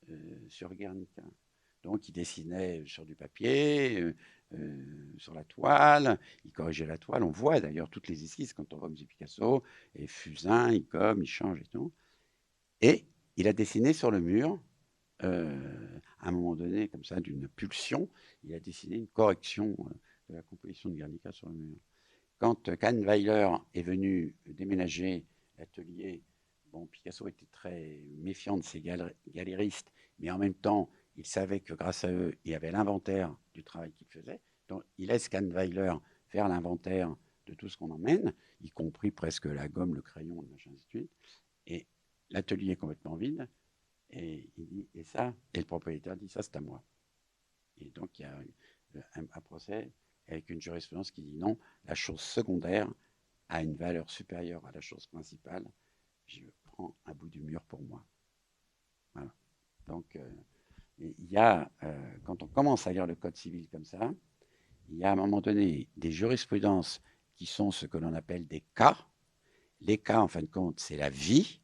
euh, 0.10 0.40
sur 0.50 0.74
Guernica. 0.74 1.24
Donc 1.84 2.08
il 2.10 2.14
dessinait 2.14 2.84
sur 2.86 3.06
du 3.06 3.16
papier, 3.16 4.00
euh, 4.02 4.16
euh, 4.54 5.14
sur 5.18 5.34
la 5.34 5.44
toile, 5.44 6.20
il 6.46 6.52
corrigeait 6.52 6.86
la 6.86 6.98
toile. 6.98 7.24
On 7.24 7.32
voit 7.32 7.60
d'ailleurs 7.60 7.90
toutes 7.90 8.08
les 8.08 8.24
esquisses 8.24 8.54
quand 8.54 8.72
on 8.74 8.78
voit 8.78 8.88
M. 8.88 8.96
Picasso, 8.96 9.64
et 9.96 10.08
Fusain, 10.08 10.72
il 10.72 10.86
comme, 10.86 11.22
il 11.22 11.28
change 11.28 11.60
et 11.62 11.68
tout. 11.72 11.92
Et 12.82 13.06
il 13.38 13.48
a 13.48 13.54
dessiné 13.54 13.94
sur 13.94 14.12
le 14.12 14.20
mur 14.20 14.62
euh, 15.24 16.00
à 16.20 16.30
un 16.30 16.32
moment 16.32 16.56
donné, 16.56 16.88
comme 16.88 17.04
ça, 17.04 17.20
d'une 17.20 17.48
pulsion, 17.48 18.10
il 18.44 18.54
a 18.54 18.60
dessiné 18.60 18.98
une 18.98 19.08
correction 19.08 19.76
euh, 19.80 19.94
de 20.30 20.36
la 20.36 20.42
composition 20.44 20.90
de 20.90 20.96
Guernica 20.96 21.32
sur 21.32 21.50
le 21.50 21.56
mur. 21.56 21.78
Quand 22.40 22.68
euh, 22.70 22.76
Kahnweiler 22.76 23.50
est 23.74 23.84
venu 23.84 24.34
déménager 24.46 25.26
l'atelier, 25.58 26.22
bon, 26.72 26.86
Picasso 26.88 27.28
était 27.28 27.48
très 27.52 28.00
méfiant 28.18 28.58
de 28.58 28.64
ses 28.64 28.82
galéristes, 28.82 29.92
mais 30.20 30.32
en 30.32 30.38
même 30.38 30.56
temps, 30.56 30.90
il 31.16 31.26
savait 31.26 31.60
que 31.60 31.74
grâce 31.74 32.04
à 32.04 32.12
eux, 32.12 32.38
il 32.44 32.54
avait 32.54 32.72
l'inventaire 32.72 33.36
du 33.54 33.64
travail 33.64 33.92
qu'il 33.94 34.08
faisait. 34.08 34.42
Donc, 34.68 34.84
il 34.98 35.08
laisse 35.08 35.30
Kahnweiler 35.30 35.94
faire 36.28 36.48
l'inventaire 36.48 37.16
de 37.46 37.54
tout 37.54 37.70
ce 37.70 37.78
qu'on 37.78 37.92
emmène, 37.92 38.34
y 38.62 38.72
compris 38.72 39.12
presque 39.12 39.46
la 39.46 39.68
gomme, 39.68 39.96
le 39.96 40.02
crayon, 40.02 40.42
machin, 40.44 40.72
ainsi 40.74 40.86
de 40.86 40.90
suite. 40.90 41.12
Et 41.68 41.88
l'atelier 42.30 42.72
est 42.72 42.78
complètement 42.78 43.16
vide. 43.16 43.48
Et 44.10 44.50
il 44.58 44.68
dit, 44.68 44.88
et 44.94 45.04
ça, 45.04 45.34
et 45.54 45.60
le 45.60 45.66
propriétaire 45.66 46.16
dit, 46.16 46.30
ça 46.30 46.42
c'est 46.42 46.56
à 46.56 46.62
moi. 46.62 46.84
Et 47.80 47.90
donc 47.90 48.20
il 48.20 48.24
y 48.24 48.26
a 48.26 48.38
un, 49.16 49.42
procès 49.42 49.92
avec 50.28 50.50
une 50.50 50.62
jurisprudence 50.62 51.12
qui 51.12 51.24
dit 51.24 51.36
non, 51.36 51.58
la 51.86 51.96
chose 51.96 52.22
secondaire 52.22 52.88
a 53.50 53.64
une 53.64 53.76
valeur 53.76 54.10
supérieure 54.10 54.66
à 54.66 54.72
la 54.72 54.82
chose 54.82 55.08
principale. 55.08 55.66
Je 56.28 56.42
prends 56.66 56.96
un 57.06 57.14
bout 57.14 57.30
du 57.30 57.42
mur 57.42 57.62
pour 57.64 57.82
moi. 57.82 58.06
Voilà. 59.16 59.34
Donc 59.88 60.16
euh, 60.16 60.32
il 61.20 61.32
y 61.32 61.38
a, 61.38 61.70
euh, 61.84 62.18
quand 62.24 62.44
on 62.44 62.48
commence 62.48 62.88
à 62.88 62.94
lire 62.94 63.06
le 63.06 63.16
code 63.16 63.36
civil 63.36 63.68
comme 63.70 63.86
ça, 63.86 64.14
il 64.90 64.98
y 64.98 65.04
a 65.04 65.10
à 65.10 65.14
un 65.14 65.16
moment 65.16 65.42
donné 65.42 65.90
des 65.98 66.12
jurisprudences 66.12 67.02
qui 67.36 67.46
sont 67.46 67.72
ce 67.72 67.86
que 67.86 67.98
l'on 67.98 68.14
appelle 68.14 68.48
des 68.48 68.64
cas. 68.76 68.98
Les 69.82 69.98
cas, 69.98 70.20
en 70.20 70.28
fin 70.28 70.42
de 70.42 70.48
compte, 70.48 70.80
c'est 70.80 70.98
la 70.98 71.10
vie. 71.10 71.60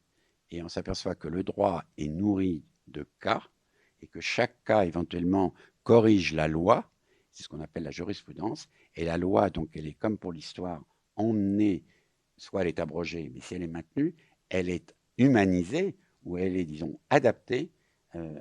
Et 0.52 0.64
on 0.64 0.70
s'aperçoit 0.70 1.16
que 1.16 1.28
le 1.28 1.44
droit 1.44 1.84
est 1.98 2.08
nourri 2.08 2.64
de 2.88 3.08
cas 3.20 3.44
et 4.02 4.08
que 4.08 4.20
chaque 4.20 4.64
cas 4.64 4.86
éventuellement 4.86 5.54
corrige 5.84 6.34
la 6.34 6.48
loi, 6.48 6.90
c'est 7.32 7.44
ce 7.44 7.50
qu'on 7.50 7.62
appelle 7.62 7.84
la 7.84 7.92
jurisprudence, 7.92 8.70
et 8.96 9.06
la 9.06 9.18
loi, 9.18 9.50
donc 9.50 9.70
elle 9.76 9.88
est 9.88 9.94
comme 9.94 10.18
pour 10.18 10.34
l'histoire, 10.34 10.84
emmenée, 11.16 11.84
soit 12.38 12.62
elle 12.62 12.68
est 12.68 12.80
abrogée, 12.80 13.30
mais 13.34 13.42
si 13.42 13.56
elle 13.56 13.64
est 13.64 13.68
maintenue, 13.68 14.16
elle 14.50 14.70
est 14.70 14.96
humanisée 15.18 15.98
ou 16.24 16.38
elle 16.38 16.56
est, 16.56 16.66
disons, 16.66 17.00
adaptée 17.10 17.72
euh, 18.16 18.40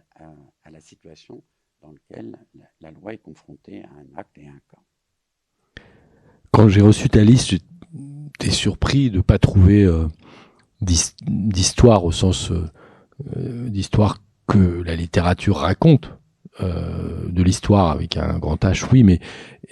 à, 0.64 0.70
la 0.70 0.80
situation 0.80 1.42
dans 1.82 1.92
laquelle 1.92 2.38
la, 2.80 2.90
loi 2.90 3.14
est 3.14 3.18
confrontée 3.18 3.82
à 3.82 3.88
un 3.88 4.18
acte 4.18 4.36
et 4.38 4.46
à 4.46 4.50
un 4.50 4.60
cas. 4.70 5.82
Quand 6.50 6.68
j'ai 6.68 6.80
reçu 6.80 7.08
ta 7.08 7.24
liste, 7.24 7.50
j'étais 7.50 8.50
surpris 8.50 9.10
de 9.10 9.18
ne 9.18 9.22
pas 9.22 9.38
trouver 9.38 9.84
euh, 9.84 10.06
d'histoire 10.80 12.04
au 12.04 12.12
sens 12.12 12.50
euh, 12.50 13.68
d'histoire 13.68 14.22
que 14.46 14.82
la 14.82 14.94
littérature 14.94 15.56
raconte, 15.56 16.14
de 16.60 17.42
l'histoire 17.42 17.90
avec 17.92 18.16
un 18.16 18.38
grand 18.38 18.64
H, 18.64 18.86
oui, 18.90 19.04
mais 19.04 19.20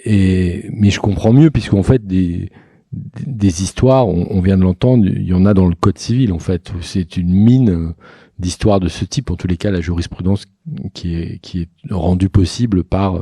mais 0.05 0.89
je 0.89 0.99
comprends 1.01 1.33
mieux 1.33 1.51
puisqu'en 1.51 1.83
fait 1.83 2.05
des 2.05 2.49
des 2.91 3.63
histoires, 3.63 4.07
on, 4.07 4.39
vient 4.39 4.57
de 4.57 4.63
l'entendre, 4.63 5.05
il 5.05 5.27
y 5.27 5.33
en 5.33 5.45
a 5.45 5.53
dans 5.53 5.67
le 5.67 5.75
code 5.75 5.97
civil 5.97 6.31
en 6.31 6.39
fait. 6.39 6.71
C'est 6.81 7.17
une 7.17 7.33
mine 7.33 7.93
d'histoires 8.39 8.79
de 8.79 8.87
ce 8.87 9.03
type. 9.03 9.29
En 9.29 9.35
tous 9.35 9.47
les 9.47 9.57
cas, 9.57 9.71
la 9.71 9.81
jurisprudence 9.81 10.45
qui 10.93 11.15
est 11.15 11.69
rendue 11.89 12.29
possible 12.29 12.83
par 12.83 13.19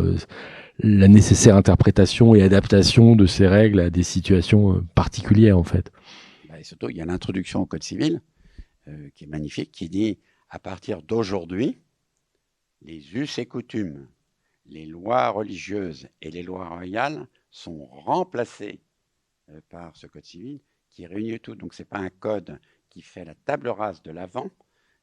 la 0.80 1.08
nécessaire 1.08 1.56
interprétation 1.56 2.36
et 2.36 2.43
adaptation 2.43 3.15
de 3.15 3.25
ces 3.25 3.47
règles 3.47 3.80
à 3.80 3.89
des 3.89 4.04
situations 4.04 4.84
particulières 4.93 5.58
en 5.58 5.63
fait 5.63 5.91
surtout, 6.65 6.89
il 6.89 6.97
y 6.97 7.01
a 7.01 7.06
l'introduction 7.06 7.62
au 7.62 7.65
Code 7.65 7.84
civil, 7.84 8.21
euh, 8.88 9.10
qui 9.15 9.23
est 9.23 9.28
magnifique, 9.28 9.71
qui 9.71 9.88
dit 9.88 10.19
à 10.49 10.60
partir 10.60 11.01
d'aujourd'hui, 11.01 11.80
les 12.82 13.15
us 13.15 13.38
et 13.38 13.45
coutumes, 13.45 14.08
les 14.65 14.86
lois 14.86 15.30
religieuses 15.30 16.10
et 16.21 16.32
les 16.32 16.43
lois 16.43 16.67
royales 16.67 17.28
sont 17.51 17.86
remplacées 17.86 18.82
euh, 19.49 19.62
par 19.69 19.95
ce 19.95 20.08
code 20.08 20.25
civil 20.25 20.60
qui 20.89 21.05
réunit 21.05 21.39
tout. 21.39 21.55
Donc 21.55 21.75
ce 21.75 21.84
n'est 21.84 21.88
pas 21.88 21.99
un 21.99 22.10
code 22.10 22.60
qui 22.89 23.03
fait 23.03 23.25
la 23.25 23.36
table 23.36 23.67
rase 23.67 24.01
de 24.01 24.10
l'avant, 24.10 24.49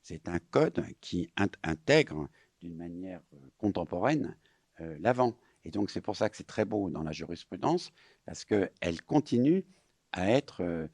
c'est 0.03 0.29
un 0.29 0.41
code 0.41 0.85
qui 1.01 1.31
intègre 1.63 2.29
d'une 2.61 2.75
manière 2.75 3.21
euh, 3.35 3.39
contemporaine 3.57 4.37
euh, 4.81 4.97
l'avant. 4.99 5.39
Et 5.65 5.71
donc 5.71 5.91
c'est 5.91 6.01
pour 6.01 6.17
ça 6.17 6.29
que 6.29 6.37
c'est 6.37 6.47
très 6.47 6.65
beau 6.65 6.91
dans 6.91 7.05
la 7.05 7.13
jurisprudence, 7.13 7.93
parce 8.25 8.45
qu'elle 8.45 9.03
continue 9.07 9.65
à 10.11 10.29
être 10.29 10.89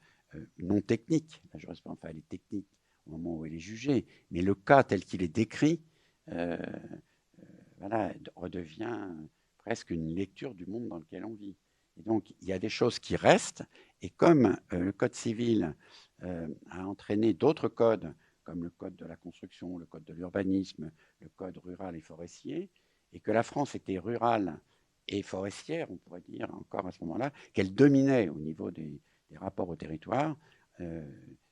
non 0.59 0.79
technique. 0.79 1.41
La 1.51 1.59
jurisprudence, 1.59 1.97
enfin, 1.99 2.09
elle 2.11 2.19
est 2.19 2.29
technique 2.29 2.67
au 3.07 3.11
moment 3.11 3.35
où 3.35 3.45
elle 3.45 3.55
est 3.55 3.59
jugée, 3.59 4.05
mais 4.29 4.43
le 4.43 4.53
cas 4.53 4.83
tel 4.83 5.03
qu'il 5.03 5.23
est 5.23 5.27
décrit, 5.27 5.81
voilà, 6.27 8.13
redevient 8.35 9.09
presque 9.57 9.89
une 9.89 10.13
lecture 10.13 10.53
du 10.53 10.67
monde 10.67 10.87
dans 10.87 10.99
lequel 10.99 11.25
on 11.25 11.33
vit. 11.33 11.55
Et 11.99 12.03
donc, 12.03 12.33
il 12.41 12.47
y 12.47 12.53
a 12.53 12.59
des 12.59 12.69
choses 12.69 12.99
qui 12.99 13.15
restent, 13.15 13.63
et 14.01 14.09
comme 14.09 14.57
euh, 14.73 14.79
le 14.79 14.91
Code 14.91 15.13
civil 15.13 15.75
euh, 16.23 16.47
a 16.71 16.85
entraîné 16.87 17.33
d'autres 17.33 17.67
codes, 17.67 18.13
comme 18.43 18.63
le 18.63 18.69
Code 18.69 18.95
de 18.95 19.05
la 19.05 19.17
construction, 19.17 19.77
le 19.77 19.85
Code 19.85 20.05
de 20.05 20.13
l'urbanisme, 20.13 20.91
le 21.19 21.29
Code 21.35 21.57
rural 21.57 21.95
et 21.95 22.01
forestier, 22.01 22.69
et 23.11 23.19
que 23.19 23.31
la 23.31 23.43
France 23.43 23.75
était 23.75 23.99
rurale 23.99 24.59
et 25.07 25.23
forestière, 25.23 25.91
on 25.91 25.97
pourrait 25.97 26.21
dire 26.21 26.53
encore 26.53 26.87
à 26.87 26.91
ce 26.91 26.99
moment-là, 27.01 27.31
qu'elle 27.53 27.75
dominait 27.75 28.29
au 28.29 28.39
niveau 28.39 28.71
des, 28.71 29.01
rapports 29.35 29.69
au 29.69 29.75
territoire, 29.75 30.35
euh, 30.79 31.05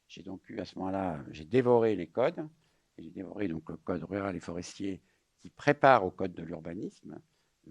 j'ai 0.07 0.23
donc 0.23 0.49
eu 0.49 0.59
à 0.59 0.65
ce 0.65 0.79
moment-là, 0.79 1.23
j'ai 1.29 1.45
dévoré 1.45 1.95
les 1.95 2.07
codes, 2.07 2.47
j'ai 2.97 3.11
dévoré 3.11 3.47
donc 3.47 3.69
le 3.69 3.77
Code 3.77 4.03
rural 4.03 4.35
et 4.35 4.39
forestier 4.39 4.99
qui 5.39 5.51
prépare 5.51 6.03
au 6.03 6.09
code 6.09 6.33
de 6.33 6.41
l'urbanisme, 6.41 7.19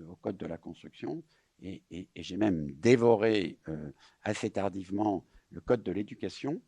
au 0.09 0.17
code 0.17 0.37
de 0.37 0.47
la 0.47 0.59
construction, 0.59 1.23
et, 1.63 1.83
j'ai 2.17 2.37
même 2.37 2.71
dévoré 2.73 3.59
euh, 3.69 3.91
assez 4.23 4.51
tardivement 4.51 5.25
le 5.51 5.61
code 5.61 5.83
de 5.83 5.93
l'éducation, 5.93 6.61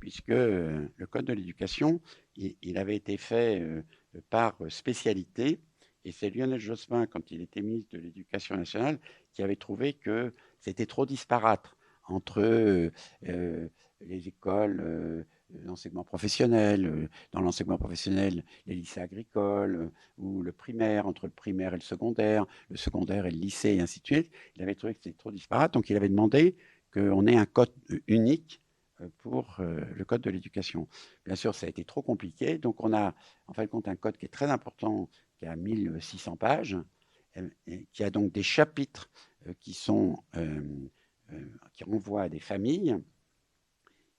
puisque 0.00 0.30
euh, 0.30 0.88
le 0.96 1.06
code 1.06 1.26
de 1.26 1.32
l'éducation, 1.32 2.00
il, 2.36 2.78
avait 2.78 2.96
été 2.96 3.16
fait 3.16 3.62
par 4.28 4.56
spécialité, 4.68 5.60
et 6.04 6.12
c'est 6.12 6.30
Lionel 6.30 6.60
Jospin, 6.60 7.06
quand 7.06 7.30
il 7.30 7.40
était 7.40 7.62
ministre 7.62 7.96
de 7.96 8.02
l'Éducation 8.02 8.56
nationale, 8.56 8.98
qui 9.32 9.42
avait 9.42 9.56
trouvé 9.56 9.94
que 9.94 10.34
c'était 10.58 10.86
trop 10.86 11.06
disparate 11.06 11.76
entre 12.08 12.90
les 13.22 14.28
écoles 14.28 15.26
l'enseignement 15.62 16.04
professionnel, 16.04 16.86
euh, 16.86 17.08
dans 17.32 17.40
l'enseignement 17.40 17.78
professionnel, 17.78 18.44
les 18.66 18.74
lycées 18.74 19.00
agricoles, 19.00 19.76
euh, 19.76 19.90
ou 20.18 20.42
le 20.42 20.52
primaire, 20.52 21.06
entre 21.06 21.26
le 21.26 21.32
primaire 21.32 21.74
et 21.74 21.76
le 21.76 21.82
secondaire, 21.82 22.46
le 22.70 22.76
secondaire 22.76 23.26
et 23.26 23.30
le 23.30 23.38
lycée, 23.38 23.74
et 23.74 23.80
ainsi 23.80 24.00
de 24.00 24.06
suite. 24.06 24.30
Il 24.56 24.62
avait 24.62 24.74
trouvé 24.74 24.94
que 24.94 25.00
c'était 25.02 25.16
trop 25.16 25.30
disparate, 25.30 25.74
donc 25.74 25.90
il 25.90 25.96
avait 25.96 26.08
demandé 26.08 26.56
qu'on 26.92 27.26
ait 27.26 27.36
un 27.36 27.46
code 27.46 27.72
unique 28.06 28.60
euh, 29.00 29.08
pour 29.18 29.56
le 29.58 30.04
code 30.04 30.22
de 30.22 30.30
l'éducation. 30.30 30.88
Bien 31.24 31.34
sûr, 31.34 31.54
ça 31.54 31.66
a 31.66 31.68
été 31.68 31.84
trop 31.84 32.02
compliqué, 32.02 32.58
donc 32.58 32.82
on 32.82 32.92
a 32.92 33.14
en 33.46 33.52
fait 33.52 33.68
compte 33.68 33.88
un 33.88 33.96
code 33.96 34.16
qui 34.16 34.26
est 34.26 34.32
très 34.32 34.50
important, 34.50 35.08
qui 35.38 35.46
a 35.46 35.56
1600 35.56 36.36
pages, 36.36 36.76
qui 37.92 38.04
a 38.04 38.10
donc 38.10 38.30
des 38.30 38.44
chapitres 38.44 39.10
qui 39.58 39.74
sont 39.74 40.22
qui 41.72 41.82
renvoient 41.82 42.22
à 42.22 42.28
des 42.28 42.38
familles, 42.38 42.96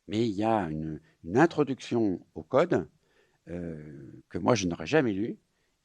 mais 0.08 0.28
il 0.28 0.36
y 0.36 0.44
a 0.44 0.70
une, 0.70 1.00
introduction 1.34 2.26
au 2.36 2.44
code 2.44 2.88
euh, 3.50 4.22
que 4.30 4.38
moi 4.38 4.56
je 4.56 4.68
n'aurais 4.68 4.88
jamais 4.88 5.14
lu. 5.14 5.38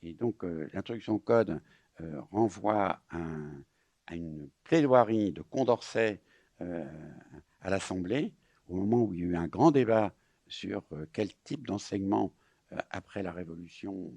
Et 0.03 0.15
donc 0.15 0.45
euh, 0.45 0.69
l'introduction 0.73 1.15
au 1.15 1.19
code 1.19 1.61
euh, 2.01 2.21
renvoie 2.31 3.01
à, 3.11 4.15
une 4.15 4.49
plaidoirie 4.65 5.33
de 5.33 5.43
Condorcet 5.43 6.21
à 6.59 7.71
l'Assemblée 7.71 8.35
au 8.67 8.75
moment 8.75 9.05
où 9.05 9.15
il 9.15 9.21
y 9.21 9.23
a 9.23 9.27
eu 9.27 9.37
un 9.37 9.47
grand 9.47 9.71
débat 9.71 10.13
sur 10.49 10.83
quel 11.13 11.33
type 11.45 11.67
d'enseignement 11.67 12.35
après 12.91 13.23
la 13.23 13.31
Révolution 13.31 14.13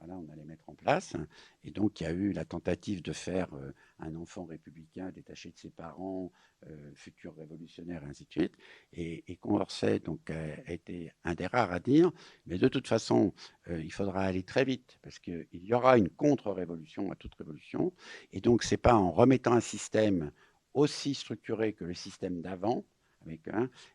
voilà, 0.00 0.16
on 0.16 0.28
allait 0.32 0.44
mettre 0.44 0.68
en 0.68 0.74
place. 0.74 1.14
Et 1.62 1.70
donc, 1.70 2.00
il 2.00 2.04
y 2.04 2.06
a 2.06 2.12
eu 2.12 2.32
la 2.32 2.46
tentative 2.46 3.02
de 3.02 3.12
faire 3.12 3.52
euh, 3.54 3.72
un 3.98 4.16
enfant 4.16 4.46
républicain 4.46 5.10
détaché 5.10 5.50
de 5.50 5.58
ses 5.58 5.70
parents, 5.70 6.32
euh, 6.66 6.92
futur 6.94 7.36
révolutionnaire, 7.36 8.02
et 8.02 8.06
ainsi 8.06 8.24
de 8.24 8.30
suite. 8.30 8.54
Et, 8.94 9.30
et 9.30 9.36
Condorcet 9.36 9.98
donc, 10.00 10.30
a, 10.30 10.72
été 10.72 11.12
un 11.24 11.34
des 11.34 11.46
rares 11.46 11.72
à 11.72 11.80
dire, 11.80 12.10
mais 12.46 12.56
de 12.56 12.68
toute 12.68 12.88
façon, 12.88 13.34
euh, 13.68 13.82
il 13.82 13.92
faudra 13.92 14.22
aller 14.22 14.42
très 14.42 14.64
vite, 14.64 14.98
parce 15.02 15.18
qu'il 15.18 15.46
y 15.52 15.74
aura 15.74 15.98
une 15.98 16.08
contre-révolution 16.08 17.12
à 17.12 17.14
toute 17.14 17.34
révolution. 17.34 17.92
Et 18.32 18.40
donc, 18.40 18.62
ce 18.62 18.74
n'est 18.74 18.78
pas 18.78 18.94
en 18.94 19.10
remettant 19.10 19.52
un 19.52 19.60
système 19.60 20.32
aussi 20.72 21.14
structuré 21.14 21.74
que 21.74 21.84
le 21.84 21.94
système 21.94 22.40
d'avant, 22.40 22.86
mais 23.26 23.38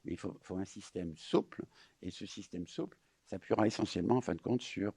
il 0.03 0.17
faut, 0.17 0.37
faut, 0.43 0.57
un 0.57 0.65
système 0.65 1.17
souple. 1.17 1.63
Et 2.03 2.11
ce 2.11 2.27
système 2.27 2.67
souple 2.67 2.99
s'appuiera 3.25 3.65
essentiellement, 3.65 4.17
en 4.17 4.21
fin 4.21 4.35
de 4.35 4.41
compte, 4.41 4.61
sur 4.61 4.93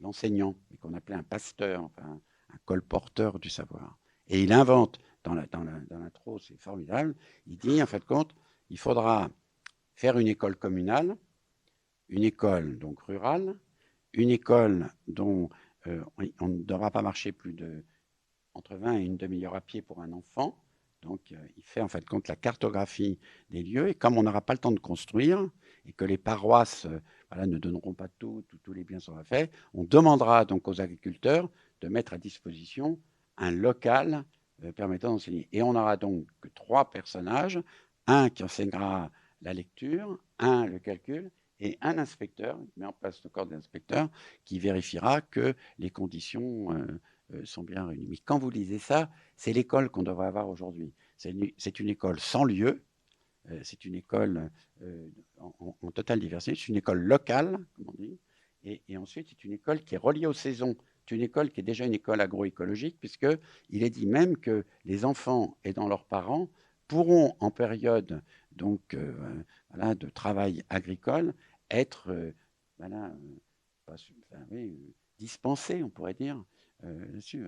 l'enseignant, 0.00 0.56
qu'on 0.80 0.94
appelait 0.94 1.16
un 1.16 1.22
pasteur, 1.22 1.90
un 1.98 2.58
colporteur 2.64 3.38
du 3.38 3.50
savoir. 3.50 3.98
Et 4.28 4.42
il 4.42 4.52
invente, 4.52 4.98
dans 5.24 5.34
l'intro, 5.34 6.34
dans 6.34 6.38
c'est 6.38 6.60
formidable, 6.60 7.14
il 7.46 7.58
dit, 7.58 7.82
en 7.82 7.86
fait, 7.86 8.04
compte, 8.04 8.34
il 8.70 8.78
faudra 8.78 9.30
faire 9.94 10.18
une 10.18 10.28
école 10.28 10.56
communale, 10.56 11.16
une 12.08 12.24
école 12.24 12.78
donc 12.78 13.00
rurale, 13.00 13.56
une 14.12 14.30
école 14.30 14.88
dont 15.08 15.50
euh, 15.86 16.04
on 16.40 16.48
ne 16.48 16.62
devra 16.62 16.90
pas 16.90 17.02
marcher 17.02 17.32
plus 17.32 17.52
de 17.52 17.84
entre 18.54 18.74
20 18.76 18.98
et 18.98 19.04
une 19.04 19.16
demi-heure 19.16 19.54
à 19.54 19.60
pied 19.60 19.82
pour 19.82 20.00
un 20.00 20.12
enfant. 20.12 20.58
Donc, 21.02 21.32
euh, 21.32 21.48
il 21.56 21.62
fait 21.62 21.82
en 21.82 21.88
fait 21.88 22.04
compte 22.06 22.26
la 22.26 22.36
cartographie 22.36 23.18
des 23.50 23.62
lieux. 23.62 23.88
Et 23.88 23.94
comme 23.94 24.16
on 24.16 24.22
n'aura 24.22 24.40
pas 24.40 24.54
le 24.54 24.58
temps 24.58 24.72
de 24.72 24.80
construire 24.80 25.46
et 25.84 25.92
que 25.92 26.04
les 26.04 26.18
paroisses 26.18 26.86
euh, 26.86 27.00
ne 27.34 27.58
donneront 27.58 27.94
pas 27.94 28.08
tout, 28.18 28.44
tous 28.62 28.72
les 28.72 28.84
biens 28.84 29.00
seront 29.00 29.22
faits. 29.24 29.50
On 29.74 29.84
demandera 29.84 30.44
donc 30.44 30.68
aux 30.68 30.80
agriculteurs 30.80 31.50
de 31.80 31.88
mettre 31.88 32.12
à 32.12 32.18
disposition 32.18 32.98
un 33.36 33.50
local 33.50 34.24
euh, 34.64 34.72
permettant 34.72 35.10
d'enseigner. 35.10 35.48
Et 35.52 35.62
on 35.62 35.74
aura 35.74 35.96
donc 35.96 36.26
trois 36.54 36.90
personnages, 36.90 37.60
un 38.06 38.30
qui 38.30 38.44
enseignera 38.44 39.10
la 39.42 39.52
lecture, 39.52 40.18
un 40.38 40.66
le 40.66 40.78
calcul, 40.78 41.30
et 41.60 41.78
un 41.80 41.98
inspecteur, 41.98 42.58
qui 42.72 42.80
met 42.80 42.86
en 42.86 42.92
place 42.92 43.22
le 43.24 43.30
corps 43.30 43.46
d'inspecteur, 43.46 44.08
qui 44.44 44.58
vérifiera 44.58 45.20
que 45.20 45.54
les 45.78 45.90
conditions 45.90 46.72
euh, 46.72 47.00
euh, 47.34 47.44
sont 47.44 47.62
bien 47.62 47.86
réunies. 47.86 48.06
Mais 48.08 48.18
quand 48.18 48.38
vous 48.38 48.50
lisez 48.50 48.78
ça, 48.78 49.10
c'est 49.36 49.52
l'école 49.52 49.88
qu'on 49.88 50.02
devrait 50.02 50.26
avoir 50.26 50.48
aujourd'hui. 50.48 50.92
C'est 51.16 51.30
une, 51.80 51.88
école 51.88 52.20
sans 52.20 52.44
lieu, 52.44 52.84
c'est 53.62 53.84
une 53.84 53.94
école 53.94 54.50
euh, 54.82 55.08
en, 55.38 55.90
totale 55.92 56.20
diversité, 56.20 56.56
c'est 56.56 56.68
une 56.68 56.76
école 56.76 57.00
locale, 57.00 57.58
comme 57.74 57.86
on 57.88 58.02
dit, 58.02 58.18
et, 58.64 58.96
ensuite 58.96 59.28
c'est 59.28 59.44
une 59.44 59.52
école 59.52 59.80
qui 59.80 59.94
est 59.94 59.98
reliée 59.98 60.26
aux 60.26 60.32
saisons. 60.32 60.76
C'est 61.08 61.14
une 61.14 61.22
école 61.22 61.50
qui 61.50 61.60
est 61.60 61.62
déjà 61.62 61.86
une 61.86 61.94
école 61.94 62.20
agroécologique, 62.20 62.98
puisqu'il 62.98 63.82
est 63.84 63.90
dit 63.90 64.06
même 64.06 64.36
que 64.36 64.64
les 64.84 65.04
enfants 65.04 65.56
aidant 65.62 65.88
leurs 65.88 66.04
parents 66.04 66.48
pourront, 66.88 67.36
en 67.38 67.50
période 67.50 68.22
donc, 68.52 68.94
euh, 68.94 69.12
de 69.94 70.08
travail 70.08 70.64
agricole, 70.68 71.34
être 71.70 72.32
dispensés, 75.18 75.82
on 75.84 75.90
pourrait 75.90 76.14
dire, 76.14 76.42
là-dessus. 76.82 77.44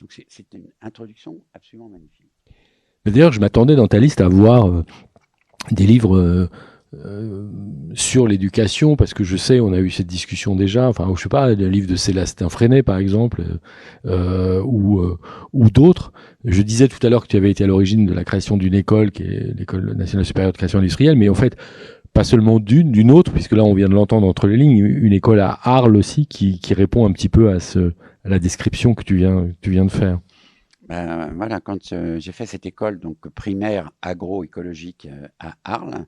donc 0.00 0.12
c'est 0.28 0.52
une 0.54 0.72
introduction 0.80 1.44
absolument 1.54 1.88
magnifique. 1.88 2.32
D'ailleurs, 3.06 3.32
je 3.32 3.40
m'attendais 3.40 3.76
dans 3.76 3.88
ta 3.88 3.98
liste 3.98 4.20
à 4.20 4.28
voir 4.28 4.84
des 5.70 5.86
livres 5.86 6.16
euh, 6.16 6.48
euh, 7.06 7.48
sur 7.94 8.26
l'éducation, 8.26 8.96
parce 8.96 9.14
que 9.14 9.22
je 9.22 9.36
sais, 9.36 9.60
on 9.60 9.72
a 9.72 9.78
eu 9.78 9.90
cette 9.90 10.06
discussion 10.06 10.56
déjà, 10.56 10.88
enfin, 10.88 11.10
je 11.16 11.22
sais 11.22 11.28
pas, 11.28 11.54
le 11.54 11.68
livre 11.68 11.86
de 11.86 11.96
Célestin 11.96 12.48
Freinet, 12.48 12.82
par 12.82 12.98
exemple, 12.98 13.42
euh, 14.06 14.60
ou, 14.64 15.70
d'autres. 15.70 16.12
Je 16.44 16.62
disais 16.62 16.88
tout 16.88 17.04
à 17.06 17.10
l'heure 17.10 17.22
que 17.22 17.28
tu 17.28 17.36
avais 17.36 17.50
été 17.50 17.64
à 17.64 17.66
l'origine 17.66 18.06
de 18.06 18.12
la 18.12 18.24
création 18.24 18.56
d'une 18.56 18.74
école, 18.74 19.12
qui 19.12 19.22
est 19.22 19.56
l'École 19.56 19.94
nationale 19.96 20.24
supérieure 20.24 20.52
de 20.52 20.56
création 20.56 20.80
industrielle, 20.80 21.16
mais 21.16 21.28
en 21.28 21.34
fait, 21.34 21.56
pas 22.12 22.24
seulement 22.24 22.58
d'une, 22.58 22.90
d'une 22.90 23.12
autre, 23.12 23.30
puisque 23.30 23.52
là, 23.52 23.62
on 23.62 23.74
vient 23.74 23.88
de 23.88 23.94
l'entendre 23.94 24.26
entre 24.26 24.48
les 24.48 24.56
lignes, 24.56 24.78
une 24.78 25.12
école 25.12 25.38
à 25.38 25.60
Arles 25.62 25.96
aussi, 25.96 26.26
qui, 26.26 26.58
répond 26.74 27.06
un 27.06 27.12
petit 27.12 27.28
peu 27.28 27.50
à, 27.50 27.60
ce, 27.60 27.92
à 28.24 28.28
la 28.28 28.40
description 28.40 28.94
que 28.94 29.04
tu 29.04 29.14
viens 29.14 29.84
de 29.84 29.90
faire. 29.90 30.18
Ben, 30.90 31.32
voilà, 31.36 31.60
quand 31.60 31.92
euh, 31.92 32.18
j'ai 32.18 32.32
fait 32.32 32.46
cette 32.46 32.66
école 32.66 32.98
donc 32.98 33.28
primaire 33.28 33.92
agroécologique 34.02 35.06
euh, 35.06 35.28
à 35.38 35.56
Arles, 35.62 36.04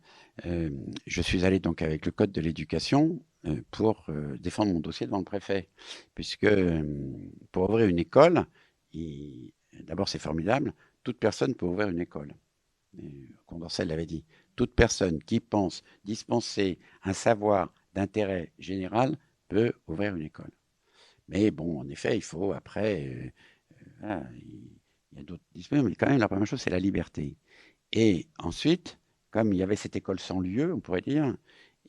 euh, 0.47 0.71
je 1.07 1.23
suis 1.23 1.45
allé 1.45 1.61
donc 1.61 1.83
avec 1.83 2.05
le 2.05 2.11
code 2.11 2.33
de 2.33 2.41
l'éducation 2.41 3.23
pour 3.73 4.07
défendre 4.39 4.73
mon 4.73 4.79
dossier 4.81 5.07
devant 5.07 5.19
le 5.19 5.25
préfet, 5.25 5.69
puisque 6.15 6.47
pour 7.51 7.71
ouvrir 7.71 7.87
une 7.89 7.99
école, 7.99 8.47
d'abord 9.85 10.09
c'est 10.09 10.21
formidable, 10.21 10.73
toute 11.03 11.19
personne 11.19 11.55
peut 11.57 11.67
ouvrir 11.67 11.89
une 11.89 12.01
école. 12.01 12.35
Condorcet 13.47 13.85
l'avait 13.85 14.07
dit, 14.07 14.25
toute 14.55 14.75
personne 14.77 15.21
qui 15.25 15.41
pense 15.41 15.83
dispenser 16.05 16.79
un 17.03 17.15
savoir 17.15 17.73
d'intérêt 17.95 18.53
général 18.61 19.17
peut 19.49 19.73
ouvrir 19.89 20.15
une 20.15 20.23
école. 20.23 20.53
Mais 21.29 21.51
bon, 21.51 21.81
en 21.81 21.89
effet, 21.89 22.17
il 22.17 22.23
faut 22.23 22.53
après. 22.53 23.33
Euh, 24.05 24.21
il 25.13 25.19
y 25.19 25.21
a 25.21 25.25
d'autres 25.25 25.45
dispositions, 25.55 25.89
mais 25.89 25.95
quand 25.95 26.09
même, 26.09 26.19
la 26.19 26.29
première 26.29 26.47
chose, 26.47 26.61
c'est 26.61 26.71
la 26.71 26.79
liberté. 26.79 27.37
Et 27.93 28.27
ensuite, 28.39 28.99
comme 29.31 29.53
il 29.53 29.59
y 29.59 29.63
avait 29.63 29.77
cette 29.77 29.97
école 29.97 30.19
sans 30.19 30.41
lieu, 30.41 30.73
on 30.73 30.81
pourrait 30.81 31.03
dire, 31.03 31.37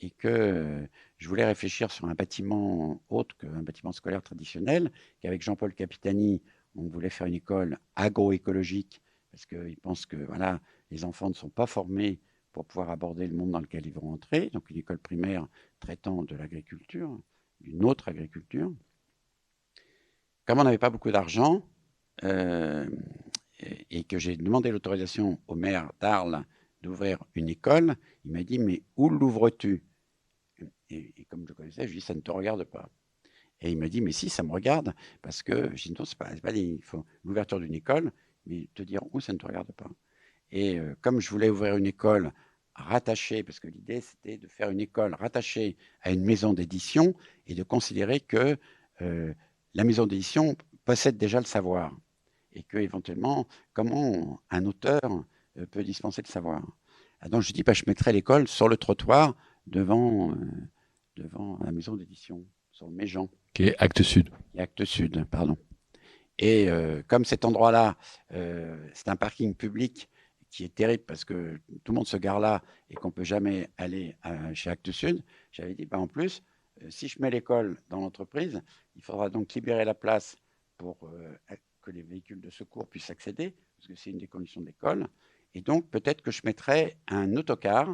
et 0.01 0.09
que 0.09 0.87
je 1.17 1.29
voulais 1.29 1.45
réfléchir 1.45 1.91
sur 1.91 2.05
un 2.05 2.13
bâtiment 2.13 3.01
autre 3.09 3.37
qu'un 3.37 3.63
bâtiment 3.63 3.91
scolaire 3.91 4.21
traditionnel, 4.21 4.91
qu'avec 5.21 5.41
Jean-Paul 5.41 5.73
Capitani, 5.73 6.41
on 6.75 6.87
voulait 6.87 7.09
faire 7.09 7.27
une 7.27 7.35
école 7.35 7.77
agroécologique, 7.95 9.01
parce 9.31 9.45
qu'il 9.45 9.77
pense 9.81 10.05
que 10.05 10.17
voilà, 10.17 10.59
les 10.91 11.05
enfants 11.05 11.29
ne 11.29 11.33
sont 11.33 11.49
pas 11.49 11.67
formés 11.67 12.19
pour 12.51 12.65
pouvoir 12.65 12.89
aborder 12.89 13.27
le 13.27 13.33
monde 13.33 13.51
dans 13.51 13.59
lequel 13.59 13.85
ils 13.85 13.93
vont 13.93 14.11
entrer, 14.11 14.49
donc 14.49 14.69
une 14.69 14.77
école 14.77 14.99
primaire 14.99 15.47
traitant 15.79 16.23
de 16.23 16.35
l'agriculture, 16.35 17.19
d'une 17.61 17.83
autre 17.85 18.09
agriculture. 18.09 18.71
Comme 20.45 20.59
on 20.59 20.63
n'avait 20.63 20.77
pas 20.77 20.89
beaucoup 20.89 21.11
d'argent, 21.11 21.65
euh, 22.23 22.87
et 23.89 24.03
que 24.03 24.19
j'ai 24.19 24.35
demandé 24.35 24.71
l'autorisation 24.71 25.39
au 25.47 25.55
maire 25.55 25.91
d'Arles 25.99 26.45
d'ouvrir 26.81 27.23
une 27.35 27.49
école, 27.49 27.95
il 28.25 28.31
m'a 28.31 28.43
dit, 28.43 28.59
mais 28.59 28.83
où 28.97 29.09
l'ouvres-tu? 29.09 29.83
Et, 30.89 31.25
comme 31.29 31.47
je 31.47 31.53
connaissais, 31.53 31.83
je 31.83 31.87
lui 31.87 31.97
ai 31.97 31.99
dit, 32.01 32.05
ça 32.05 32.13
ne 32.13 32.19
te 32.19 32.31
regarde 32.31 32.63
pas. 32.65 32.89
Et 33.61 33.71
il 33.71 33.77
m'a 33.77 33.87
dit, 33.87 34.01
mais 34.01 34.11
si, 34.11 34.29
ça 34.29 34.43
me 34.43 34.51
regarde, 34.51 34.93
parce 35.21 35.41
que, 35.41 35.75
je 35.75 35.83
dis, 35.83 35.93
non, 35.97 36.05
c'est 36.05 36.17
pas, 36.17 36.29
pas 36.35 36.51
l'ouverture 37.23 37.59
d'une 37.59 37.73
école, 37.73 38.11
mais 38.45 38.67
te 38.75 38.83
dire 38.83 39.01
où 39.11 39.19
ça 39.21 39.33
ne 39.33 39.37
te 39.37 39.45
regarde 39.45 39.71
pas. 39.71 39.89
Et 40.51 40.77
euh, 40.77 40.95
comme 41.01 41.19
je 41.19 41.29
voulais 41.29 41.49
ouvrir 41.49 41.77
une 41.77 41.87
école 41.87 42.31
rattachée, 42.75 43.43
parce 43.43 43.59
que 43.59 43.67
l'idée 43.67 44.01
c'était 44.01 44.37
de 44.37 44.47
faire 44.47 44.69
une 44.69 44.81
école 44.81 45.15
rattachée 45.15 45.77
à 46.01 46.11
une 46.11 46.23
maison 46.23 46.53
d'édition 46.53 47.15
et 47.47 47.55
de 47.55 47.63
considérer 47.63 48.19
que 48.19 48.57
euh, 49.01 49.33
la 49.73 49.83
maison 49.83 50.05
d'édition 50.05 50.55
possède 50.85 51.17
déjà 51.17 51.39
le 51.39 51.45
savoir 51.45 51.95
et 52.53 52.63
que 52.63 52.77
éventuellement 52.77 53.47
comment 53.73 54.41
un 54.49 54.65
auteur 54.65 55.25
euh, 55.57 55.65
peut 55.65 55.83
dispenser 55.83 56.21
le 56.21 56.27
savoir. 56.27 56.61
Ah, 57.21 57.29
donc 57.29 57.41
je 57.41 57.53
dis 57.53 57.63
bah, 57.63 57.73
je 57.73 57.83
mettrai 57.87 58.13
l'école 58.13 58.47
sur 58.47 58.67
le 58.67 58.77
trottoir 58.77 59.35
devant 59.67 60.35
devant 61.15 61.59
la 61.63 61.71
maison 61.71 61.95
d'édition 61.95 62.43
sur 62.71 62.87
le 62.87 62.93
Méjean. 62.93 63.29
Qui 63.53 63.65
est 63.65 63.75
Acte 63.77 64.01
Sud. 64.01 64.29
Acte 64.57 64.83
Sud, 64.83 65.25
pardon. 65.25 65.57
Et 66.39 66.67
comme 67.07 67.23
cet 67.23 67.45
endroit-là, 67.45 67.95
c'est 68.31 69.07
un 69.07 69.15
parking 69.15 69.53
public 69.53 70.09
qui 70.49 70.63
est 70.63 70.73
terrible 70.73 71.03
parce 71.03 71.23
que 71.23 71.59
tout 71.83 71.91
le 71.91 71.97
monde 71.97 72.07
se 72.07 72.17
gare 72.17 72.39
là 72.39 72.63
et 72.89 72.95
qu'on 72.95 73.09
ne 73.09 73.13
peut 73.13 73.23
jamais 73.23 73.69
aller 73.77 74.15
chez 74.55 74.71
Actes 74.71 74.91
Sud, 74.91 75.23
j'avais 75.51 75.75
dit, 75.75 75.85
bah, 75.85 75.99
en 75.99 76.07
plus, 76.07 76.41
euh, 76.81 76.89
si 76.89 77.07
je 77.07 77.21
mets 77.21 77.29
l'école 77.29 77.77
dans 77.89 77.99
l'entreprise, 77.99 78.61
il 78.95 79.01
faudra 79.01 79.29
donc 79.29 79.53
libérer 79.53 79.85
la 79.85 79.93
place 79.93 80.35
pour 80.83 81.09
euh, 81.09 81.55
que 81.81 81.91
les 81.91 82.03
véhicules 82.03 82.41
de 82.41 82.49
secours 82.49 82.87
puissent 82.87 83.09
accéder, 83.09 83.55
parce 83.75 83.87
que 83.87 83.95
c'est 83.95 84.09
une 84.09 84.17
des 84.17 84.27
conditions 84.27 84.61
de 84.61 84.67
l'école. 84.67 85.07
Et 85.53 85.61
donc, 85.61 85.89
peut-être 85.89 86.21
que 86.21 86.31
je 86.31 86.41
mettrais 86.43 86.97
un 87.07 87.35
autocar, 87.35 87.89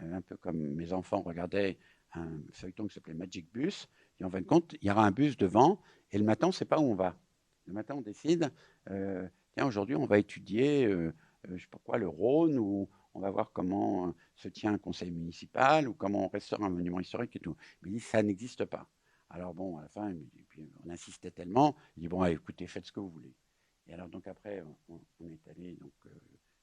euh, 0.00 0.14
un 0.14 0.20
peu 0.20 0.36
comme 0.36 0.58
mes 0.58 0.92
enfants 0.92 1.22
regardaient 1.22 1.78
un 2.14 2.28
feuilleton 2.52 2.86
qui 2.86 2.94
s'appelait 2.94 3.14
Magic 3.14 3.52
Bus. 3.52 3.88
Et 4.20 4.24
en 4.24 4.30
fin 4.30 4.40
de 4.40 4.46
compte, 4.46 4.74
il 4.80 4.88
y 4.88 4.90
aura 4.90 5.04
un 5.04 5.10
bus 5.10 5.36
devant, 5.36 5.80
et 6.12 6.18
le 6.18 6.24
matin, 6.24 6.46
on 6.46 6.50
ne 6.50 6.54
sait 6.54 6.64
pas 6.64 6.78
où 6.78 6.84
on 6.84 6.94
va. 6.94 7.16
Le 7.66 7.72
matin, 7.72 7.94
on 7.94 8.02
décide, 8.02 8.52
tiens, 8.86 9.66
aujourd'hui, 9.66 9.96
on 9.96 10.06
va 10.06 10.18
étudier 10.18 10.86
euh, 11.50 11.56
je 11.56 11.62
sais 11.62 11.68
pas 11.70 11.78
quoi, 11.82 11.98
le 11.98 12.08
Rhône, 12.08 12.58
où 12.58 12.88
on 13.14 13.20
va 13.20 13.30
voir 13.30 13.52
comment 13.52 14.08
euh, 14.08 14.12
se 14.34 14.48
tient 14.48 14.72
un 14.72 14.78
conseil 14.78 15.10
municipal, 15.10 15.88
ou 15.88 15.94
comment 15.94 16.26
on 16.26 16.28
restaure 16.28 16.62
un 16.62 16.70
monument 16.70 17.00
historique 17.00 17.36
et 17.36 17.40
tout. 17.40 17.56
Mais 17.82 17.98
ça 17.98 18.22
n'existe 18.22 18.64
pas. 18.64 18.88
Alors 19.34 19.52
bon, 19.52 19.78
à 19.78 19.82
la 19.82 19.88
fin, 19.88 20.14
on 20.84 20.90
insistait 20.90 21.32
tellement, 21.32 21.74
il 21.96 22.02
dit, 22.02 22.08
bon, 22.08 22.24
écoutez, 22.24 22.68
faites 22.68 22.86
ce 22.86 22.92
que 22.92 23.00
vous 23.00 23.10
voulez. 23.10 23.34
Et 23.88 23.92
alors 23.92 24.08
donc 24.08 24.28
après, 24.28 24.62
on, 24.88 25.00
est 25.28 25.48
allé 25.48 25.76
euh, 26.06 26.10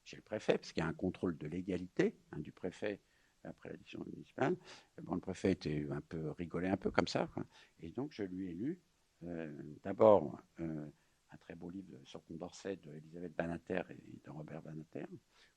chez 0.05 0.15
le 0.15 0.21
préfet, 0.21 0.57
parce 0.57 0.71
qu'il 0.71 0.81
y 0.81 0.85
a 0.85 0.89
un 0.89 0.93
contrôle 0.93 1.37
de 1.37 1.47
légalité 1.47 2.15
hein, 2.31 2.39
du 2.39 2.53
préfet 2.53 3.01
après 3.43 3.71
l'édition 3.71 4.01
municipale. 4.05 4.55
Bon, 5.03 5.15
le 5.15 5.19
préfet 5.19 5.51
était 5.51 5.85
un 5.91 5.99
peu 5.99 6.31
rigolé, 6.31 6.69
un 6.69 6.77
peu 6.77 6.91
comme 6.91 7.09
ça. 7.09 7.29
Et 7.81 7.91
donc 7.91 8.13
je 8.13 8.23
lui 8.23 8.47
ai 8.47 8.53
lu 8.53 8.79
d'abord 9.83 10.41
un 10.59 11.37
très 11.37 11.55
beau 11.55 11.69
livre 11.69 11.99
sur 12.05 12.23
Condorcet 12.23 12.77
d'Elisabeth 12.77 13.35
Banater 13.35 13.83
et 13.89 14.19
de 14.23 14.29
Robert 14.29 14.61
Banater, 14.61 15.05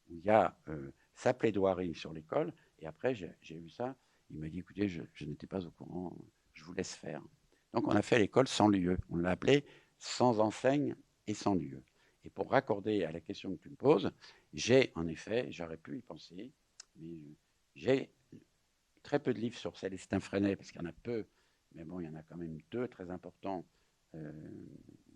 où 0.09 0.17
il 0.17 0.25
y 0.25 0.31
a 0.31 0.57
euh, 0.69 0.91
sa 1.15 1.33
plaidoirie 1.33 1.95
sur 1.95 2.13
l'école. 2.13 2.53
Et 2.81 2.87
après, 2.87 3.15
j'ai 3.15 3.57
eu 3.57 3.71
ça. 3.71 3.97
Il 4.31 4.39
m'a 4.39 4.49
dit 4.49 4.59
écoutez, 4.59 4.89
je, 4.89 5.03
n'étais 5.25 5.47
pas 5.47 5.65
au 5.65 5.71
courant, 5.71 6.17
je 6.55 6.65
vous 6.65 6.73
laisse 6.73 6.95
faire. 6.95 7.23
Donc, 7.73 7.87
on 7.89 7.97
a 7.97 8.03
fait 8.03 8.19
l'école 8.19 8.49
sans 8.49 8.69
lieu. 8.69 8.97
On 9.11 9.17
l'a 9.17 9.31
appelé 9.31 9.65
sans 9.99 10.41
enseigne 10.41 10.95
et 11.27 11.35
sans 11.35 11.55
lieu. 11.55 11.83
Et 12.25 12.31
pour 12.31 12.51
raccorder 12.51 13.05
à 13.05 13.13
la 13.13 13.21
question 13.21 13.55
que 13.55 13.63
tu 13.63 13.69
me 13.69 13.77
poses, 13.77 14.11
j'ai 14.53 14.93
en 14.95 15.07
effet, 15.07 15.49
j'aurais 15.51 15.77
pu 15.77 15.99
y 15.99 16.01
penser, 16.01 16.53
mais 16.97 17.19
j'ai 17.75 18.11
très 19.03 19.19
peu 19.19 19.35
de 19.35 19.41
livres 19.41 19.59
sur 19.59 19.77
Célestin 19.77 20.21
Freinet, 20.21 20.57
parce 20.57 20.71
qu'il 20.71 20.81
y 20.81 20.85
en 20.85 20.89
a 20.89 20.95
peu, 21.03 21.27
mais 21.75 21.85
bon, 21.85 22.01
il 22.01 22.07
y 22.07 22.09
en 22.09 22.15
a 22.15 22.23
quand 22.23 22.37
même 22.37 22.59
deux 22.71 22.89
très 22.89 23.11
importants. 23.11 23.65
Euh, 24.15 24.33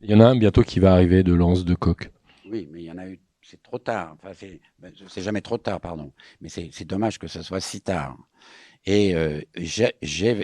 il 0.03 0.11
y 0.11 0.15
en 0.15 0.21
a 0.21 0.27
un 0.27 0.37
bientôt 0.37 0.63
qui 0.63 0.81
va 0.81 0.93
arriver 0.93 1.23
de 1.23 1.33
Lance 1.33 1.65
de 1.65 1.75
Coq. 1.75 2.11
Oui, 2.47 2.69
mais 2.71 2.83
il 2.83 2.87
y 2.87 2.91
en 2.91 2.99
a 2.99 3.09
eu. 3.09 3.19
C'est 3.41 3.63
trop 3.63 3.79
tard. 3.79 4.17
Enfin, 4.21 4.33
ben, 4.79 4.93
c'est 5.09 5.23
jamais 5.23 5.41
trop 5.41 5.59
tard, 5.59 5.81
pardon. 5.81 6.13
Mais 6.41 6.49
c'est 6.49 6.85
dommage 6.85 7.19
que 7.19 7.29
ce 7.29 7.41
soit 7.41 7.61
si 7.61 7.81
tard. 7.81 8.19
Et 8.87 9.15
euh, 9.15 9.41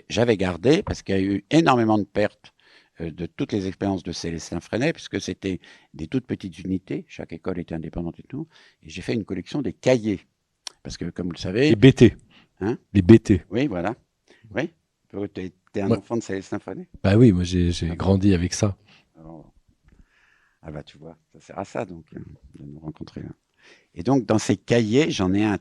j'avais 0.08 0.36
gardé, 0.36 0.82
parce 0.82 1.02
qu'il 1.02 1.14
y 1.14 1.18
a 1.18 1.22
eu 1.22 1.44
énormément 1.50 1.98
de 1.98 2.04
pertes 2.04 2.54
euh, 3.00 3.10
de 3.10 3.26
toutes 3.26 3.52
les 3.52 3.66
expériences 3.66 4.02
de 4.02 4.12
Célestin 4.12 4.60
Freinet, 4.60 4.92
puisque 4.92 5.20
c'était 5.20 5.60
des 5.94 6.06
toutes 6.06 6.26
petites 6.26 6.58
unités, 6.58 7.04
chaque 7.08 7.32
école 7.32 7.58
était 7.58 7.74
indépendante 7.74 8.20
et 8.20 8.24
tout. 8.24 8.46
Et 8.82 8.88
j'ai 8.88 9.02
fait 9.02 9.14
une 9.14 9.24
collection 9.24 9.62
des 9.62 9.72
cahiers. 9.72 10.20
Parce 10.82 10.96
que, 10.96 11.06
comme 11.06 11.26
vous 11.26 11.32
le 11.32 11.38
savez. 11.38 11.70
Les 11.70 11.76
BT. 11.76 12.16
Hein 12.60 12.78
Les 12.92 13.02
BT. 13.02 13.42
Oui, 13.50 13.66
voilà. 13.66 13.94
Oui. 14.54 14.70
Tu 15.10 15.40
es, 15.40 15.80
un 15.80 15.90
enfant 15.90 16.16
de 16.16 16.22
Célestin 16.22 16.58
Freinet 16.58 16.88
Bah 17.02 17.16
oui, 17.16 17.32
moi 17.32 17.44
j'ai 17.44 17.70
ah 17.90 17.96
grandi 17.96 18.34
avec 18.34 18.52
ça. 18.52 18.76
Ah 20.66 20.70
bah 20.70 20.82
tu 20.82 20.96
vois, 20.96 21.18
ça 21.34 21.40
sert 21.40 21.58
à 21.58 21.64
ça 21.64 21.84
donc 21.84 22.06
euh, 22.14 22.20
de 22.54 22.64
nous 22.64 22.80
rencontrer 22.80 23.20
là. 23.20 23.28
Et 23.94 24.02
donc 24.02 24.24
dans 24.24 24.38
ces 24.38 24.56
cahiers, 24.56 25.10
j'en 25.10 25.34
ai 25.34 25.44
un 25.44 25.58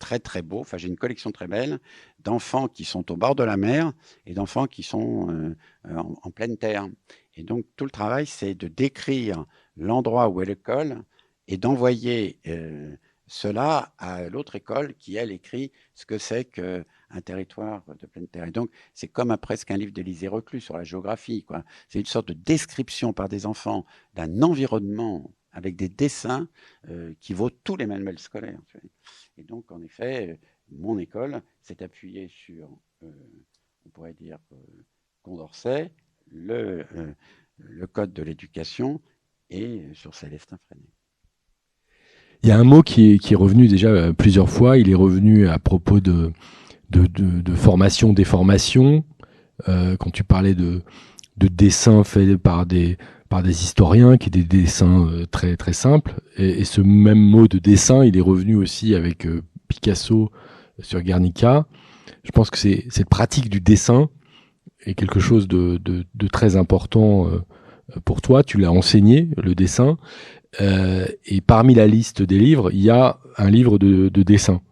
très 0.00 0.18
très 0.18 0.42
beau, 0.42 0.58
enfin 0.60 0.76
j'ai 0.76 0.88
une 0.88 0.96
collection 0.96 1.30
très 1.30 1.46
belle 1.46 1.78
d'enfants 2.18 2.66
qui 2.66 2.84
sont 2.84 3.12
au 3.12 3.16
bord 3.16 3.36
de 3.36 3.44
la 3.44 3.56
mer 3.56 3.92
et 4.26 4.34
d'enfants 4.34 4.66
qui 4.66 4.82
sont 4.82 5.30
euh, 5.30 5.54
en, 5.94 6.30
pleine 6.32 6.56
terre. 6.56 6.88
Et 7.36 7.44
donc 7.44 7.64
tout 7.76 7.84
le 7.84 7.90
travail 7.90 8.26
c'est 8.26 8.54
de 8.54 8.66
décrire 8.66 9.44
l'endroit 9.76 10.28
où 10.28 10.42
est 10.42 10.46
l'école 10.46 11.04
et 11.46 11.56
d'envoyer 11.56 12.40
euh, 12.48 12.96
cela 13.28 13.94
à 13.98 14.28
l'autre 14.28 14.56
école 14.56 14.94
qui 14.94 15.14
elle 15.14 15.30
écrit 15.30 15.70
ce 15.94 16.04
que 16.04 16.18
c'est 16.18 16.44
que 16.46 16.84
un 17.10 17.20
territoire 17.20 17.82
de 18.00 18.06
pleine 18.06 18.26
terre. 18.28 18.46
Et 18.46 18.50
donc, 18.50 18.70
c'est 18.94 19.08
comme 19.08 19.36
presque 19.36 19.70
un 19.70 19.76
livre 19.76 19.92
d'Élisée 19.92 20.28
Reclus 20.28 20.60
sur 20.60 20.76
la 20.76 20.84
géographie. 20.84 21.44
C'est 21.88 22.00
une 22.00 22.06
sorte 22.06 22.28
de 22.28 22.32
description 22.32 23.12
par 23.12 23.28
des 23.28 23.46
enfants 23.46 23.84
d'un 24.14 24.42
environnement 24.42 25.32
avec 25.52 25.76
des 25.76 25.88
dessins 25.88 26.48
euh, 26.88 27.12
qui 27.20 27.34
vaut 27.34 27.50
tous 27.50 27.76
les 27.76 27.86
manuels 27.86 28.18
scolaires. 28.18 28.60
Et 29.36 29.42
donc, 29.42 29.70
en 29.72 29.82
effet, 29.82 30.38
mon 30.70 30.98
école 30.98 31.42
s'est 31.62 31.82
appuyée 31.82 32.28
sur, 32.28 32.68
euh, 33.02 33.10
on 33.86 33.90
pourrait 33.90 34.14
dire, 34.14 34.38
euh, 34.52 34.56
Condorcet, 35.22 35.92
le, 36.32 36.86
code 37.92 38.12
de 38.12 38.22
l'éducation 38.22 39.00
et 39.50 39.82
sur 39.92 40.14
Célestin 40.14 40.58
Freinet. 40.66 40.86
Il 42.42 42.48
y 42.48 42.52
a 42.52 42.58
un 42.58 42.64
mot 42.64 42.82
qui 42.82 43.12
est, 43.12 43.34
revenu 43.34 43.68
déjà 43.68 44.14
plusieurs 44.14 44.48
fois. 44.48 44.78
Il 44.78 44.88
est 44.88 44.94
revenu 44.94 45.46
à 45.46 45.58
propos 45.58 46.00
de, 46.00 46.32
formation, 47.54 48.14
déformation. 48.14 49.04
Euh, 49.68 49.96
quand 49.98 50.10
tu 50.10 50.24
parlais 50.24 50.54
de, 50.54 50.82
de 51.36 51.48
dessins 51.48 52.02
faits 52.02 52.38
par 52.38 52.64
des, 52.64 52.96
par 53.30 53.44
des 53.44 53.62
historiens, 53.62 54.18
qui 54.18 54.28
étaient 54.28 54.42
des 54.42 54.62
dessins 54.62 55.06
euh, 55.06 55.24
très, 55.24 55.56
très 55.56 55.72
simples. 55.72 56.20
Et, 56.36 56.64
ce 56.64 56.80
même 56.82 57.20
mot 57.20 57.48
de 57.48 57.58
dessin, 57.58 58.04
il 58.04 58.18
est 58.18 58.20
revenu 58.20 58.56
aussi 58.56 58.94
avec 58.94 59.24
euh, 59.24 59.42
Picasso 59.68 60.30
sur 60.80 61.00
Guernica. 61.00 61.66
Je 62.24 62.32
pense 62.32 62.50
que 62.50 62.58
c'est 62.58 62.84
cette 62.90 63.08
pratique 63.08 63.48
du 63.48 63.60
dessin 63.60 64.10
est 64.84 64.94
quelque 64.94 65.20
chose 65.20 65.46
de, 65.46 65.78
de, 65.78 66.04
de 66.12 66.26
très 66.26 66.56
important 66.56 67.30
pour 68.04 68.22
toi. 68.22 68.42
Tu 68.42 68.58
l'as 68.58 68.72
enseigné, 68.72 69.28
le 69.36 69.54
dessin. 69.54 69.98
et 70.58 71.40
parmi 71.46 71.74
la 71.74 71.86
liste 71.86 72.22
des 72.22 72.38
livres, 72.38 72.70
il 72.72 72.80
y 72.80 72.88
a 72.88 73.20
un 73.36 73.50
livre 73.50 73.78
de, 73.78 74.08
de 74.08 74.22
dessin, 74.22 74.62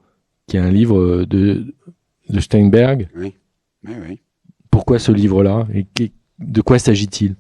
qui 0.46 0.56
est 0.56 0.61
un 0.61 0.70
livre 0.70 1.24
de, 1.24 1.74
de 2.30 2.40
Steinberg. 2.40 3.09
Oui, 3.14 3.34
oui, 3.84 3.94
oui. 4.09 4.20
Pourquoi 4.70 4.98
ce 4.98 5.12
livre-là? 5.12 5.68
Et 5.74 5.86
de 6.38 6.61
quoi 6.62 6.78
s'agit-il? 6.78 7.36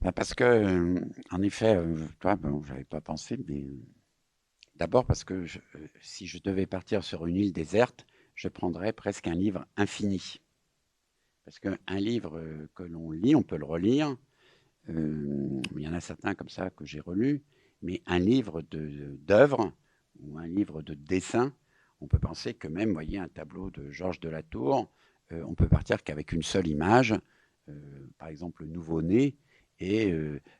Bah, 0.00 0.12
Parce 0.12 0.34
que, 0.34 0.44
euh, 0.44 1.00
en 1.30 1.42
effet, 1.42 1.76
euh, 1.76 1.96
toi, 2.20 2.36
bon, 2.36 2.62
j'avais 2.64 2.84
pas 2.84 3.00
pensé, 3.00 3.38
mais 3.46 3.62
euh, 3.62 3.82
d'abord 4.76 5.04
parce 5.04 5.24
que 5.24 5.46
si 6.00 6.26
je 6.26 6.38
devais 6.38 6.66
partir 6.66 7.02
sur 7.04 7.26
une 7.26 7.36
île 7.36 7.52
déserte, 7.52 8.06
je 8.34 8.48
prendrais 8.48 8.92
presque 8.92 9.26
un 9.26 9.34
livre 9.34 9.66
infini. 9.76 10.40
Parce 11.44 11.58
qu'un 11.58 11.78
livre 11.96 12.40
que 12.74 12.82
l'on 12.82 13.10
lit, 13.10 13.34
on 13.34 13.42
peut 13.42 13.56
le 13.56 13.64
relire. 13.64 14.16
il 14.88 15.62
y 15.76 15.88
en 15.88 15.94
a 15.94 16.00
certains 16.00 16.34
comme 16.34 16.50
ça 16.50 16.70
que 16.70 16.84
j'ai 16.84 17.00
relus, 17.00 17.42
mais 17.82 18.02
un 18.06 18.18
livre 18.18 18.62
d'œuvre 18.62 19.72
ou 20.20 20.38
un 20.38 20.46
livre 20.46 20.82
de 20.82 20.94
dessin, 20.94 21.54
on 22.00 22.06
peut 22.06 22.18
penser 22.18 22.52
que 22.54 22.68
même, 22.68 22.92
voyez, 22.92 23.18
un 23.18 23.28
tableau 23.28 23.70
de 23.70 23.90
Georges 23.90 24.20
de 24.20 24.28
la 24.28 24.42
Tour, 24.42 24.92
on 25.30 25.54
peut 25.54 25.68
partir 25.68 26.04
qu'avec 26.04 26.32
une 26.32 26.42
seule 26.42 26.68
image, 26.68 27.14
par 28.18 28.28
exemple 28.28 28.64
le 28.64 28.68
nouveau-né, 28.68 29.36
et 29.80 30.12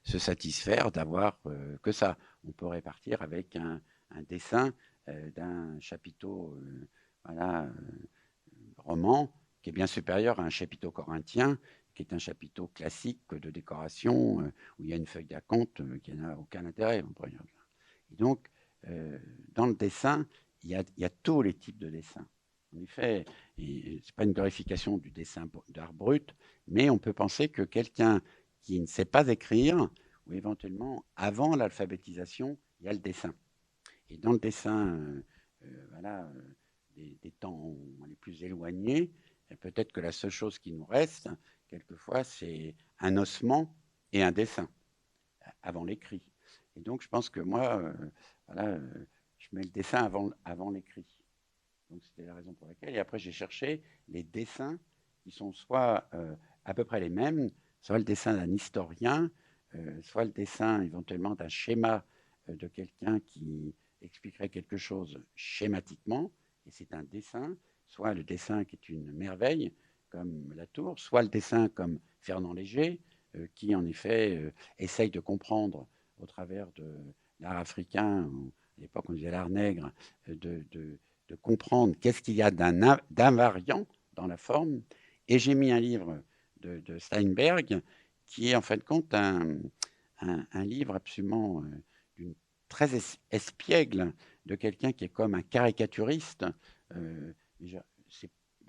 se 0.05 0.19
satisfaire 0.19 0.91
d'avoir 0.91 1.41
que 1.83 1.93
ça. 1.93 2.19
On 2.45 2.53
pourrait 2.53 2.83
partir 2.83 3.23
avec 3.23 3.57
un, 3.57 3.81
dessin 4.29 4.73
d'un 5.07 5.79
chapiteau 5.81 6.59
voilà, 7.25 7.71
roman 8.79 9.33
qui 9.63 9.71
est 9.71 9.73
bien 9.73 9.87
supérieur 9.87 10.41
à 10.41 10.45
un 10.45 10.51
chapiteau 10.51 10.91
corinthien, 10.91 11.59
qui 11.95 12.03
est 12.03 12.13
un 12.13 12.19
chapiteau 12.19 12.69
classique 12.69 13.35
de 13.35 13.51
décoration 13.51 14.37
où 14.37 14.53
il 14.79 14.87
y 14.87 14.93
a 14.93 14.97
une 14.97 15.07
feuille 15.07 15.27
d'acompte 15.27 15.83
qui 16.01 16.15
n'a 16.15 16.39
aucun 16.39 16.65
intérêt. 16.65 17.03
Donc, 18.11 18.49
dans 18.85 19.67
le 19.67 19.75
dessin, 19.75 20.27
il 20.63 20.71
y, 20.71 20.75
a, 20.75 20.85
il 20.97 21.03
y, 21.03 21.05
a, 21.05 21.11
tous 21.11 21.43
les 21.43 21.55
types 21.55 21.79
de 21.79 21.89
dessins. 21.89 22.27
En 22.77 22.83
effet, 22.83 23.25
ce 23.57 23.63
n'est 23.63 24.01
pas 24.15 24.25
une 24.25 24.33
glorification 24.33 24.99
du 24.99 25.11
dessin 25.11 25.49
d'art 25.69 25.93
brut, 25.93 26.35
mais 26.67 26.91
on 26.91 26.99
peut 26.99 27.13
penser 27.13 27.49
que 27.49 27.63
quelqu'un 27.63 28.21
qui 28.69 28.79
ne 28.81 28.87
sait 28.87 29.07
pas 29.07 29.27
écrire, 29.29 29.89
ou 30.27 30.35
éventuellement 30.35 31.07
avant 31.17 31.57
l'alphabétisation, 31.57 32.59
il 32.79 32.85
y 32.85 32.89
a 32.91 32.93
le 32.93 32.99
dessin. 32.99 33.35
Et 34.11 34.19
dans 34.19 34.33
le 34.33 34.39
dessin, 34.39 34.89
euh, 34.95 35.23
euh, 35.65 35.87
voilà, 35.93 36.31
euh, 36.99 37.15
des, 37.23 37.31
temps 37.31 37.75
les 38.07 38.15
plus 38.17 38.45
éloignés, 38.45 39.11
peut-être 39.61 39.91
que 39.91 40.03
la 40.03 40.13
seule 40.13 40.31
chose 40.31 40.59
qui 40.59 40.75
nous 40.75 40.85
reste, 40.85 41.31
quelquefois, 41.67 42.25
c'est 42.25 42.75
un 42.99 43.17
ossement 43.17 43.75
et 44.13 44.23
un 44.23 44.33
dessin 44.33 44.69
avant 45.63 45.85
l'écrit. 45.85 46.21
Et 46.77 46.83
donc, 46.83 47.01
je 47.01 47.09
pense 47.09 47.31
que 47.31 47.41
moi, 47.41 47.95
voilà, 48.49 48.79
je 49.39 49.49
mets 49.53 49.63
le 49.63 49.71
dessin 49.71 50.05
avant, 50.05 50.29
avant 50.45 50.71
l'écrit. 50.71 51.07
Donc, 51.89 52.05
c'était 52.05 52.27
la 52.27 52.35
raison 52.35 52.53
pour 52.53 52.69
laquelle. 52.69 52.95
Et 52.95 52.99
après, 52.99 53.19
j'ai 53.19 53.33
cherché 53.33 53.83
les 54.09 54.25
dessins 54.25 54.79
qui 55.23 55.31
sont 55.31 55.55
soit 55.55 56.07
à 56.67 56.75
peu 56.75 56.85
près 56.85 57.01
les 57.01 57.09
mêmes, 57.09 57.49
soit 57.81 57.99
le 57.99 58.05
dessin 58.05 58.35
d'un 58.35 58.53
historien, 58.53 59.31
euh, 59.75 60.03
soit 60.03 60.25
le 60.25 60.31
dessin 60.31 60.81
éventuellement 60.83 61.35
d'un 61.35 61.49
schéma 61.49 62.05
euh, 62.49 62.55
de 62.57 62.69
quelqu'un 62.69 63.21
qui 63.21 63.75
expliquerait 64.01 64.49
quelque 64.49 64.77
chose 64.77 65.21
schématiquement, 65.35 66.31
et 66.67 66.71
c'est 66.71 66.93
un 66.95 67.03
dessin, 67.03 67.57
soit 67.87 68.15
le 68.15 68.25
dessin 68.25 68.65
qui 68.65 68.77
est 68.77 68.89
une 68.89 69.13
merveille, 69.13 69.73
comme 70.11 70.53
la 70.55 70.67
tour, 70.67 70.99
soit 70.99 71.23
le 71.23 71.29
dessin 71.29 71.69
comme 71.69 72.01
Fernand 72.21 72.55
Léger, 72.55 73.01
euh, 73.37 73.47
qui 73.55 73.75
en 73.75 73.85
effet 73.85 74.53
essaye 74.79 75.11
de 75.11 75.21
comprendre 75.21 75.87
au 76.19 76.27
travers 76.27 76.71
de 76.73 76.95
l'art 77.41 77.59
africain, 77.59 78.31
à 78.79 78.81
l'époque 78.81 79.05
on 79.11 79.13
disait 79.13 79.31
l'art 79.31 79.51
nègre, 79.51 79.93
de 80.27 80.57
comprendre 81.43 81.95
qu'est-ce 82.01 82.23
qu'il 82.23 82.35
y 82.35 82.43
a 82.43 82.51
d'invariant 82.51 83.87
dans 84.15 84.27
la 84.27 84.39
forme. 84.39 84.83
Et 85.29 85.39
j'ai 85.39 85.55
mis 85.55 85.71
un 85.71 85.81
livre 85.81 86.23
de, 86.61 86.99
Steinberg, 86.99 87.81
qui 88.27 88.51
est 88.51 88.55
en 88.55 88.63
fin 88.63 88.77
de 88.77 88.83
compte 88.83 89.15
un, 89.15 90.65
livre 90.65 90.95
absolument 90.95 91.63
euh, 92.21 92.35
très 92.69 92.91
espiègle 93.31 94.13
de 94.47 94.55
quelqu'un 94.55 94.93
qui 94.93 95.05
est 95.05 95.09
comme 95.09 95.35
un 95.35 95.43
caricaturiste. 95.43 96.45
Euh, 96.95 97.33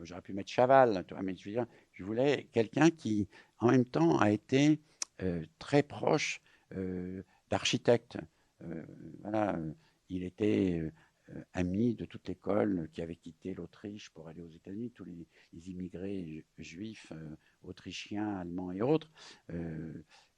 j'aurais 0.01 0.21
pu 0.21 0.33
mettre 0.33 0.49
Chaval, 0.49 1.05
mais 1.23 1.35
je, 1.35 1.49
veux 1.49 1.65
je 1.91 2.03
voulais 2.03 2.47
quelqu'un 2.51 2.89
qui, 2.89 3.27
en 3.57 3.71
même 3.71 3.85
temps, 3.85 4.17
a 4.19 4.31
été 4.31 4.79
euh, 5.21 5.43
très 5.57 5.83
proche 5.83 6.41
d'architectes. 7.49 8.19
voilà, 9.23 9.57
il 10.09 10.23
était 10.23 10.91
amis 11.53 11.95
de 11.95 12.05
toute 12.05 12.27
l'école 12.27 12.89
qui 12.93 13.01
avait 13.01 13.15
quitté 13.15 13.53
l'Autriche 13.53 14.09
pour 14.09 14.27
aller 14.27 14.41
aux 14.41 14.49
États-Unis, 14.49 14.91
tous 14.91 15.05
les, 15.05 15.69
immigrés 15.69 16.43
juifs, 16.57 17.11
euh, 17.11 17.35
autrichiens, 17.63 18.37
allemands 18.37 18.71
et 18.71 18.81
autres. 18.81 19.11
Euh, 19.51 19.93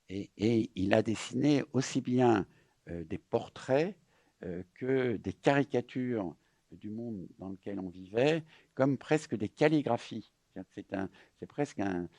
et, 0.10 0.72
il 0.76 0.94
a 0.94 1.02
dessiné 1.02 1.64
aussi 1.74 2.02
bien 2.02 2.46
des 2.88 3.18
portraits 3.18 3.96
que 4.74 5.16
des 5.16 5.32
caricatures 5.32 6.36
du 6.72 6.90
monde 6.90 7.28
dans 7.40 7.48
lequel 7.48 7.80
on 7.80 7.88
vivait, 7.88 8.44
comme 8.74 8.98
presque 8.98 9.36
des 9.36 9.48
calligraphies. 9.48 10.34
C'est 10.76 11.46
presque 11.48 11.80
un, 11.80 12.10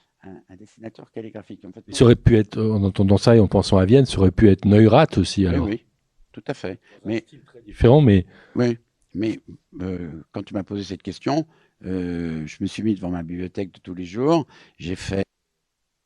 dessinateur 0.56 1.10
calligraphique. 1.10 1.66
En 1.66 1.72
fait, 1.72 1.84
ça 1.94 2.04
aurait 2.04 2.16
pu 2.16 2.36
être, 2.36 2.58
en 2.58 2.82
entendant 2.82 3.18
ça 3.18 3.36
et 3.36 3.40
en 3.40 3.48
pensant 3.48 3.76
à 3.76 3.84
Vienne, 3.84 4.06
ça 4.06 4.18
aurait 4.18 4.30
pu 4.30 4.48
être 4.48 4.64
Neurath 4.64 5.18
aussi. 5.18 5.44
Alors. 5.44 5.66
oui 5.66 5.84
tout 6.32 6.44
à 6.46 6.54
fait. 6.54 6.80
Mais 7.04 7.24
très 7.46 7.62
différent, 7.62 8.00
mais 8.00 8.26
oui, 8.54 8.78
mais 9.14 9.40
euh, 9.80 10.10
quand 10.32 10.42
tu 10.42 10.54
m'as 10.54 10.62
posé 10.62 10.82
cette 10.84 11.02
question, 11.02 11.46
euh, 11.84 12.46
je 12.46 12.56
me 12.60 12.66
suis 12.66 12.82
mis 12.82 12.94
devant 12.94 13.10
ma 13.10 13.22
bibliothèque 13.22 13.72
de 13.72 13.80
tous 13.80 13.94
les 13.94 14.04
jours. 14.04 14.46
J'ai 14.78 14.96
fait 14.96 15.24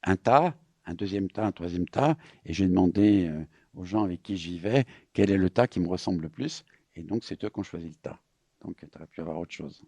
un 0.03 0.17
tas, 0.17 0.57
un 0.85 0.95
deuxième 0.95 1.31
tas, 1.31 1.47
un 1.47 1.53
troisième 1.53 1.89
tas, 1.89 2.17
et 2.45 2.53
j'ai 2.53 2.67
demandé 2.67 3.29
euh, 3.29 3.45
aux 3.75 3.85
gens 3.85 4.05
avec 4.05 4.23
qui 4.23 4.37
j'y 4.37 4.59
vais 4.59 4.85
quel 5.13 5.31
est 5.31 5.37
le 5.37 5.51
tas 5.51 5.67
qui 5.67 5.81
me 5.81 5.89
ressemble 5.89 6.23
le 6.23 6.29
plus. 6.29 6.65
Et 6.95 7.03
donc 7.03 7.25
c'est 7.25 7.43
eux 7.45 7.51
qui 7.51 7.61
ont 7.61 7.65
choisi 7.65 7.89
le 7.89 7.95
tas. 7.95 8.19
Donc 8.65 8.79
tu 8.79 8.87
aurais 8.97 9.07
pu 9.07 9.21
avoir 9.21 9.39
autre 9.39 9.53
chose. 9.53 9.83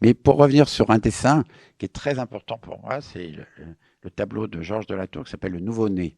Mais 0.00 0.14
pour 0.14 0.36
revenir 0.36 0.70
sur 0.70 0.90
un 0.90 0.98
dessin 0.98 1.44
qui 1.76 1.84
est 1.84 1.92
très 1.92 2.18
important 2.18 2.56
pour 2.56 2.80
moi, 2.80 3.02
c'est 3.02 3.28
le, 3.28 3.44
le, 4.02 4.10
tableau 4.10 4.46
de 4.46 4.62
Georges 4.62 4.86
Delatour 4.86 5.24
qui 5.24 5.30
s'appelle 5.30 5.52
Le 5.52 5.60
Nouveau-né 5.60 6.16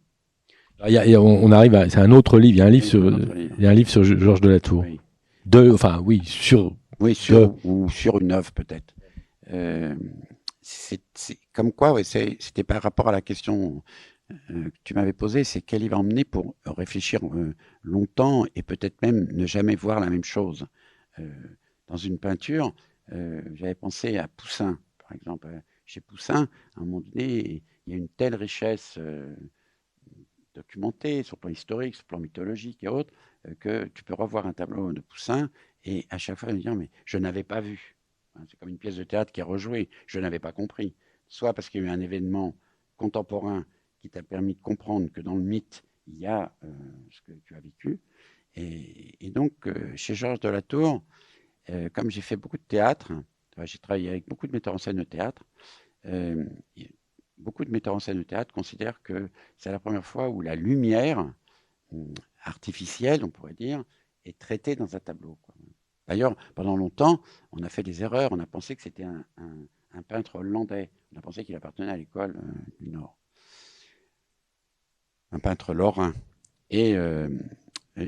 on, 0.81 1.53
arrive 1.53 1.75
à, 1.75 1.89
c'est 1.89 1.99
un 1.99 2.13
autre 2.13 2.39
livre. 2.39 2.57
Il 2.57 2.59
y 2.59 2.63
a 2.63 2.67
un 2.67 2.71
livre 2.71 2.87
sur, 2.87 3.11
il 3.11 3.63
y 3.63 3.67
a 3.67 3.71
un 3.71 3.75
livre 3.75 3.91
sur 3.91 4.05
Georges 4.05 4.41
de 4.41 4.49
la 4.49 4.61
Tour. 4.61 4.85
De, 5.47 5.71
enfin, 5.71 6.01
oui, 6.05 6.23
sur. 6.25 6.77
Oui, 7.01 7.15
sur 7.15 7.55
ou 7.65 7.89
sur 7.89 8.21
une 8.21 8.33
œuvre 8.33 8.53
peut-être. 8.53 8.95
Euh, 9.53 9.95
c'est 10.61 11.01
comme 11.53 11.73
quoi, 11.73 11.93
ouais, 11.93 12.05
c'était 12.05 12.65
par 12.65 12.83
rapport 12.83 13.09
à 13.09 13.13
la 13.13 13.23
question 13.23 13.83
euh, 14.51 14.65
que 14.65 14.79
tu 14.85 14.95
m'avais 14.95 15.15
posée, 15.15 15.45
c'est 15.45 15.63
quel 15.63 15.81
livre 15.81 15.97
emmener 15.97 16.25
pour 16.25 16.55
réfléchir 16.67 17.21
euh, 17.25 17.55
longtemps 17.83 18.45
et 18.55 18.63
peut-être 18.63 19.01
même 19.01 19.29
ne 19.33 19.47
jamais 19.47 19.77
voir 19.77 20.01
la 20.01 20.11
même 20.11 20.25
chose. 20.25 20.67
dans 21.89 21.97
une 21.97 22.19
peinture, 22.19 22.75
j'avais 23.55 23.75
pensé 23.75 24.19
à 24.19 24.29
Poussin, 24.29 24.79
par 24.99 25.13
exemple. 25.13 25.49
Chez 25.87 26.03
Poussin, 26.03 26.49
à 26.77 26.81
un 26.81 26.85
moment 26.85 27.01
donné, 27.01 27.63
il 27.87 27.93
y 27.93 27.95
a 27.95 27.97
une 27.97 28.11
telle 28.11 28.35
richesse 28.35 28.99
documenté 30.59 31.23
sur 31.23 31.37
le 31.37 31.41
plan 31.41 31.51
historique, 31.51 31.95
sur 31.95 32.05
le 32.05 32.09
plan 32.09 32.19
mythologique 32.19 32.83
et 32.83 32.89
autres, 32.89 33.13
euh, 33.47 33.55
que 33.61 33.85
tu 33.95 34.03
peux 34.05 34.15
revoir 34.15 34.47
un 34.47 34.53
tableau 34.53 34.93
de 34.93 35.01
Poussin 35.01 35.51
et 35.85 36.07
à 36.11 36.19
chaque 36.19 36.39
fois 36.39 36.53
dire 36.53 36.75
mais 36.75 36.91
je 37.05 37.19
n'avais 37.19 37.45
pas 37.45 37.61
vu. 37.61 37.97
Hein, 38.35 38.45
c'est 38.49 38.59
comme 38.59 38.69
une 38.69 38.79
pièce 38.79 38.97
de 38.97 39.05
théâtre 39.05 39.33
qui 39.33 39.41
est 39.41 39.51
rejouée, 39.55 39.89
je 40.07 40.19
n'avais 40.19 40.41
pas 40.41 40.53
compris. 40.53 40.95
Soit 41.29 41.55
parce 41.55 41.69
qu'il 41.69 41.83
y 41.83 41.85
a 41.85 41.89
eu 41.89 41.91
un 41.91 42.01
événement 42.01 42.57
contemporain 42.97 43.67
qui 44.01 44.11
t'a 44.11 44.23
permis 44.23 44.55
de 44.55 44.61
comprendre 44.61 45.09
que 45.13 45.21
dans 45.21 45.35
le 45.35 45.43
mythe, 45.43 45.85
il 46.07 46.19
y 46.19 46.27
a 46.27 46.53
euh, 46.65 46.69
ce 47.11 47.21
que 47.23 47.39
tu 47.45 47.55
as 47.55 47.61
vécu. 47.61 48.01
Et, 48.55 49.31
donc, 49.31 49.69
euh, 49.69 49.93
chez 49.95 50.15
Georges 50.17 50.41
de 50.41 50.49
la 50.49 50.63
Tour, 50.63 51.05
comme 51.93 52.11
j'ai 52.11 52.23
fait 52.23 52.37
beaucoup 52.37 52.57
de 52.57 52.63
théâtre, 52.67 53.13
j'ai 53.65 53.79
travaillé 53.79 54.09
avec 54.09 54.27
beaucoup 54.27 54.47
de 54.47 54.53
metteurs 54.53 54.75
en 54.75 54.79
scène 54.79 54.97
de 54.97 55.05
théâtre, 55.05 55.45
beaucoup 57.39 57.65
de 57.65 57.71
metteurs 57.71 57.95
en 57.95 58.01
scène 58.01 58.19
de 58.19 58.23
théâtre 58.23 58.55
considèrent 58.55 59.03
que 59.03 59.31
c'est 59.57 59.73
la 59.73 59.79
première 59.79 60.05
fois 60.05 60.29
où 60.29 60.41
la 60.41 60.55
lumière 60.55 61.33
hum, 61.93 62.13
artificielle, 62.45 63.25
on 63.25 63.31
pourrait 63.31 63.55
dire, 63.55 63.85
est 64.25 64.39
traitée 64.39 64.77
dans 64.77 64.97
un 64.97 65.01
tableau. 65.01 65.39
D'ailleurs, 66.07 66.37
pendant 66.55 66.77
longtemps, 66.77 67.21
on 67.53 67.63
a 67.63 67.69
fait 67.69 67.83
des 67.83 68.03
erreurs. 68.03 68.33
On 68.33 68.41
a 68.41 68.47
pensé 68.47 68.75
que 68.77 68.83
c'était 68.83 69.05
un, 69.05 69.25
peintre 70.09 70.37
hollandais. 70.37 70.91
On 71.13 71.19
a 71.19 71.21
pensé 71.21 71.45
qu'il 71.45 71.55
appartenait 71.55 71.91
à 71.91 71.97
l'école 71.97 72.37
euh, 72.37 72.53
du 72.81 72.91
Nord. 72.91 73.19
Un 75.33 75.39
peintre 75.39 75.75
lorrain. 75.75 76.15
Et 76.71 76.97
euh, 76.97 77.29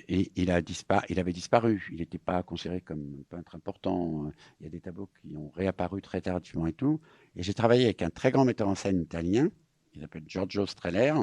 et 0.09 0.31
il, 0.37 0.51
avait 0.51 0.63
disparu. 0.63 1.89
Il 1.91 1.97
n'était 1.99 2.19
pas 2.19 2.43
considéré 2.43 2.81
comme 2.81 3.19
un 3.19 3.23
peintre 3.37 3.55
important. 3.55 4.31
Il 4.61 4.65
y 4.65 4.67
a 4.67 4.71
des 4.71 4.81
tableaux 4.81 5.09
qui 5.21 5.37
ont 5.37 5.51
réapparu 5.51 6.03
très 6.03 6.21
tardivement 6.21 6.67
et 6.67 6.73
tout. 6.73 7.01
Et 7.37 7.43
j'ai 7.43 7.55
travaillé 7.55 7.85
avec 7.85 8.03
un 8.03 8.11
très 8.11 8.31
grand 8.31 8.45
metteur 8.45 8.69
en 8.69 8.75
scène 8.75 9.01
italien, 9.01 9.51
il 9.95 10.01
s'appelle 10.01 10.25
Giorgio 10.27 10.67
Streller. 10.67 11.15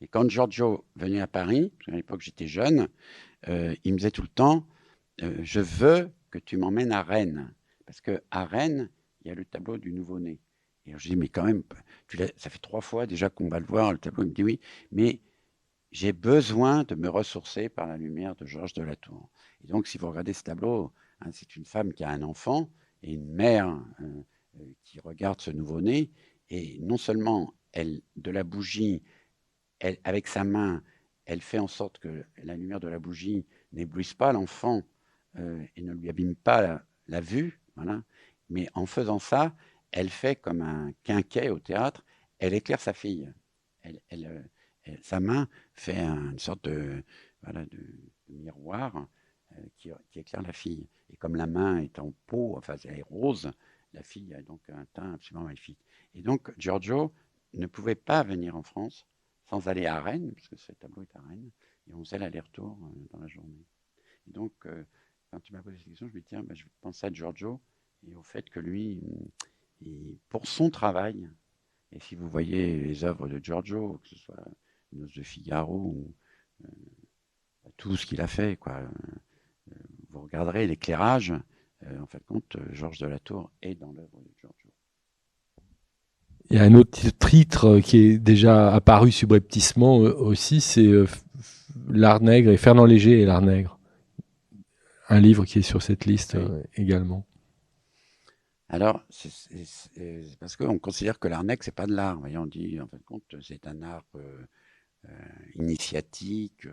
Et 0.00 0.08
quand 0.08 0.28
Giorgio 0.28 0.84
venait 0.96 1.20
à 1.20 1.26
Paris, 1.26 1.72
à 1.86 1.92
l'époque 1.92 2.22
j'étais 2.22 2.46
jeune, 2.46 2.88
euh, 3.48 3.74
il 3.84 3.92
me 3.92 3.98
disait 3.98 4.10
tout 4.10 4.22
le 4.22 4.28
temps 4.28 4.66
euh, 5.22 5.38
Je 5.42 5.60
veux 5.60 6.10
que 6.30 6.38
tu 6.38 6.56
m'emmènes 6.56 6.92
à 6.92 7.02
Rennes. 7.02 7.52
Parce 7.86 8.00
qu'à 8.00 8.44
Rennes, 8.44 8.90
il 9.22 9.28
y 9.28 9.30
a 9.30 9.34
le 9.34 9.44
tableau 9.44 9.78
du 9.78 9.92
nouveau-né. 9.92 10.40
Et 10.86 10.92
je 10.96 11.08
dis 11.08 11.16
Mais 11.16 11.28
quand 11.28 11.44
même, 11.44 11.62
ça 12.36 12.50
fait 12.50 12.58
trois 12.58 12.80
fois 12.80 13.06
déjà 13.06 13.28
qu'on 13.28 13.48
va 13.48 13.60
le 13.60 13.66
voir, 13.66 13.92
le 13.92 13.98
tableau. 13.98 14.24
Il 14.24 14.28
me 14.28 14.34
dit 14.34 14.44
Oui, 14.44 14.60
mais 14.92 15.20
j'ai 15.90 16.12
besoin 16.12 16.84
de 16.84 16.94
me 16.94 17.08
ressourcer 17.08 17.68
par 17.68 17.86
la 17.86 17.96
lumière 17.96 18.34
de 18.36 18.44
Georges 18.44 18.74
de 18.74 18.82
la 18.82 18.96
Tour. 18.96 19.30
Et 19.64 19.68
donc, 19.68 19.86
si 19.86 19.98
vous 19.98 20.08
regardez 20.08 20.32
ce 20.32 20.42
tableau, 20.42 20.92
hein, 21.20 21.30
c'est 21.32 21.56
une 21.56 21.64
femme 21.64 21.92
qui 21.92 22.04
a 22.04 22.10
un 22.10 22.22
enfant 22.22 22.70
et 23.02 23.12
une 23.12 23.32
mère 23.32 23.68
euh, 24.00 24.64
qui 24.82 25.00
regarde 25.00 25.40
ce 25.40 25.50
nouveau-né, 25.50 26.10
et 26.50 26.78
non 26.80 26.96
seulement 26.96 27.54
elle, 27.72 28.00
de 28.16 28.30
la 28.30 28.44
bougie, 28.44 29.02
avec 30.02 30.26
sa 30.26 30.42
main, 30.42 30.82
elle 31.24 31.40
fait 31.40 31.60
en 31.60 31.68
sorte 31.68 31.98
que 31.98 32.24
la 32.42 32.56
lumière 32.56 32.80
de 32.80 32.88
la 32.88 32.98
bougie 32.98 33.46
n'éblouisse 33.72 34.14
pas 34.14 34.32
l'enfant 34.32 34.82
et 35.36 35.82
ne 35.82 35.92
lui 35.92 36.08
abîme 36.08 36.34
pas 36.34 36.82
la, 37.06 37.20
vue, 37.20 37.60
voilà. 37.76 38.02
mais 38.48 38.66
en 38.74 38.86
faisant 38.86 39.20
ça, 39.20 39.54
elle 39.92 40.10
fait 40.10 40.34
comme 40.34 40.62
un 40.62 40.92
quinquet 41.04 41.50
au 41.50 41.60
théâtre, 41.60 42.04
elle 42.38 42.54
éclaire 42.54 42.80
sa 42.80 42.92
fille. 42.92 43.32
Elle, 43.82 44.50
sa 45.02 45.20
main 45.20 45.48
fait 45.74 45.98
une 45.98 46.38
sorte 46.38 46.64
de, 46.64 47.02
miroir 48.28 49.06
qui, 49.76 49.90
qui, 50.10 50.20
éclaire 50.20 50.42
la 50.42 50.52
fille. 50.52 50.86
Et 51.10 51.16
comme 51.16 51.36
la 51.36 51.46
main 51.46 51.78
est 51.78 51.98
en 51.98 52.12
peau, 52.26 52.56
enfin 52.56 52.76
elle 52.84 52.98
est 52.98 53.02
rose, 53.02 53.50
la 53.92 54.02
fille 54.02 54.34
a 54.34 54.42
donc 54.42 54.60
un 54.68 54.84
teint 54.92 55.14
absolument 55.14 55.46
magnifique. 55.46 55.84
Et 56.14 56.22
donc 56.22 56.52
Giorgio 56.58 57.12
ne 57.54 57.66
pouvait 57.66 57.94
pas 57.94 58.22
venir 58.22 58.56
en 58.56 58.62
France 58.62 59.06
sans 59.48 59.66
aller 59.68 59.86
à 59.86 60.00
Rennes, 60.00 60.32
puisque 60.34 60.58
ce 60.58 60.72
tableau 60.72 61.02
est 61.02 61.16
à 61.16 61.20
Rennes, 61.20 61.50
et 61.88 61.94
on 61.94 62.04
faisait 62.04 62.18
l'aller-retour 62.18 62.78
euh, 62.82 63.06
dans 63.10 63.18
la 63.18 63.28
journée. 63.28 63.64
Et 64.26 64.30
donc, 64.30 64.52
euh, 64.66 64.84
quand 65.30 65.40
tu 65.40 65.52
m'as 65.52 65.62
posé 65.62 65.78
cette 65.78 65.86
question, 65.86 66.06
je 66.08 66.14
me 66.14 66.20
dis, 66.20 66.26
tiens, 66.28 66.42
ben, 66.42 66.54
je 66.54 66.64
pensais 66.80 67.06
à 67.06 67.12
Giorgio 67.12 67.60
et 68.06 68.14
au 68.14 68.22
fait 68.22 68.48
que 68.50 68.60
lui, 68.60 69.00
pour 70.28 70.46
son 70.46 70.70
travail, 70.70 71.28
et 71.92 72.00
si 72.00 72.14
vous 72.14 72.28
voyez 72.28 72.76
les 72.76 73.04
œuvres 73.04 73.26
de 73.26 73.42
Giorgio, 73.42 73.98
que 74.02 74.08
ce 74.10 74.16
soit 74.16 74.44
Nos 74.92 75.06
de 75.06 75.22
Figaro 75.22 75.94
ou 75.96 76.14
euh, 76.64 76.68
tout 77.76 77.96
ce 77.96 78.06
qu'il 78.06 78.20
a 78.20 78.26
fait, 78.26 78.56
quoi, 78.56 78.82
vous 80.10 80.22
regarderez 80.22 80.66
l'éclairage, 80.66 81.32
en 82.00 82.06
fait, 82.06 82.24
compte, 82.24 82.56
Georges 82.72 82.98
de 82.98 83.06
la 83.06 83.18
Tour 83.18 83.52
est 83.62 83.74
dans 83.74 83.92
l'œuvre 83.92 84.20
de 84.20 84.30
Giorgio. 84.40 84.70
Il 86.50 86.56
y 86.56 86.60
a 86.60 86.64
un 86.64 86.74
autre 86.74 86.98
titre 87.18 87.80
qui 87.80 87.98
est 87.98 88.18
déjà 88.18 88.74
apparu 88.74 89.12
subrepticement 89.12 90.00
euh, 90.00 90.14
aussi, 90.14 90.62
c'est 90.62 90.86
euh, 90.86 91.06
L'Art 91.88 92.20
Nègre 92.20 92.50
et 92.50 92.56
Fernand 92.56 92.86
Léger 92.86 93.20
et 93.20 93.26
L'Art 93.26 93.42
Nègre. 93.42 93.78
Un 95.10 95.20
livre 95.20 95.44
qui 95.44 95.58
est 95.58 95.62
sur 95.62 95.82
cette 95.82 96.06
liste 96.06 96.36
euh, 96.36 96.62
également. 96.74 97.26
Alors, 98.70 99.02
c'est 99.10 99.30
parce 100.40 100.56
qu'on 100.56 100.78
considère 100.78 101.18
que 101.18 101.26
l'art 101.26 101.42
nègre, 101.42 101.64
c'est 101.64 101.74
pas 101.74 101.86
de 101.86 101.94
l'art. 101.94 102.20
On 102.22 102.44
dit, 102.44 102.78
en 102.78 102.86
fait, 102.86 103.02
compte, 103.02 103.22
c'est 103.40 103.66
un 103.66 103.82
art 103.82 104.04
initiatique, 105.54 106.66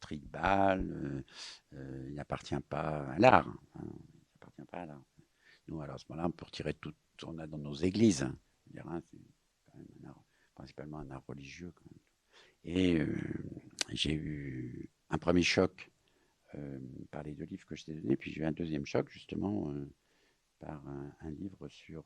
tribal. 0.00 1.24
il 1.72 2.14
n'appartient 2.14 2.60
pas 2.68 3.06
à 3.08 3.18
l'art. 3.18 3.48
Hein. 3.76 3.84
il 3.84 4.32
n'appartient 4.34 4.64
pas 4.70 4.78
à 4.78 4.86
l'art. 4.86 5.02
Nous, 5.68 5.80
à 5.80 5.98
ce 5.98 6.04
moment-là, 6.08 6.28
on 6.28 6.32
peut 6.32 6.44
retirer 6.44 6.74
tout, 6.74 6.94
on 7.24 7.38
a 7.38 7.46
dans 7.46 7.58
nos 7.58 7.74
églises. 7.74 8.22
Hein 8.22 8.36
c'est 10.42 10.54
principalement 10.54 10.98
un 10.98 11.10
art 11.10 11.24
religieux. 11.26 11.72
Et 12.64 13.00
euh, 13.00 13.16
j'ai 13.90 14.14
eu 14.14 14.88
un 15.10 15.18
premier 15.18 15.42
choc 15.42 15.90
euh, 16.54 16.78
par 17.10 17.22
les 17.22 17.34
deux 17.34 17.44
livres 17.44 17.66
que 17.66 17.74
je 17.74 17.84
t'ai 17.84 17.94
donnés, 17.94 18.16
puis 18.16 18.32
j'ai 18.32 18.40
eu 18.40 18.44
un 18.44 18.52
deuxième 18.52 18.86
choc 18.86 19.08
justement 19.10 19.70
euh, 19.72 19.90
par 20.60 20.82
un, 20.86 21.30
livre 21.30 21.66
sur 21.68 22.04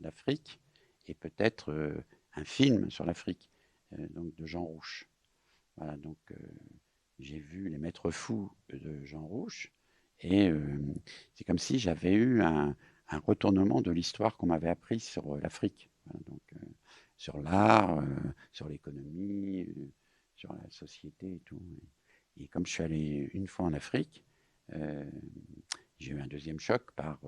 l'Afrique 0.00 0.60
et 1.08 1.14
peut-être 1.14 2.04
un 2.34 2.44
film 2.44 2.90
sur 2.90 3.04
l'Afrique, 3.04 3.50
donc 4.10 4.34
de 4.34 4.46
Jean 4.46 4.64
Rouche. 4.64 5.08
Voilà, 5.76 5.96
donc 5.96 6.18
j'ai 7.18 7.38
vu 7.38 7.68
Les 7.68 7.78
Maîtres 7.78 8.10
Fous 8.10 8.50
de 8.68 9.04
Jean 9.04 9.26
Rouche 9.26 9.72
et 10.20 10.50
c'est 11.34 11.44
comme 11.44 11.58
si 11.58 11.78
j'avais 11.78 12.14
eu 12.14 12.42
un, 12.42 12.76
retournement 13.24 13.80
de 13.80 13.90
l'histoire 13.90 14.36
qu'on 14.36 14.48
m'avait 14.48 14.68
appris 14.68 15.00
sur 15.00 15.36
l'Afrique 15.36 15.90
donc, 16.26 16.42
euh, 16.54 16.66
sur 17.16 17.40
l'art, 17.40 17.98
euh, 17.98 18.04
sur 18.52 18.68
l'économie, 18.68 19.62
euh, 19.62 19.92
sur 20.34 20.52
la 20.52 20.70
société 20.70 21.36
et 21.36 21.40
tout. 21.40 21.60
Et 22.36 22.48
comme 22.48 22.66
je 22.66 22.72
suis 22.72 22.82
allé 22.82 23.30
une 23.34 23.48
fois 23.48 23.66
en 23.66 23.72
Afrique, 23.72 24.24
j'ai 25.98 26.12
eu 26.12 26.20
un 26.20 26.26
deuxième 26.26 26.60
choc 26.60 26.92
par 26.92 27.18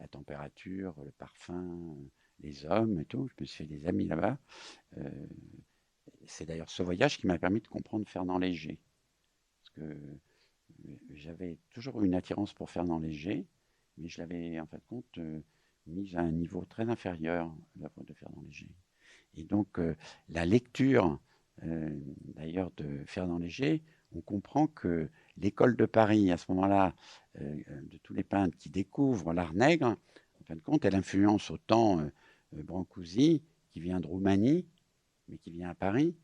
la 0.00 0.08
température, 0.08 0.94
le 1.04 1.10
parfum, 1.10 1.98
les 2.40 2.64
hommes 2.64 3.00
et 3.00 3.04
tout. 3.04 3.28
Je 3.28 3.34
me 3.42 3.46
suis 3.46 3.66
fait 3.66 3.66
des 3.66 3.86
amis 3.86 4.06
là-bas. 4.06 4.38
C'est 6.28 6.46
d'ailleurs 6.46 6.70
ce 6.70 6.82
voyage 6.82 7.18
qui 7.18 7.26
m'a 7.26 7.38
permis 7.38 7.60
de 7.60 7.68
comprendre 7.68 8.08
Fernand 8.08 8.38
Léger. 8.38 8.78
Parce 9.60 9.70
que 9.70 9.98
j'avais 11.14 11.58
toujours 11.70 12.02
eu 12.02 12.06
une 12.06 12.14
attirance 12.14 12.52
pour 12.52 12.70
Fernand 12.70 12.98
Léger, 12.98 13.46
mais 13.96 14.08
je 14.08 14.20
l'avais 14.20 14.60
en 14.60 14.66
fait 14.66 14.82
compte 14.88 15.18
mise 15.88 16.16
à 16.16 16.20
un 16.20 16.30
niveau 16.30 16.64
très 16.64 16.88
inférieur, 16.88 17.52
l'œuvre 17.76 18.04
de 18.04 18.12
Fernand 18.12 18.42
Léger. 18.42 18.68
Et 19.36 19.44
donc, 19.44 19.78
euh, 19.78 19.94
la 20.28 20.44
lecture, 20.44 21.18
euh, 21.64 21.90
d'ailleurs, 22.34 22.70
de 22.76 23.04
Fernand 23.06 23.38
Léger, 23.38 23.82
on 24.12 24.20
comprend 24.20 24.66
que 24.66 25.10
l'école 25.36 25.76
de 25.76 25.86
Paris, 25.86 26.30
à 26.30 26.36
ce 26.36 26.46
moment-là, 26.52 26.94
euh, 27.40 27.54
de 27.82 27.98
tous 27.98 28.14
les 28.14 28.24
peintres 28.24 28.56
qui 28.56 28.70
découvrent 28.70 29.32
l'art 29.32 29.54
nègre, 29.54 29.96
en 30.40 30.44
fin 30.44 30.56
de 30.56 30.60
compte, 30.60 30.84
elle 30.84 30.94
influence 30.94 31.50
autant 31.50 32.00
Brancusi, 32.52 33.42
qui 33.70 33.80
vient 33.80 34.00
de 34.00 34.06
Roumanie, 34.06 34.66
mais 35.28 35.38
qui 35.38 35.50
vient 35.50 35.70
à 35.70 35.74
Paris, 35.74 36.16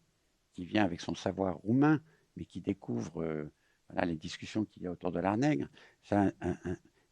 qui 0.52 0.64
vient 0.64 0.84
avec 0.84 1.00
son 1.00 1.14
savoir 1.14 1.56
roumain, 1.58 2.00
mais 2.36 2.44
qui 2.44 2.60
découvre 2.60 3.48
voilà, 3.88 4.06
les 4.06 4.16
discussions 4.16 4.64
qu'il 4.64 4.82
y 4.82 4.86
a 4.86 4.90
autour 4.90 5.12
de 5.12 5.20
l'art 5.20 5.36
nègre. 5.36 5.68
Ça, 6.02 6.32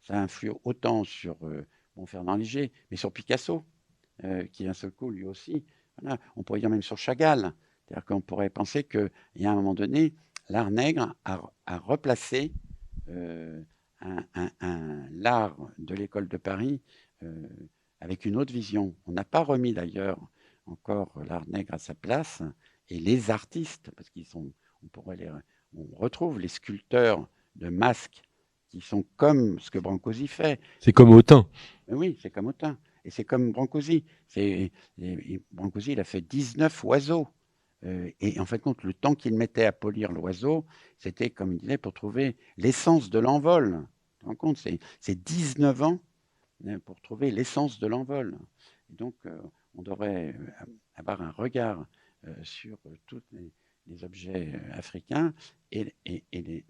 influe 0.08 0.52
autant 0.64 1.04
sur 1.04 1.36
bon, 1.96 2.06
Fernand 2.06 2.36
Léger, 2.36 2.72
mais 2.90 2.96
sur 2.96 3.12
Picasso, 3.12 3.64
euh, 4.24 4.44
qui 4.46 4.64
d'un 4.64 4.72
seul 4.72 4.92
coup, 4.92 5.10
lui 5.10 5.24
aussi, 5.24 5.64
on 6.36 6.42
pourrait 6.42 6.60
dire 6.60 6.70
même 6.70 6.82
sur 6.82 6.98
Chagall. 6.98 7.52
C'est-à-dire 7.84 8.04
qu'on 8.04 8.20
pourrait 8.20 8.50
penser 8.50 8.84
qu'il 8.84 9.10
y 9.36 9.46
a 9.46 9.50
un 9.50 9.54
moment 9.54 9.74
donné, 9.74 10.14
l'art 10.48 10.70
nègre 10.70 11.14
a, 11.24 11.78
replacé 11.78 12.52
euh, 13.08 13.62
un, 14.00 15.08
l'art 15.10 15.56
de 15.78 15.94
l'école 15.94 16.28
de 16.28 16.36
Paris 16.36 16.80
euh, 17.22 17.48
avec 18.00 18.24
une 18.24 18.36
autre 18.36 18.52
vision. 18.52 18.94
On 19.06 19.12
n'a 19.12 19.24
pas 19.24 19.40
remis 19.40 19.72
d'ailleurs 19.72 20.18
encore 20.66 21.12
l'art 21.24 21.46
nègre 21.48 21.74
à 21.74 21.78
sa 21.78 21.94
place, 21.94 22.42
et 22.88 22.98
les 22.98 23.30
artistes, 23.30 23.90
parce 23.96 24.10
qu'ils 24.10 24.26
sont, 24.26 24.52
on 24.82 24.88
pourrait 24.88 25.16
les, 25.16 25.30
on 25.74 25.86
retrouve 25.96 26.38
les 26.38 26.48
sculpteurs 26.48 27.28
de 27.56 27.68
masques 27.68 28.22
qui 28.68 28.80
sont 28.80 29.04
comme 29.16 29.58
ce 29.60 29.70
que 29.70 29.78
Brancosi 29.78 30.26
fait. 30.28 30.60
C'est 30.80 30.92
comme 30.92 31.10
Autain. 31.10 31.46
Oui, 31.88 32.18
c'est 32.20 32.30
comme 32.30 32.46
Autain. 32.46 32.78
Et 33.04 33.10
c'est 33.10 33.24
comme 33.24 33.52
Brancosi. 33.52 34.04
Brancosi, 35.52 35.92
il 35.92 36.00
a 36.00 36.04
fait 36.04 36.22
19 36.22 36.84
oiseaux. 36.84 37.28
Euh, 37.84 38.10
et 38.20 38.38
en 38.38 38.46
fait, 38.46 38.60
compte, 38.60 38.82
le 38.84 38.94
temps 38.94 39.14
qu'il 39.14 39.34
mettait 39.34 39.64
à 39.64 39.72
polir 39.72 40.12
l'oiseau, 40.12 40.64
c'était, 40.98 41.30
comme 41.30 41.52
il 41.52 41.58
disait, 41.58 41.78
pour 41.78 41.92
trouver 41.92 42.36
l'essence 42.56 43.10
de 43.10 43.18
l'envol. 43.18 43.86
Tu 44.20 44.26
te 44.26 44.34
compte 44.34 44.56
C'est 45.00 45.22
19 45.22 45.82
ans 45.82 45.98
euh, 46.66 46.78
pour 46.78 47.00
trouver 47.00 47.30
l'essence 47.30 47.78
de 47.80 47.86
l'envol. 47.88 48.38
Donc, 48.88 49.14
euh, 49.26 49.36
on 49.74 49.82
devrait 49.82 50.34
avoir 50.94 51.22
un 51.22 51.30
regard 51.30 51.86
sur 52.42 52.78
toutes 53.06 53.30
les, 53.32 53.52
les 53.86 54.04
objets 54.04 54.52
euh, 54.54 54.72
africains 54.72 55.32
et, 55.70 55.94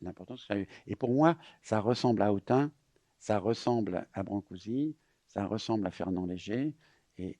l'importance 0.00 0.42
que 0.42 0.46
ça 0.46 0.54
a 0.54 0.58
eu. 0.58 0.66
Et 0.86 0.96
pour 0.96 1.12
moi, 1.12 1.36
ça 1.62 1.80
ressemble 1.80 2.22
à 2.22 2.32
Autain, 2.32 2.70
ça 3.18 3.38
ressemble 3.38 4.06
à 4.12 4.22
Brancusi, 4.22 4.96
ça 5.26 5.46
ressemble 5.46 5.86
à 5.86 5.90
Fernand 5.90 6.26
Léger, 6.26 6.74
et, 7.18 7.38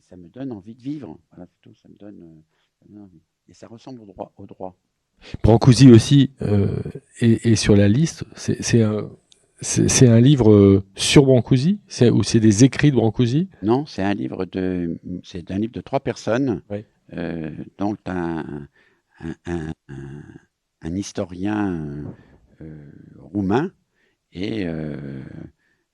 ça 0.00 0.16
me 0.16 0.28
donne 0.28 0.52
envie 0.52 0.74
de 0.74 0.82
vivre. 0.82 1.18
Tout, 1.62 1.74
ça 1.74 1.88
me 1.88 1.96
donne, 1.96 2.44
euh. 2.90 3.06
Et 3.48 3.54
ça 3.54 3.68
ressemble 3.68 4.00
au 4.00 4.06
droit. 4.06 4.32
Au. 4.36 4.74
Brancusi 5.42 5.90
aussi 5.90 6.32
euh, 6.42 6.82
est, 7.20 7.56
sur 7.56 7.76
la 7.76 7.88
liste. 7.88 8.24
C'est 8.34 8.82
un, 8.82 9.10
c'est 9.60 10.08
un 10.08 10.20
livre 10.20 10.82
sur 10.94 11.24
Brancusi? 11.24 11.80
Ou 12.12 12.22
c'est 12.22 12.40
des 12.40 12.64
écrits 12.64 12.90
de 12.90 12.96
Brancusi? 12.96 13.48
Non, 13.62 13.86
c'est 13.86 14.02
un 14.02 14.14
livre 14.14 14.44
de 14.44 14.98
c'est 15.22 15.50
un 15.50 15.58
livre 15.58 15.72
de 15.72 15.80
trois 15.80 16.00
personnes. 16.00 16.62
Oui. 16.70 16.84
Euh, 17.12 17.50
donc 17.78 17.98
un, 18.06 18.66
un, 19.46 20.96
historien 20.96 22.04
euh, 22.60 22.90
roumain 23.18 23.72
et 24.32 24.64
euh, 24.66 25.22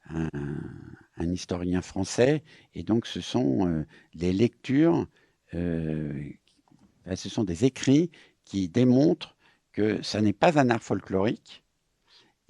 un, 0.09 1.33
historien 1.33 1.83
français. 1.83 2.43
Et 2.75 2.83
donc 2.83 3.07
ce 3.07 3.21
sont 3.21 3.85
les 4.15 4.33
lectures, 4.33 5.07
ce 5.53 7.29
sont 7.29 7.45
des 7.45 7.65
écrits 7.65 8.11
qui 8.45 8.69
démontrent 8.69 9.37
que 9.73 10.03
ça 10.03 10.21
n'est 10.21 10.33
pas 10.33 10.59
un 10.59 10.71
art 10.71 10.83
folklorique, 10.83 11.63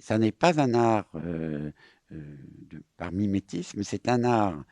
ça 0.01 0.17
n'est 0.17 0.31
pas 0.33 0.59
un 0.59 0.73
art 0.73 1.09
de, 1.13 2.83
par 2.97 3.11
mimétisme, 3.11 3.83
c'est 3.83 4.09
un 4.09 4.23
art 4.25 4.65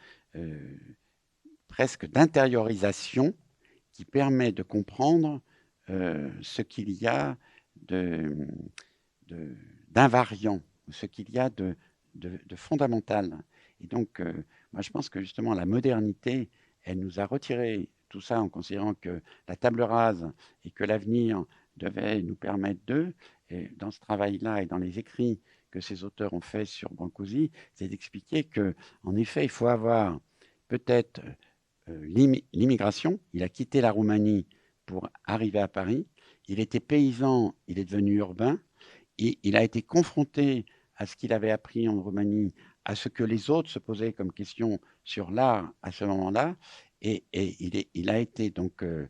presque 1.70 2.08
d'intériorisation 2.08 3.34
qui 3.94 4.04
permet 4.04 4.52
de 4.52 4.64
comprendre 4.64 5.42
euh, 5.90 6.30
ce 6.42 6.62
qu'il 6.62 6.92
y 6.92 7.08
a 7.08 7.38
d'invariant, 9.92 10.62
ce 10.90 11.06
qu'il 11.06 11.30
y 11.32 11.40
a 11.40 11.50
de, 11.50 11.76
fondamental. 12.56 13.38
Et 13.82 13.88
donc, 13.88 14.20
euh, 14.20 14.32
moi 14.74 14.82
je 14.82 14.90
pense 14.90 15.10
que 15.10 15.22
justement 15.22 15.54
la 15.54 15.66
modernité, 15.66 16.50
elle 16.84 17.00
nous 17.00 17.20
a 17.20 17.26
retiré 17.26 17.90
tout 18.10 18.22
ça 18.22 18.42
en 18.42 18.50
considérant 18.50 18.94
que 18.94 19.22
la 19.48 19.56
table 19.56 19.82
rase 19.82 20.32
et 20.66 20.72
que 20.72 20.84
l'avenir 20.84 21.46
devait 21.78 22.22
nous 22.22 22.36
permettre 22.36 22.82
d'eux. 22.86 23.14
Dans 23.78 23.92
ce 23.92 24.00
travail-là 24.00 24.62
et 24.62 24.66
dans 24.66 24.78
les 24.78 25.00
écrits 25.00 25.42
que 25.72 25.82
ces 25.82 26.04
auteurs 26.04 26.34
ont 26.34 26.42
faits 26.42 26.68
sur 26.68 26.92
Brancusi, 26.92 27.52
c'est 27.74 27.88
d'expliquer 27.88 28.44
que, 28.44 28.76
en 29.04 29.16
effet, 29.16 29.44
il 29.44 29.50
faut 29.50 29.68
avoir 29.68 30.20
peut-être 30.68 31.22
euh, 31.90 32.42
l'immigration. 32.54 33.20
Il 33.34 33.44
a 33.44 33.50
quitté 33.50 33.82
la 33.82 33.92
Roumanie 33.92 34.48
pour 34.86 35.10
arriver 35.26 35.60
à 35.60 35.68
Paris. 35.68 36.08
Il 36.48 36.60
était 36.60 36.80
paysan, 36.80 37.54
il 37.68 37.80
est 37.80 37.86
devenu 37.86 38.18
urbain. 38.18 38.60
Et 39.18 39.38
il 39.44 39.56
a 39.58 39.64
été 39.64 39.82
confronté 39.82 40.66
à 40.96 41.06
ce 41.06 41.16
qu'il 41.16 41.34
avait 41.34 41.52
appris 41.52 41.88
en 41.90 42.02
Roumanie, 42.02 42.54
à 42.86 42.96
ce 42.96 43.10
que 43.10 43.24
les 43.24 43.50
autres 43.50 43.70
se 43.70 43.80
posaient 43.80 44.14
comme 44.14 44.32
question 44.32 44.80
sur 45.04 45.32
l'art 45.32 45.72
à 45.82 45.92
ce 45.92 46.06
moment-là. 46.06 46.56
Et, 47.02 47.26
il, 47.32 48.10
a 48.10 48.20
été 48.20 48.50
donc 48.50 48.84
euh, 48.84 49.08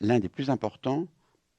l'un 0.00 0.18
des 0.20 0.28
plus 0.28 0.50
importants 0.50 1.08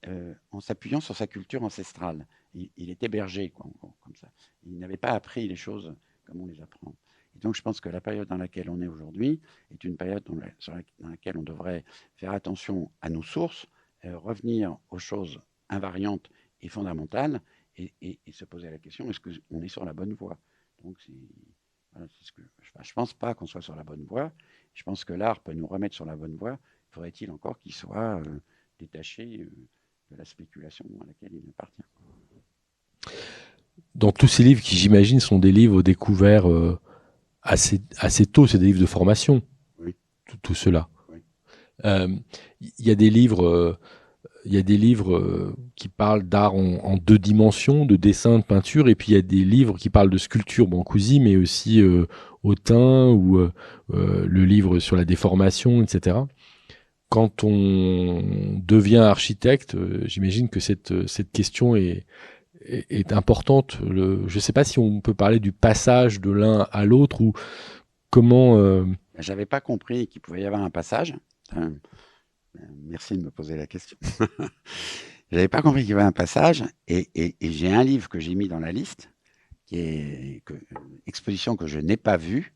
euh, 0.08 0.34
en 0.52 0.60
s'appuyant 0.60 1.02
sur 1.02 1.16
sa 1.16 1.28
culture 1.28 1.64
ancestrale. 1.64 2.28
Il, 2.54 2.90
était 2.90 3.08
berger, 3.08 3.50
quoi, 3.50 3.70
comme 4.02 4.16
ça. 4.16 4.32
Il 4.64 4.80
n'avait 4.80 4.98
pas 4.98 5.12
appris 5.12 5.48
les 5.48 5.56
choses 5.56 5.94
comme 6.26 6.42
on 6.42 6.48
les 6.48 6.62
apprend. 6.62 6.96
Et 7.36 7.40
donc 7.40 7.56
je 7.56 7.62
pense 7.62 7.80
que 7.80 7.90
la 7.90 8.02
période 8.02 8.28
dans 8.28 8.38
laquelle 8.38 8.70
on 8.70 8.82
est 8.82 8.88
aujourd'hui 8.88 9.40
est 9.70 9.84
une 9.84 9.96
période 9.96 10.24
dans, 10.24 11.10
laquelle 11.10 11.38
on 11.38 11.44
devrait 11.44 11.84
faire 12.16 12.32
attention 12.32 12.90
à 13.02 13.10
nos 13.10 13.22
sources, 13.22 13.68
euh, 14.06 14.18
revenir 14.18 14.78
aux 14.90 14.98
choses 14.98 15.40
invariantes 15.70 16.30
et 16.62 16.70
fondamentales, 16.70 17.42
et, 17.78 18.20
se 18.32 18.46
poser 18.46 18.72
la 18.72 18.80
question 18.80 19.08
est-ce 19.10 19.20
qu'on 19.20 19.62
est 19.62 19.68
sur 19.68 19.86
la 19.86 19.94
bonne 19.94 20.14
voie? 20.14 20.38
Donc 20.84 20.98
ce 21.00 22.32
que, 22.32 22.42
je 22.60 22.72
ne 22.78 22.94
pense 22.96 23.14
pas 23.14 23.34
qu'on 23.34 23.46
soit 23.46 23.62
sur 23.62 23.76
la 23.76 23.84
bonne 23.84 24.04
voie. 24.04 24.32
Je 24.74 24.84
pense 24.84 25.06
que 25.06 25.14
l'art 25.14 25.42
peut 25.42 25.54
nous 25.54 25.68
remettre 25.68 25.96
sur 25.96 26.06
la 26.06 26.16
bonne 26.16 26.36
voie. 26.36 26.60
Faudrait-il 26.90 27.30
encore 27.32 27.60
qu'il 27.60 27.74
soit 27.74 28.20
euh, 28.20 28.40
détaché 28.80 29.48
de 30.12 30.18
la 30.18 30.26
spéculation 30.26 30.86
à 31.02 31.06
laquelle 31.06 31.38
il 31.38 31.50
appartient 31.50 31.82
Dans 33.96 34.12
tous 34.12 34.28
ces 34.28 34.44
livres 34.44 34.62
qui, 34.62 34.76
j'imagine, 34.76 35.20
sont 35.20 35.40
des 35.40 35.52
livres 35.52 35.82
découverts 35.82 36.50
euh, 36.50 36.80
assez, 37.42 37.82
assez 37.98 38.26
tôt, 38.26 38.48
c'est 38.48 38.58
des 38.58 38.68
livres 38.68 38.82
de 38.82 38.86
formation. 38.86 39.42
Oui. 39.80 39.96
Tout, 40.44 40.56
cela. 40.56 40.90
Il 41.84 42.24
y 42.80 42.92
a 42.92 42.96
des 42.96 43.10
livres 43.10 43.78
il 44.48 44.54
y 44.54 44.58
a 44.58 44.64
des 44.64 44.78
livres 44.78 45.16
euh, 45.16 45.56
qui 45.76 45.90
parlent 45.90 46.24
d'art 46.24 46.56
en, 46.56 46.98
deux 46.98 47.20
dimensions, 47.20 47.86
de 47.86 47.98
dessin, 47.98 48.40
de 48.40 48.44
peinture, 48.44 48.88
et 48.88 48.96
puis 48.96 49.12
il 49.12 49.16
y 49.16 49.18
a 49.18 49.22
des 49.22 49.44
livres 49.44 49.78
qui 49.78 49.90
parlent 49.90 50.10
de 50.10 50.18
sculpture 50.18 50.68
Brancusi, 50.68 51.20
mais 51.20 51.36
aussi 51.36 51.82
euh, 51.82 52.06
Autain 52.44 53.10
ou 53.10 53.40
euh, 53.40 53.52
le 53.90 54.46
livre 54.46 54.80
sur 54.80 54.96
la 54.96 55.04
déformation, 55.04 55.82
etc. 55.82 56.18
Quand 57.10 57.44
on 57.44 58.60
devient 58.66 58.98
architecte, 58.98 59.78
j'imagine 60.06 60.50
que 60.50 60.60
cette, 60.60 61.08
cette 61.08 61.32
question 61.32 61.76
est, 61.76 62.06
est, 62.62 63.14
importante. 63.14 63.78
je 63.82 64.36
ne 64.36 64.40
sais 64.40 64.52
pas 64.52 64.66
si 64.66 64.78
on 64.78 65.00
peut 65.00 65.14
parler 65.14 65.40
du 65.40 65.54
passage 65.54 66.20
de 66.20 66.32
l'un 66.32 66.68
à 66.72 66.86
l'autre 66.86 67.22
ou 67.22 67.34
comment. 68.10 68.86
J'avais 69.18 69.46
pas 69.46 69.62
compris 69.62 70.08
qu'il 70.08 70.22
pouvait 70.22 70.42
y 70.42 70.46
avoir 70.46 70.62
un 70.62 70.70
passage. 70.70 71.16
Merci 72.84 73.18
de 73.18 73.24
me 73.24 73.32
poser 73.32 73.56
la 73.56 73.68
question. 73.68 73.98
Je 75.30 75.36
n'avais 75.36 75.50
pas 75.50 75.62
compris 75.62 75.82
qu'il 75.82 75.90
y 75.90 75.94
avait 75.94 76.04
un 76.04 76.14
passage, 76.14 76.64
et, 76.88 77.36
j'ai 77.42 77.74
un 77.74 77.84
livre 77.84 78.08
que 78.08 78.18
j'ai 78.18 78.34
mis 78.34 78.48
dans 78.48 78.60
la 78.60 78.72
liste, 78.72 79.12
qui 79.66 79.78
est 79.78 80.42
une 80.50 81.00
exposition 81.06 81.58
que 81.58 81.68
je 81.68 81.80
n'ai 81.80 81.98
pas 81.98 82.16
vue, 82.16 82.54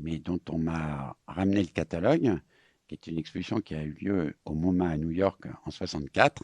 mais 0.00 0.18
dont 0.18 0.40
on 0.50 0.58
m'a 0.58 1.16
ramené 1.28 1.60
le 1.60 1.68
catalogue, 1.68 2.40
qui 2.88 2.94
est 2.94 3.06
une 3.06 3.18
exposition 3.18 3.60
qui 3.60 3.74
a 3.74 3.82
eu 3.82 3.96
lieu 4.00 4.34
au 4.44 4.54
MoMA 4.54 4.88
à 4.88 4.96
New 4.96 5.10
York 5.10 5.46
en 5.64 5.70
64, 5.70 6.42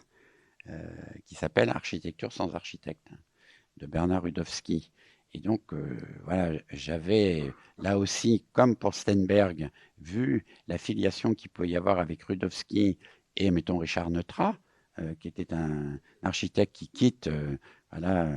euh, 0.69 0.97
qui 1.27 1.35
s'appelle 1.35 1.71
Architecture 1.71 2.33
sans 2.33 2.55
architecte, 2.55 3.09
de 3.79 3.87
Bernard 3.87 4.23
Rudowski. 4.23 4.93
Et 5.33 5.41
donc, 5.41 5.73
euh, 5.73 5.99
voilà, 6.25 6.61
j'avais 6.71 7.53
là 7.79 7.99
aussi, 7.99 8.45
comme 8.53 8.77
pour 8.77 8.95
Stenberg, 8.95 9.71
vu 9.99 10.47
la 10.69 10.79
filiation 10.79 11.35
qu'il 11.35 11.51
peut 11.51 11.67
y 11.67 11.77
avoir 11.77 11.99
avec 11.99 12.23
Rudowski 12.23 12.99
et, 13.37 13.51
mettons, 13.51 13.79
Richard 13.79 14.11
Neutra, 14.11 14.57
qui 15.19 15.29
était 15.29 15.53
un 15.53 15.99
architecte 16.23 16.75
qui 16.75 16.89
quitte 16.89 17.29
euh, 17.29 17.57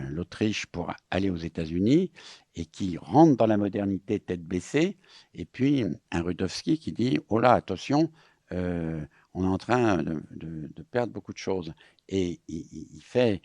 l'Autriche 0.10 0.66
pour 0.68 0.94
aller 1.12 1.30
aux 1.30 1.38
États-Unis 1.38 2.12
et 2.56 2.66
qui 2.66 2.98
rentre 2.98 3.38
dans 3.38 3.48
la 3.48 3.58
modernité 3.58 4.20
tête 4.20 4.44
baissée, 4.44 4.98
et 5.34 5.46
puis 5.46 5.86
un 6.12 6.22
Rudowski 6.22 6.80
qui 6.80 6.92
dit 6.92 7.20
Oh 7.30 7.40
là, 7.40 7.54
attention, 7.54 8.12
on 8.52 9.44
est 9.44 9.48
en 9.48 9.58
train 9.58 10.04
de, 10.04 10.84
perdre 10.92 11.14
beaucoup 11.14 11.34
de 11.34 11.38
choses. 11.38 11.74
Et 12.08 12.40
il, 12.48 13.02
fait 13.02 13.42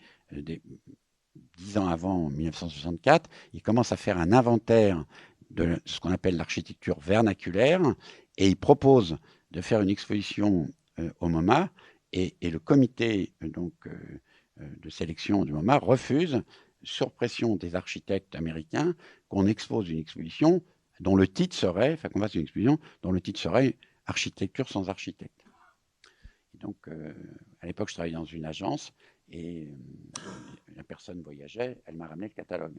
dix 1.57 1.77
ans 1.77 1.87
avant, 1.87 2.25
en 2.25 2.29
1964, 2.29 3.29
il 3.53 3.61
commence 3.61 3.91
à 3.91 3.97
faire 3.97 4.17
un 4.17 4.31
inventaire 4.31 5.03
de 5.51 5.79
ce 5.85 5.99
qu'on 5.99 6.11
appelle 6.11 6.37
l'architecture 6.37 6.99
vernaculaire 6.99 7.81
et 8.37 8.47
il 8.47 8.57
propose 8.57 9.17
de 9.51 9.61
faire 9.61 9.81
une 9.81 9.89
exposition 9.89 10.67
euh, 10.99 11.11
au 11.19 11.29
MoMA 11.29 11.69
et, 12.13 12.49
le 12.49 12.59
comité 12.59 13.33
euh, 13.43 13.49
donc, 13.49 13.73
euh, 13.87 14.19
de 14.57 14.89
sélection 14.89 15.45
du 15.45 15.51
MoMA 15.51 15.77
refuse, 15.77 16.41
sur 16.83 17.11
pression 17.11 17.55
des 17.55 17.75
architectes 17.75 18.35
américains, 18.35 18.95
qu'on 19.29 19.47
expose 19.47 19.89
une 19.89 19.99
exposition 19.99 20.63
dont 20.99 21.15
le 21.15 21.27
titre 21.27 21.55
serait, 21.55 21.93
enfin 21.93 22.09
qu'on 22.09 22.19
fasse 22.19 22.35
une 22.35 22.41
exposition 22.41 22.79
dont 23.01 23.11
le 23.11 23.21
titre 23.21 23.39
serait 23.39 23.77
Architecture 24.05 24.67
sans 24.67 24.89
architecte. 24.89 25.45
Donc, 26.55 26.89
à 27.61 27.67
l'époque, 27.67 27.87
je 27.87 27.93
travaillais 27.93 28.15
dans 28.15 28.25
une 28.25 28.43
agence 28.43 28.93
et 29.31 29.69
la 30.75 30.83
personne 30.83 31.21
voyageait, 31.21 31.81
elle 31.85 31.95
m'a 31.95 32.07
ramené 32.07 32.27
le 32.27 32.33
catalogue. 32.33 32.75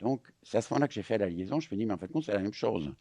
Donc, 0.00 0.32
c'est 0.42 0.58
à 0.58 0.62
ce 0.62 0.72
moment-là 0.72 0.88
que 0.88 0.94
j'ai 0.94 1.02
fait 1.02 1.18
la 1.18 1.28
liaison. 1.28 1.58
Je 1.58 1.68
me 1.70 1.76
dis, 1.76 1.86
mais 1.86 1.94
en 1.94 1.98
fait, 1.98 2.10
c'est 2.22 2.32
la 2.32 2.40
même 2.40 2.52
chose. 2.52 2.92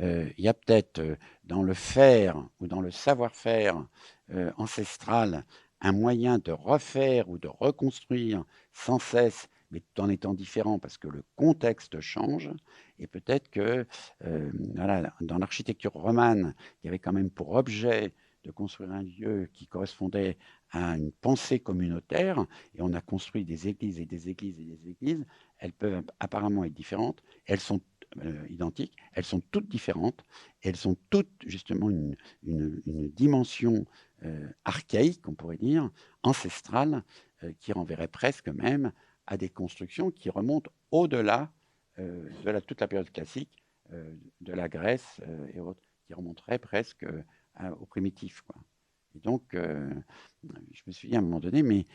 Euh, 0.00 0.28
il 0.36 0.44
y 0.44 0.48
a 0.48 0.54
peut-être 0.54 0.98
euh, 0.98 1.16
dans 1.44 1.62
le 1.62 1.74
faire 1.74 2.46
ou 2.60 2.66
dans 2.66 2.80
le 2.80 2.90
savoir-faire 2.90 3.86
euh, 4.30 4.52
ancestral 4.58 5.44
un 5.80 5.92
moyen 5.92 6.38
de 6.38 6.52
refaire 6.52 7.28
ou 7.28 7.38
de 7.38 7.48
reconstruire 7.48 8.44
sans 8.72 8.98
cesse, 8.98 9.48
mais 9.70 9.80
tout 9.80 10.02
en 10.02 10.08
étant 10.08 10.34
différent 10.34 10.78
parce 10.78 10.98
que 10.98 11.08
le 11.08 11.24
contexte 11.34 12.00
change. 12.00 12.50
Et 12.98 13.06
peut-être 13.08 13.48
que 13.50 13.84
voilà, 14.20 15.12
dans 15.20 15.38
l'architecture 15.38 15.92
romane, 15.92 16.54
il 16.82 16.86
y 16.86 16.88
avait 16.88 17.00
quand 17.00 17.12
même 17.12 17.30
pour 17.30 17.54
objet 17.54 18.12
de 18.44 18.50
construire 18.50 18.92
un 18.92 19.02
lieu 19.02 19.48
qui 19.52 19.66
correspondait 19.66 20.36
à 20.70 20.96
une 20.96 21.12
pensée 21.12 21.60
communautaire, 21.60 22.44
et 22.74 22.82
on 22.82 22.92
a 22.94 23.00
construit 23.00 23.44
des 23.44 23.68
églises 23.68 24.00
et 24.00 24.06
des 24.06 24.28
églises 24.28 24.58
et 24.58 24.64
des 24.64 24.90
églises, 24.90 25.24
elles 25.62 25.72
peuvent 25.72 26.02
apparemment 26.18 26.64
être 26.64 26.74
différentes, 26.74 27.22
elles 27.46 27.60
sont 27.60 27.80
euh, 28.18 28.44
identiques, 28.50 28.96
elles 29.12 29.24
sont 29.24 29.40
toutes 29.52 29.68
différentes, 29.68 30.24
elles 30.60 30.88
ont 30.88 30.96
toutes 31.08 31.30
justement 31.46 31.88
une, 31.88 32.16
dimension 33.14 33.86
euh, 34.24 34.48
archaïque, 34.64 35.26
on 35.28 35.34
pourrait 35.34 35.58
dire, 35.58 35.88
ancestrale, 36.24 37.04
euh, 37.44 37.52
qui 37.60 37.72
renverrait 37.72 38.08
presque 38.08 38.48
même 38.48 38.92
à 39.28 39.36
des 39.36 39.48
constructions 39.48 40.10
qui 40.10 40.30
remontent 40.30 40.70
au-delà 40.90 41.50
de 41.96 42.60
toute 42.60 42.80
la 42.80 42.88
période 42.88 43.10
classique 43.12 43.62
de 44.40 44.52
la 44.52 44.68
Grèce 44.68 45.20
et 45.52 45.60
autres, 45.60 45.82
qui 46.06 46.14
remonteraient 46.14 46.58
presque 46.58 47.06
au 47.78 47.84
primitif. 47.84 48.42
Et 49.14 49.20
donc, 49.20 49.42
je 49.52 50.82
me 50.86 50.92
suis 50.92 51.08
dit 51.08 51.14
à 51.14 51.18
un 51.18 51.22
moment 51.22 51.38
donné, 51.38 51.62
mais 51.62 51.86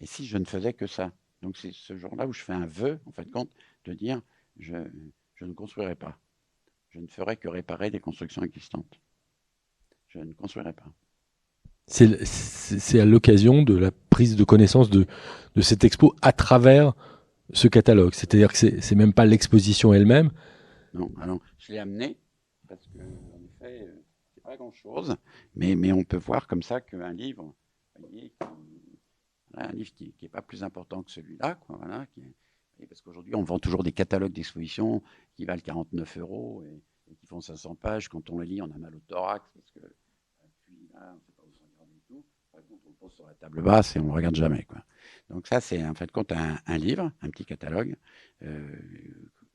et 0.00 0.06
si 0.06 0.26
je 0.26 0.36
ne 0.36 0.44
faisais 0.44 0.72
que 0.72 0.86
ça? 0.88 1.12
Donc 1.42 1.56
c'est 1.56 1.72
ce 1.72 1.96
jour-là 1.96 2.26
où 2.26 2.32
je 2.32 2.42
fais 2.42 2.52
un 2.52 2.66
vœu, 2.66 3.00
en 3.06 3.12
fait, 3.12 3.30
compte, 3.30 3.50
de 3.84 3.94
dire, 3.94 4.20
je, 4.58 4.76
je 5.34 5.44
ne 5.44 5.52
construirai 5.52 5.94
pas. 5.94 6.18
Je 6.90 6.98
ne 6.98 7.06
ferai 7.06 7.36
que 7.36 7.48
réparer 7.48 7.90
des 7.90 8.00
constructions 8.00 8.42
existantes. 8.42 9.00
Je 10.08 10.18
ne 10.18 10.32
construirai 10.32 10.72
pas. 10.72 10.92
C'est 11.86 13.00
à 13.00 13.04
l'occasion 13.04 13.62
de 13.62 13.76
la 13.76 13.90
prise 13.90 14.36
de 14.36 14.44
connaissance 14.44 14.90
de, 14.90 15.06
de 15.56 15.60
cette 15.60 15.82
expo 15.82 16.14
à 16.22 16.32
travers 16.32 16.94
ce 17.52 17.68
catalogue. 17.68 18.14
C'est-à-dire 18.14 18.52
que 18.52 18.80
c'est 18.80 18.94
même 18.94 19.12
pas 19.12 19.24
l'exposition 19.24 19.92
elle-même. 19.92 20.30
Non, 20.94 21.10
alors 21.20 21.40
je 21.58 21.72
l'ai 21.72 21.78
amené 21.78 22.16
parce 22.68 22.86
que 22.88 22.98
grand-chose, 24.56 25.16
mais, 25.54 25.74
mais 25.76 25.92
on 25.92 26.04
peut 26.04 26.16
voir 26.16 26.46
comme 26.46 26.62
ça 26.62 26.80
qu'un 26.80 27.12
livre, 27.12 27.54
un 29.54 29.72
livre 29.72 29.92
qui 29.94 30.14
n'est 30.22 30.28
pas 30.28 30.42
plus 30.42 30.62
important 30.62 31.02
que 31.02 31.10
celui-là, 31.10 31.58
voilà, 31.68 32.06
parce 32.88 33.00
qu'aujourd'hui 33.00 33.34
on 33.34 33.42
vend 33.42 33.58
toujours 33.58 33.82
des 33.82 33.92
catalogues 33.92 34.32
d'exposition 34.32 35.02
qui 35.34 35.44
valent 35.44 35.62
49 35.62 36.18
euros 36.18 36.64
et, 36.64 36.82
qui 37.16 37.26
font 37.26 37.40
500 37.40 37.74
pages. 37.74 38.08
Quand 38.08 38.30
on 38.30 38.38
les 38.38 38.46
lit, 38.46 38.62
on 38.62 38.70
a 38.70 38.78
mal 38.78 38.94
au 38.94 39.00
thorax 39.00 39.44
parce 39.52 39.70
que 39.72 39.80
puis 40.64 40.88
là, 40.94 41.10
on 41.12 41.16
ne 41.16 41.20
sait 41.20 41.32
pas 41.32 41.42
où 41.42 41.52
se 41.52 41.62
regarder 41.64 41.96
et 41.96 42.02
tout. 42.06 42.24
Par 42.52 42.62
contre, 42.62 42.82
on 42.86 42.88
le 42.88 42.94
pose 42.94 43.12
sur 43.12 43.26
la 43.26 43.34
table 43.34 43.62
basse 43.62 43.96
et 43.96 44.00
on 44.00 44.04
ne 44.04 44.12
regarde 44.12 44.36
jamais. 44.36 44.64
Quoi. 44.64 44.84
Donc 45.28 45.46
ça, 45.46 45.60
c'est 45.60 45.84
en 45.84 45.94
fait 45.94 46.10
compte 46.10 46.32
un, 46.32 46.78
livre, 46.78 47.10
un 47.20 47.30
petit 47.30 47.44
catalogue 47.44 47.96
euh, 48.42 48.76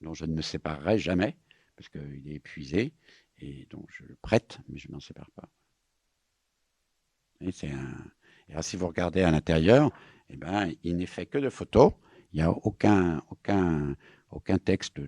dont 0.01 0.13
je 0.13 0.25
ne 0.25 0.33
me 0.33 0.41
séparerai 0.41 0.97
jamais 0.97 1.37
parce 1.75 1.89
qu'il 1.89 2.27
est 2.27 2.35
épuisé, 2.35 2.93
et 3.39 3.65
donc 3.69 3.87
je 3.91 4.05
le 4.05 4.15
prête, 4.15 4.59
mais 4.69 4.77
je 4.77 4.87
ne 4.87 4.93
m'en 4.93 4.99
sépare 4.99 5.29
pas. 5.31 5.49
Et 7.41 7.51
c'est 7.51 7.71
un. 7.71 8.11
Si 8.61 8.77
vous 8.77 8.87
regardez 8.87 9.21
à 9.21 9.31
l'intérieur, 9.31 9.91
eh 10.29 10.37
ben, 10.37 10.71
il 10.83 10.97
n'est 10.97 11.05
fait 11.05 11.25
que 11.25 11.37
de 11.37 11.49
photos. 11.49 11.93
Il 12.33 12.37
n'y 12.37 12.41
a 12.41 12.51
aucun, 12.51 13.21
texte, 14.63 14.99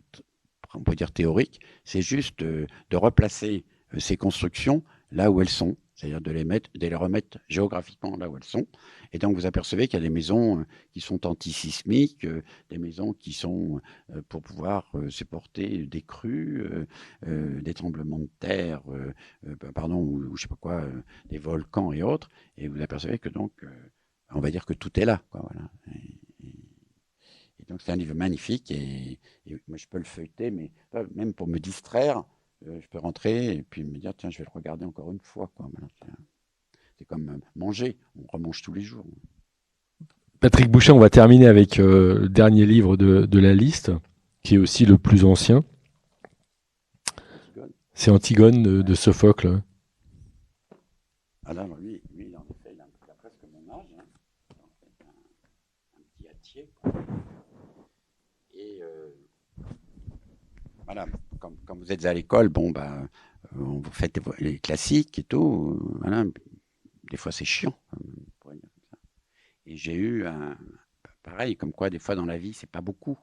on 0.74 0.82
peut 0.82 0.96
dire 0.96 1.12
théorique. 1.12 1.60
C'est 1.84 2.02
juste 2.02 2.40
de, 2.40 2.68
de 2.90 2.98
replacer 2.98 3.66
euh, 3.94 4.00
ces 4.00 4.18
constructions 4.18 4.84
là 5.12 5.32
où 5.32 5.42
elles 5.42 5.50
sont 5.50 5.78
c'est-à-dire 5.98 6.22
de 6.22 6.32
les 6.32 6.96
remettre 6.96 7.40
géographiquement 7.50 8.16
là 8.18 8.30
où 8.30 8.38
elles 8.38 8.44
sont. 8.44 8.68
Et 9.14 9.18
donc 9.18 9.36
vous 9.36 9.48
apercevez 9.48 9.88
qu'il 9.88 10.00
y 10.00 10.04
a 10.04 10.08
des 10.08 10.14
maisons 10.14 10.60
euh, 10.60 10.66
qui 10.92 11.02
sont 11.02 11.26
antisismiques, 11.26 12.24
euh, 12.24 12.44
des 12.70 12.78
maisons 12.78 13.14
qui 13.14 13.34
sont 13.34 13.82
euh, 14.12 14.22
pour 14.30 14.44
pouvoir 14.44 14.92
supporter 15.10 15.88
des 15.88 16.02
crues, 16.02 16.68
des 17.26 17.74
tremblements 17.74 18.20
de 18.20 18.30
terre, 18.40 18.82
bah, 19.44 19.72
pardon, 19.74 19.98
ou, 19.98 20.36
je 20.36 20.44
sais 20.44 20.48
pas 20.48 20.56
quoi, 20.56 20.86
des 21.26 21.40
volcans 21.40 21.92
et 21.92 22.04
autres. 22.04 22.30
Et 22.58 22.68
vous 22.68 22.82
apercevez 22.82 23.18
que 23.20 23.30
donc, 23.30 23.52
on 24.32 24.40
va 24.40 24.52
dire 24.52 24.66
que 24.66 24.74
tout 24.74 25.00
est 25.00 25.06
là. 25.06 25.22
Quoi, 25.30 25.42
voilà. 25.42 25.70
Et, 25.96 26.20
donc 27.68 27.82
c'est 27.82 27.92
un 27.92 27.96
livre 27.98 28.16
magnifique 28.16 28.72
et, 28.72 29.20
et, 29.46 29.58
moi 29.68 29.78
je 29.78 29.88
peux 29.88 29.98
le 29.98 30.06
feuilleter, 30.06 30.52
mais 30.52 30.72
même 31.16 31.34
pour 31.34 31.48
me 31.48 31.60
distraire, 31.60 32.24
je 32.66 32.88
peux 32.88 33.00
rentrer 33.00 33.56
et 33.56 33.64
puis 33.64 33.84
me 33.84 33.98
dire, 33.98 34.14
tiens, 34.16 34.30
je 34.30 34.40
vais 34.40 34.46
le 34.46 34.52
regarder 34.54 34.86
encore 34.86 35.12
une 35.12 35.20
fois. 35.20 35.52
C'est 36.98 37.06
comme 37.06 37.30
euh, 37.30 37.38
manger, 37.56 37.98
on 38.18 38.26
remange 38.28 38.62
tous 38.62 38.74
les 38.74 38.82
jours. 38.82 39.06
Patrick 40.40 40.70
Bouchin, 40.70 40.94
on 40.94 41.00
va 41.00 41.10
terminer 41.10 41.48
avec 41.48 41.80
euh, 41.80 42.20
le 42.22 42.30
dernier 42.30 42.66
livre 42.66 42.96
de, 42.98 43.40
la 43.40 43.54
liste, 43.54 43.92
qui 44.44 44.56
est 44.56 44.58
aussi 44.58 44.86
le 44.86 44.98
plus 44.98 45.26
ancien. 45.26 45.64
C'est 47.94 48.12
Antigone 48.12 48.62
de, 48.84 48.94
Sophocle. 48.94 49.62
Alors, 51.46 51.68
lui, 51.78 52.02
lui, 52.16 52.36
en 52.36 52.46
effet, 52.50 52.76
il 52.76 52.82
a, 52.82 52.86
presque 53.18 53.42
mon 53.52 53.74
âge. 53.74 53.86
Hein. 53.98 54.04
un, 55.98 56.02
petit 56.04 56.28
atier. 56.30 56.70
Et 58.54 58.82
voilà 60.86 61.08
quand, 61.40 61.54
vous 61.76 61.92
êtes 61.92 62.06
à 62.06 62.14
l'école, 62.14 62.50
bon, 62.50 62.72
bah, 62.72 63.08
euh, 63.54 63.58
vous 63.58 63.84
faites 63.92 64.20
les 64.40 64.60
classiques 64.60 65.20
et 65.20 65.24
tout. 65.24 65.80
Voilà. 66.02 66.26
Des 67.10 67.18
fois, 67.18 67.32
c'est 67.32 67.46
chiant. 67.46 67.78
Et 69.66 69.76
j'ai 69.76 69.96
eu 69.96 70.26
un, 70.26 70.58
pareil, 71.24 71.58
comme 71.58 71.74
quoi, 71.74 71.90
des 71.90 72.00
fois 72.00 72.16
dans 72.16 72.26
la 72.26 72.38
vie, 72.38 72.54
c'est 72.54 72.70
pas 72.70 72.82
beaucoup. 72.82 73.18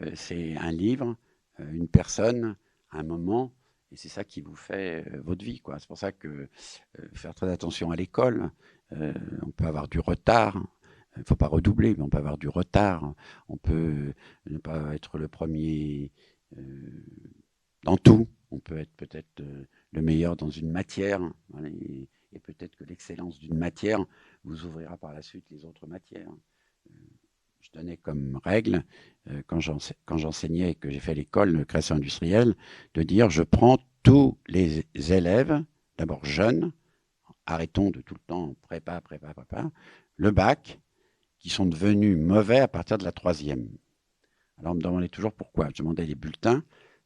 Euh, 0.00 0.12
c'est 0.14 0.56
un 0.56 0.72
livre, 0.72 1.16
euh, 1.60 1.70
une 1.72 1.88
personne, 1.88 2.56
un 2.92 3.02
moment, 3.02 3.52
et 3.90 3.96
c'est 3.96 4.08
ça 4.08 4.24
qui 4.24 4.40
vous 4.40 4.56
fait 4.56 5.04
votre 5.22 5.44
vie. 5.44 5.60
C'est 5.78 5.86
pour 5.86 5.98
ça 5.98 6.12
que 6.12 6.48
faire 7.12 7.34
très 7.34 7.50
attention 7.50 7.90
à 7.90 7.96
l'école, 7.96 8.50
on 8.90 9.50
peut 9.50 9.66
avoir 9.66 9.88
du 9.88 10.00
retard. 10.00 10.62
Il 11.16 11.20
ne 11.20 11.24
faut 11.24 11.36
pas 11.36 11.46
redoubler, 11.46 11.94
mais 11.94 12.02
on 12.02 12.08
peut 12.08 12.18
avoir 12.18 12.38
du 12.38 12.48
retard. 12.48 13.14
On 13.50 13.58
peut 13.58 14.14
ne 14.46 14.58
pas 14.58 14.94
être 14.94 15.18
le 15.18 15.28
premier 15.28 16.10
dans 17.84 17.96
tout. 17.96 18.28
On 18.50 18.58
peut 18.58 18.78
être 18.78 18.92
peut-être 18.96 19.40
euh, 19.40 19.64
le 19.92 20.02
meilleur 20.02 20.36
dans 20.36 20.50
une 20.50 20.70
matière, 20.70 21.22
hein, 21.22 21.64
et, 21.64 22.08
peut-être 22.42 22.76
que 22.76 22.84
l'excellence 22.84 23.38
d'une 23.38 23.56
matière 23.56 24.04
vous 24.44 24.64
ouvrira 24.64 24.96
par 24.96 25.12
la 25.12 25.20
suite 25.20 25.44
les 25.50 25.64
autres 25.66 25.86
matières. 25.86 26.30
Euh, 26.90 26.94
je 27.60 27.70
donnais 27.72 27.98
comme 27.98 28.40
règle, 28.42 28.84
euh, 29.28 29.42
quand 29.46 29.60
j'enseignais 29.60 30.70
et 30.70 30.74
que 30.74 30.90
j'ai 30.90 30.98
fait 30.98 31.14
l'école 31.14 31.56
de 31.56 31.64
création 31.64 31.96
industrielle, 31.96 32.54
de 32.94 33.02
dire 33.02 33.30
je 33.30 33.42
prends 33.42 33.78
tous 34.02 34.38
les 34.48 34.84
élèves, 34.94 35.62
d'abord 35.98 36.24
jeunes, 36.24 36.72
arrêtons 37.46 37.90
de 37.90 38.00
tout 38.00 38.14
le 38.14 38.20
temps 38.26 38.56
prépa, 38.62 39.00
prépa, 39.00 39.34
prépa, 39.34 39.70
le 40.16 40.30
bac, 40.30 40.80
qui 41.38 41.50
sont 41.50 41.66
devenus 41.66 42.16
mauvais 42.16 42.60
à 42.60 42.68
partir 42.68 42.98
de 42.98 43.04
la 43.04 43.12
troisième. 43.12 43.68
Alors 44.58 44.72
on 44.72 44.76
me 44.76 44.80
demandait 44.80 45.08
toujours 45.08 45.32
pourquoi. 45.32 45.68
Je 45.74 45.82
demandais 45.82 46.06
les 46.06 46.14
bulletins 46.14 46.62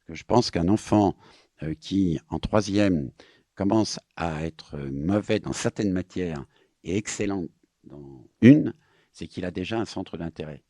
je 0.09 0.25
pense 0.25 0.51
qu'un 0.51 0.69
enfant 0.69 1.17
euh, 1.63 1.75
qui, 1.75 2.21
en 2.29 2.39
troisième, 2.39 3.11
commence 3.55 3.99
à 4.17 4.45
être 4.45 4.79
mauvais 4.79 5.41
dans 5.41 5.53
certaines 5.53 5.93
matières 5.93 6.45
et 6.85 6.97
excellent 6.97 7.47
dans 7.85 8.29
une, 8.43 8.75
c'est 9.13 9.27
qu'il 9.27 9.45
a 9.45 9.51
déjà 9.51 9.81
un 9.81 9.85
centre 9.85 10.19
d'intérêt 10.19 10.63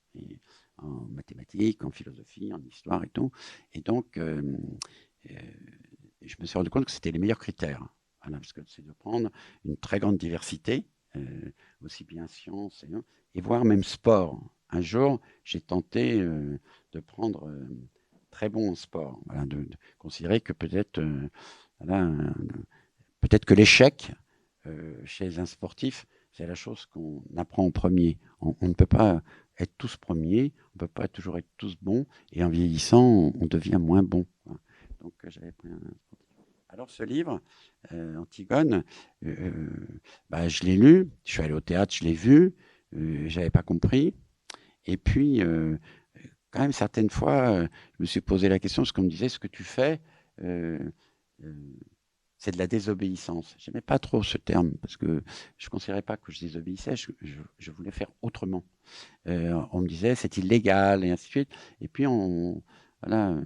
en 0.79 1.07
mathématiques, 1.09 1.85
en 1.85 1.91
philosophie, 1.91 2.53
en 2.53 2.63
histoire 2.63 3.03
et 3.03 3.09
tout. 3.09 3.33
Et 3.73 3.81
donc, 3.81 4.17
euh, 4.17 4.57
euh, 5.31 5.35
je 6.23 6.37
me 6.39 6.47
suis 6.47 6.57
rendu 6.57 6.71
compte 6.71 6.85
que 6.85 6.91
c'était 6.91 7.11
les 7.11 7.19
meilleurs 7.19 7.39
critères. 7.39 7.83
parce 8.31 8.53
que 8.53 8.61
c'est 8.67 8.85
de 8.85 8.93
prendre 8.93 9.31
une 9.65 9.77
très 9.77 9.99
grande 9.99 10.19
diversité, 10.19 10.87
aussi 11.83 12.05
bien 12.05 12.27
sciences 12.27 12.85
et, 12.85 12.91
et, 13.35 13.41
voire 13.41 13.65
même 13.65 13.83
sport. 13.83 14.55
Un 14.69 14.83
jour, 14.83 15.21
j'ai 15.45 15.63
tenté 15.63 16.19
de 16.21 17.01
prendre 17.01 17.51
très 18.37 18.51
bon 18.51 18.73
en 18.73 18.75
sport. 18.75 19.19
de, 19.47 19.67
considérer 19.97 20.43
que 20.43 20.53
peut-être 20.53 20.99
euh, 21.01 22.31
peut-être 23.23 23.47
que 23.47 23.55
l'échec 23.55 24.13
euh, 24.67 24.95
chez 25.07 25.39
un 25.39 25.47
sportif, 25.47 26.05
c'est 26.33 26.47
la 26.47 26.55
chose 26.55 26.85
qu'on 26.85 27.23
apprend 27.39 27.65
en 27.65 27.71
premier. 27.71 28.19
On, 28.43 28.55
ne 28.61 28.75
peut 28.75 28.85
pas 28.85 29.23
être 29.59 29.73
tous 29.79 29.97
premiers, 29.97 30.53
on 30.67 30.73
ne 30.75 30.81
peut 30.81 30.93
pas 31.01 31.09
toujours 31.09 31.39
être 31.39 31.49
tous 31.57 31.77
bons, 31.81 32.05
et 32.31 32.45
en 32.45 32.51
vieillissant, 32.51 33.33
on, 33.41 33.47
devient 33.47 33.79
moins 33.81 34.03
bon. 34.03 34.27
Donc 35.01 35.15
euh, 35.25 35.31
j'avais 35.31 35.55
alors 36.69 36.91
ce 36.91 37.05
livre, 37.05 37.41
Antigone, 37.91 38.85
bah, 40.29 40.49
je 40.49 40.65
l'ai 40.65 40.77
lu, 40.77 41.09
je 41.25 41.33
suis 41.33 41.43
allé 41.43 41.55
au 41.55 41.61
théâtre, 41.61 41.95
je 41.95 42.05
l'ai 42.05 42.13
vu, 42.13 42.55
je 42.93 43.35
n'avais 43.35 43.51
pas 43.51 43.63
compris. 43.63 44.13
Et 44.85 44.99
puis, 44.99 45.43
quand 46.57 46.63
même 46.63 46.73
certaines 46.73 47.11
fois, 47.11 47.51
euh, 47.51 47.69
je 47.99 48.03
me 48.03 48.07
suis 48.07 48.23
posé 48.23 48.49
la 48.49 48.59
question, 48.59 48.85
ce 48.87 48.93
qu'on 48.93 49.03
me 49.03 49.11
disait, 49.11 49.29
ce 49.29 49.39
que 49.39 49.47
tu 49.47 49.63
fais, 49.63 50.01
euh, 50.43 50.79
euh, 51.45 51.53
c'est 52.39 52.51
de 52.51 52.59
la 52.59 52.67
désobéissance. 52.67 53.55
Je 53.59 53.71
n'aimais 53.71 53.83
pas 53.83 53.99
trop 53.99 54.23
ce 54.23 54.39
terme 54.39 54.73
parce 54.81 54.97
que 54.97 55.23
je 55.59 55.67
ne 55.67 55.71
considérais 55.71 56.01
pas 56.01 56.17
que 56.17 56.33
je 56.33 56.41
désobéissais, 56.41 56.97
je, 56.97 57.71
voulais 57.71 57.91
faire 57.91 58.11
autrement. 58.23 58.65
on 59.27 59.81
me 59.81 59.87
disait 59.87 60.15
c'est 60.15 60.39
illégal 60.39 61.05
et 61.05 61.11
ainsi 61.11 61.27
de 61.27 61.31
suite. 61.31 61.51
Et 61.81 61.89
puis 61.89 62.07
on, 62.07 62.63
voilà, 63.03 63.39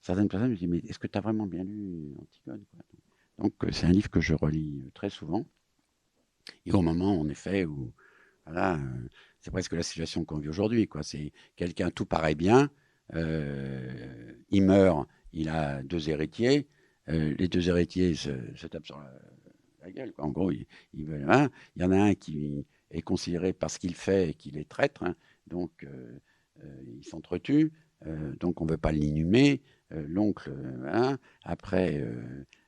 certaines 0.00 0.28
personnes 0.28 0.50
me 0.50 0.54
disaient 0.54 0.66
mais 0.66 0.78
est-ce 0.78 0.98
que 0.98 1.06
tu 1.06 1.18
as 1.18 1.20
vraiment 1.20 1.46
bien 1.46 1.64
lu 1.64 2.14
Antigone 2.18 2.64
Donc 3.38 3.54
c'est 3.72 3.86
un 3.86 3.92
livre 3.92 4.10
que 4.10 4.20
je 4.20 4.34
relis 4.34 4.90
très 4.94 5.10
souvent. 5.10 5.46
Et 6.64 6.72
au 6.72 6.82
moment 6.82 7.18
en 7.20 7.28
effet 7.28 7.64
où 7.64 7.92
voilà, 8.44 8.78
c'est 9.40 9.50
presque 9.50 9.72
la 9.72 9.82
situation 9.82 10.24
qu'on 10.24 10.38
vit 10.38 10.48
aujourd'hui. 10.48 10.86
Quoi. 10.86 11.02
C'est 11.02 11.32
quelqu'un, 11.56 11.90
tout 11.90 12.06
paraît 12.06 12.34
bien, 12.34 12.70
euh, 13.14 14.32
il 14.50 14.62
meurt, 14.62 15.08
il 15.32 15.48
a 15.48 15.82
deux 15.82 16.08
héritiers, 16.08 16.68
euh, 17.08 17.34
les 17.38 17.48
deux 17.48 17.68
héritiers 17.68 18.14
se, 18.14 18.66
tapent 18.66 18.86
sur 18.86 19.00
la, 19.82 19.92
gueule. 19.92 20.12
En 20.18 20.30
gros, 20.30 20.50
il, 20.50 20.66
il, 20.94 21.08
y 21.76 21.84
en 21.84 21.92
a 21.92 21.96
un 21.96 22.14
qui 22.14 22.66
est 22.90 23.02
considéré 23.02 23.52
parce 23.52 23.78
qu'il 23.78 23.94
fait 23.94 24.34
qu'il 24.34 24.58
est 24.58 24.68
traître, 24.68 25.04
hein. 25.04 25.14
donc 25.46 25.84
euh, 25.84 26.18
il 26.98 27.04
s'entretue, 27.04 27.72
donc 28.40 28.60
on 28.60 28.64
ne 28.64 28.70
veut 28.70 28.78
pas 28.78 28.92
l'inhumer. 28.92 29.62
L'oncle, 29.90 30.52
hein. 30.86 31.16
après 31.44 32.04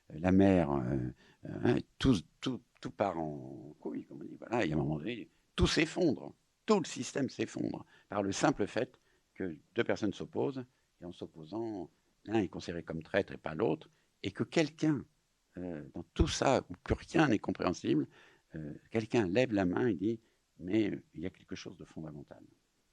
la 0.09 0.31
mère, 0.31 0.69
hein, 0.69 1.75
tout, 1.97 2.15
tout, 2.39 2.61
tout, 2.79 2.91
part 2.91 3.19
en 3.19 3.75
couille, 3.81 4.05
comme 4.05 4.21
on 4.21 4.23
dit. 4.23 4.37
Voilà, 4.39 4.65
et 4.65 4.71
à 4.71 4.75
un 4.75 4.77
moment 4.77 4.99
donné, 4.99 5.27
tout 5.57 5.67
s'effondre 5.67 6.33
tout 6.69 6.79
le 6.79 6.85
système 6.85 7.31
s'effondre 7.31 7.83
par 8.09 8.21
le 8.21 8.31
simple 8.31 8.67
fait 8.67 9.01
que 9.33 9.57
deux 9.73 9.83
personnes 9.83 10.13
s'opposent, 10.13 10.63
et 11.01 11.05
en 11.05 11.11
s'opposant, 11.11 11.89
l'un 12.25 12.41
est 12.41 12.47
considéré 12.47 12.83
comme 12.83 13.01
traître 13.01 13.33
et 13.33 13.37
pas 13.37 13.55
l'autre, 13.55 13.89
et 14.21 14.29
que 14.29 14.43
quelqu'un, 14.43 15.03
euh, 15.57 15.83
dans 15.95 16.03
tout 16.13 16.27
ça, 16.27 16.63
où 16.69 16.75
plus 16.83 16.93
rien 16.93 17.27
n'est 17.27 17.39
compréhensible, 17.39 18.05
euh, 18.53 18.75
quelqu'un 18.91 19.27
lève 19.27 19.51
la 19.51 19.65
main 19.65 19.87
et 19.87 19.95
dit, 19.95 20.19
mais 20.59 20.91
euh, 20.91 21.03
il 21.15 21.21
y 21.21 21.25
a 21.25 21.31
quelque 21.31 21.55
chose 21.55 21.75
de 21.75 21.85
fondamental. 21.85 22.43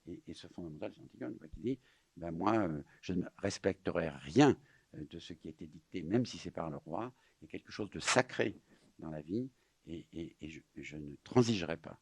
Et, 0.07 0.23
ce 0.33 0.47
fondamental, 0.47 0.95
c'est 0.95 1.03
Antigone 1.03 1.37
qui 1.53 1.61
dit, 1.61 1.79
ben 2.17 2.31
moi, 2.31 2.71
je 3.03 3.13
ne 3.13 3.27
respecterai 3.37 4.09
rien 4.09 4.57
de 4.95 5.19
ce 5.19 5.35
qui 5.35 5.49
a 5.49 5.51
été 5.51 5.67
dicté, 5.67 6.03
même 6.03 6.25
si 6.25 6.39
c'est 6.39 6.51
par 6.51 6.71
le 6.71 6.79
roi, 6.79 7.13
il 7.43 7.45
y 7.45 7.49
a 7.49 7.51
quelque 7.51 7.73
chose 7.73 7.91
de 7.91 8.01
sacré 8.01 8.59
dans 8.99 9.11
la 9.11 9.21
vie, 9.21 9.51
et, 9.87 10.07
je, 10.41 10.61
je, 10.77 10.97
ne 10.97 11.15
transigerai 11.25 11.77
pas. 11.77 12.01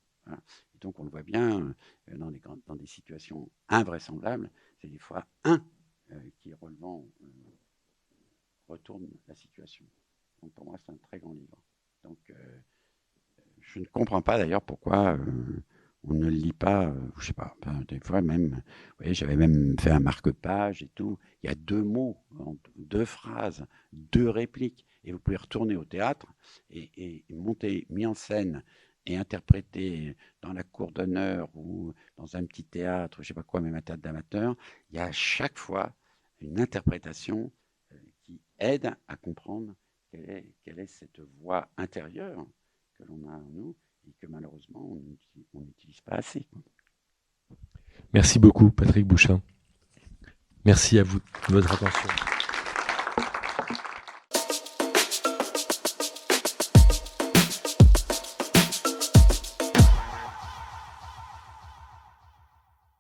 Donc 0.81 0.99
on 0.99 1.05
le 1.05 1.11
voit 1.11 1.23
bien 1.23 1.75
euh, 2.11 2.17
dans, 2.17 2.31
des, 2.31 2.41
des 2.79 2.87
situations 2.87 3.51
invraisemblables, 3.69 4.51
c'est 4.81 4.89
des 4.89 4.99
fois 4.99 5.27
un 5.45 5.65
euh, 6.13 6.21
qui 6.41 6.53
relevant 6.55 7.05
euh, 7.23 7.27
retourne 8.69 9.09
la 9.27 9.35
situation. 9.35 9.85
Donc 10.43 10.53
pour 10.53 10.65
moi 10.65 10.79
c'est 10.85 10.93
un 10.93 10.97
très 10.97 11.19
grand 11.19 11.33
livre. 11.33 11.57
Donc 12.03 12.19
je 13.61 13.79
ne 13.79 13.85
comprends 13.87 14.21
pas 14.21 14.37
d'ailleurs 14.37 14.61
pourquoi 14.61 15.19
on 16.07 16.13
ne 16.13 16.25
le 16.25 16.31
lit 16.31 16.53
pas, 16.53 16.95
je 17.19 17.29
sais 17.29 17.33
pas, 17.33 17.57
des 17.89 17.99
fois 18.01 18.21
même, 18.21 18.51
vous 18.51 18.97
voyez, 18.99 19.15
j'avais 19.15 19.37
même 19.37 19.75
fait 19.81 19.91
un 19.91 20.01
marque-page 20.01 20.83
et 20.83 20.91
tout. 20.95 21.19
Il 21.43 21.47
y 21.47 21.51
a 21.51 21.55
deux 21.55 21.83
mots, 21.83 22.19
deux 22.77 23.07
phrases, 23.07 23.65
deux 23.95 24.29
répliques, 24.29 24.85
et 25.05 25.13
vous 25.13 25.19
pouvez 25.19 25.37
retourner 25.37 25.77
au 25.77 25.85
théâtre 25.85 26.33
et, 26.71 27.25
monter, 27.31 27.87
mis 27.91 28.07
en 28.07 28.15
scène 28.15 28.63
et 29.07 29.17
interpréter 29.17 30.17
dans 30.41 30.53
la 30.53 30.63
cour 30.63 30.91
d'honneur 30.93 31.49
ou 31.55 31.93
dans 32.17 32.37
un 32.37 32.45
petit 32.45 32.65
théâtre, 32.65 33.23
je 33.23 33.29
sais 33.29 33.35
pas 33.35 33.43
quoi, 33.43 33.61
même 33.61 33.75
un 33.75 33.83
théâtre 33.83 34.03
d'amateur. 34.03 34.57
Il 34.91 34.97
y 34.97 34.99
a 34.99 35.05
à 35.05 35.13
chaque 35.13 35.59
fois 35.59 35.95
une 36.41 36.61
interprétation 36.61 37.53
euh, 37.93 37.97
qui 38.23 38.41
aide 38.59 38.95
à 39.09 39.17
comprendre 39.17 39.75
quelle 40.11 40.31
est, 40.31 40.55
quelle 40.65 40.79
est 40.79 40.87
cette 40.87 41.21
voix 41.41 41.69
intérieure 41.77 42.47
que 42.95 43.05
l'on 43.05 43.29
a 43.29 43.35
en 43.35 43.51
nous 43.53 43.77
et 44.07 44.13
que 44.21 44.27
malheureusement 44.27 44.99
on 45.55 45.61
n'utilise 45.61 46.01
pas 46.03 46.17
assez. 46.17 46.47
Merci 48.13 48.39
beaucoup 48.39 48.71
Patrick 48.71 49.07
Bouchin. 49.07 49.43
Merci 50.65 50.99
à 50.99 51.03
vous 51.03 51.19
de 51.49 51.55
votre 51.55 51.73
attention. 51.75 52.34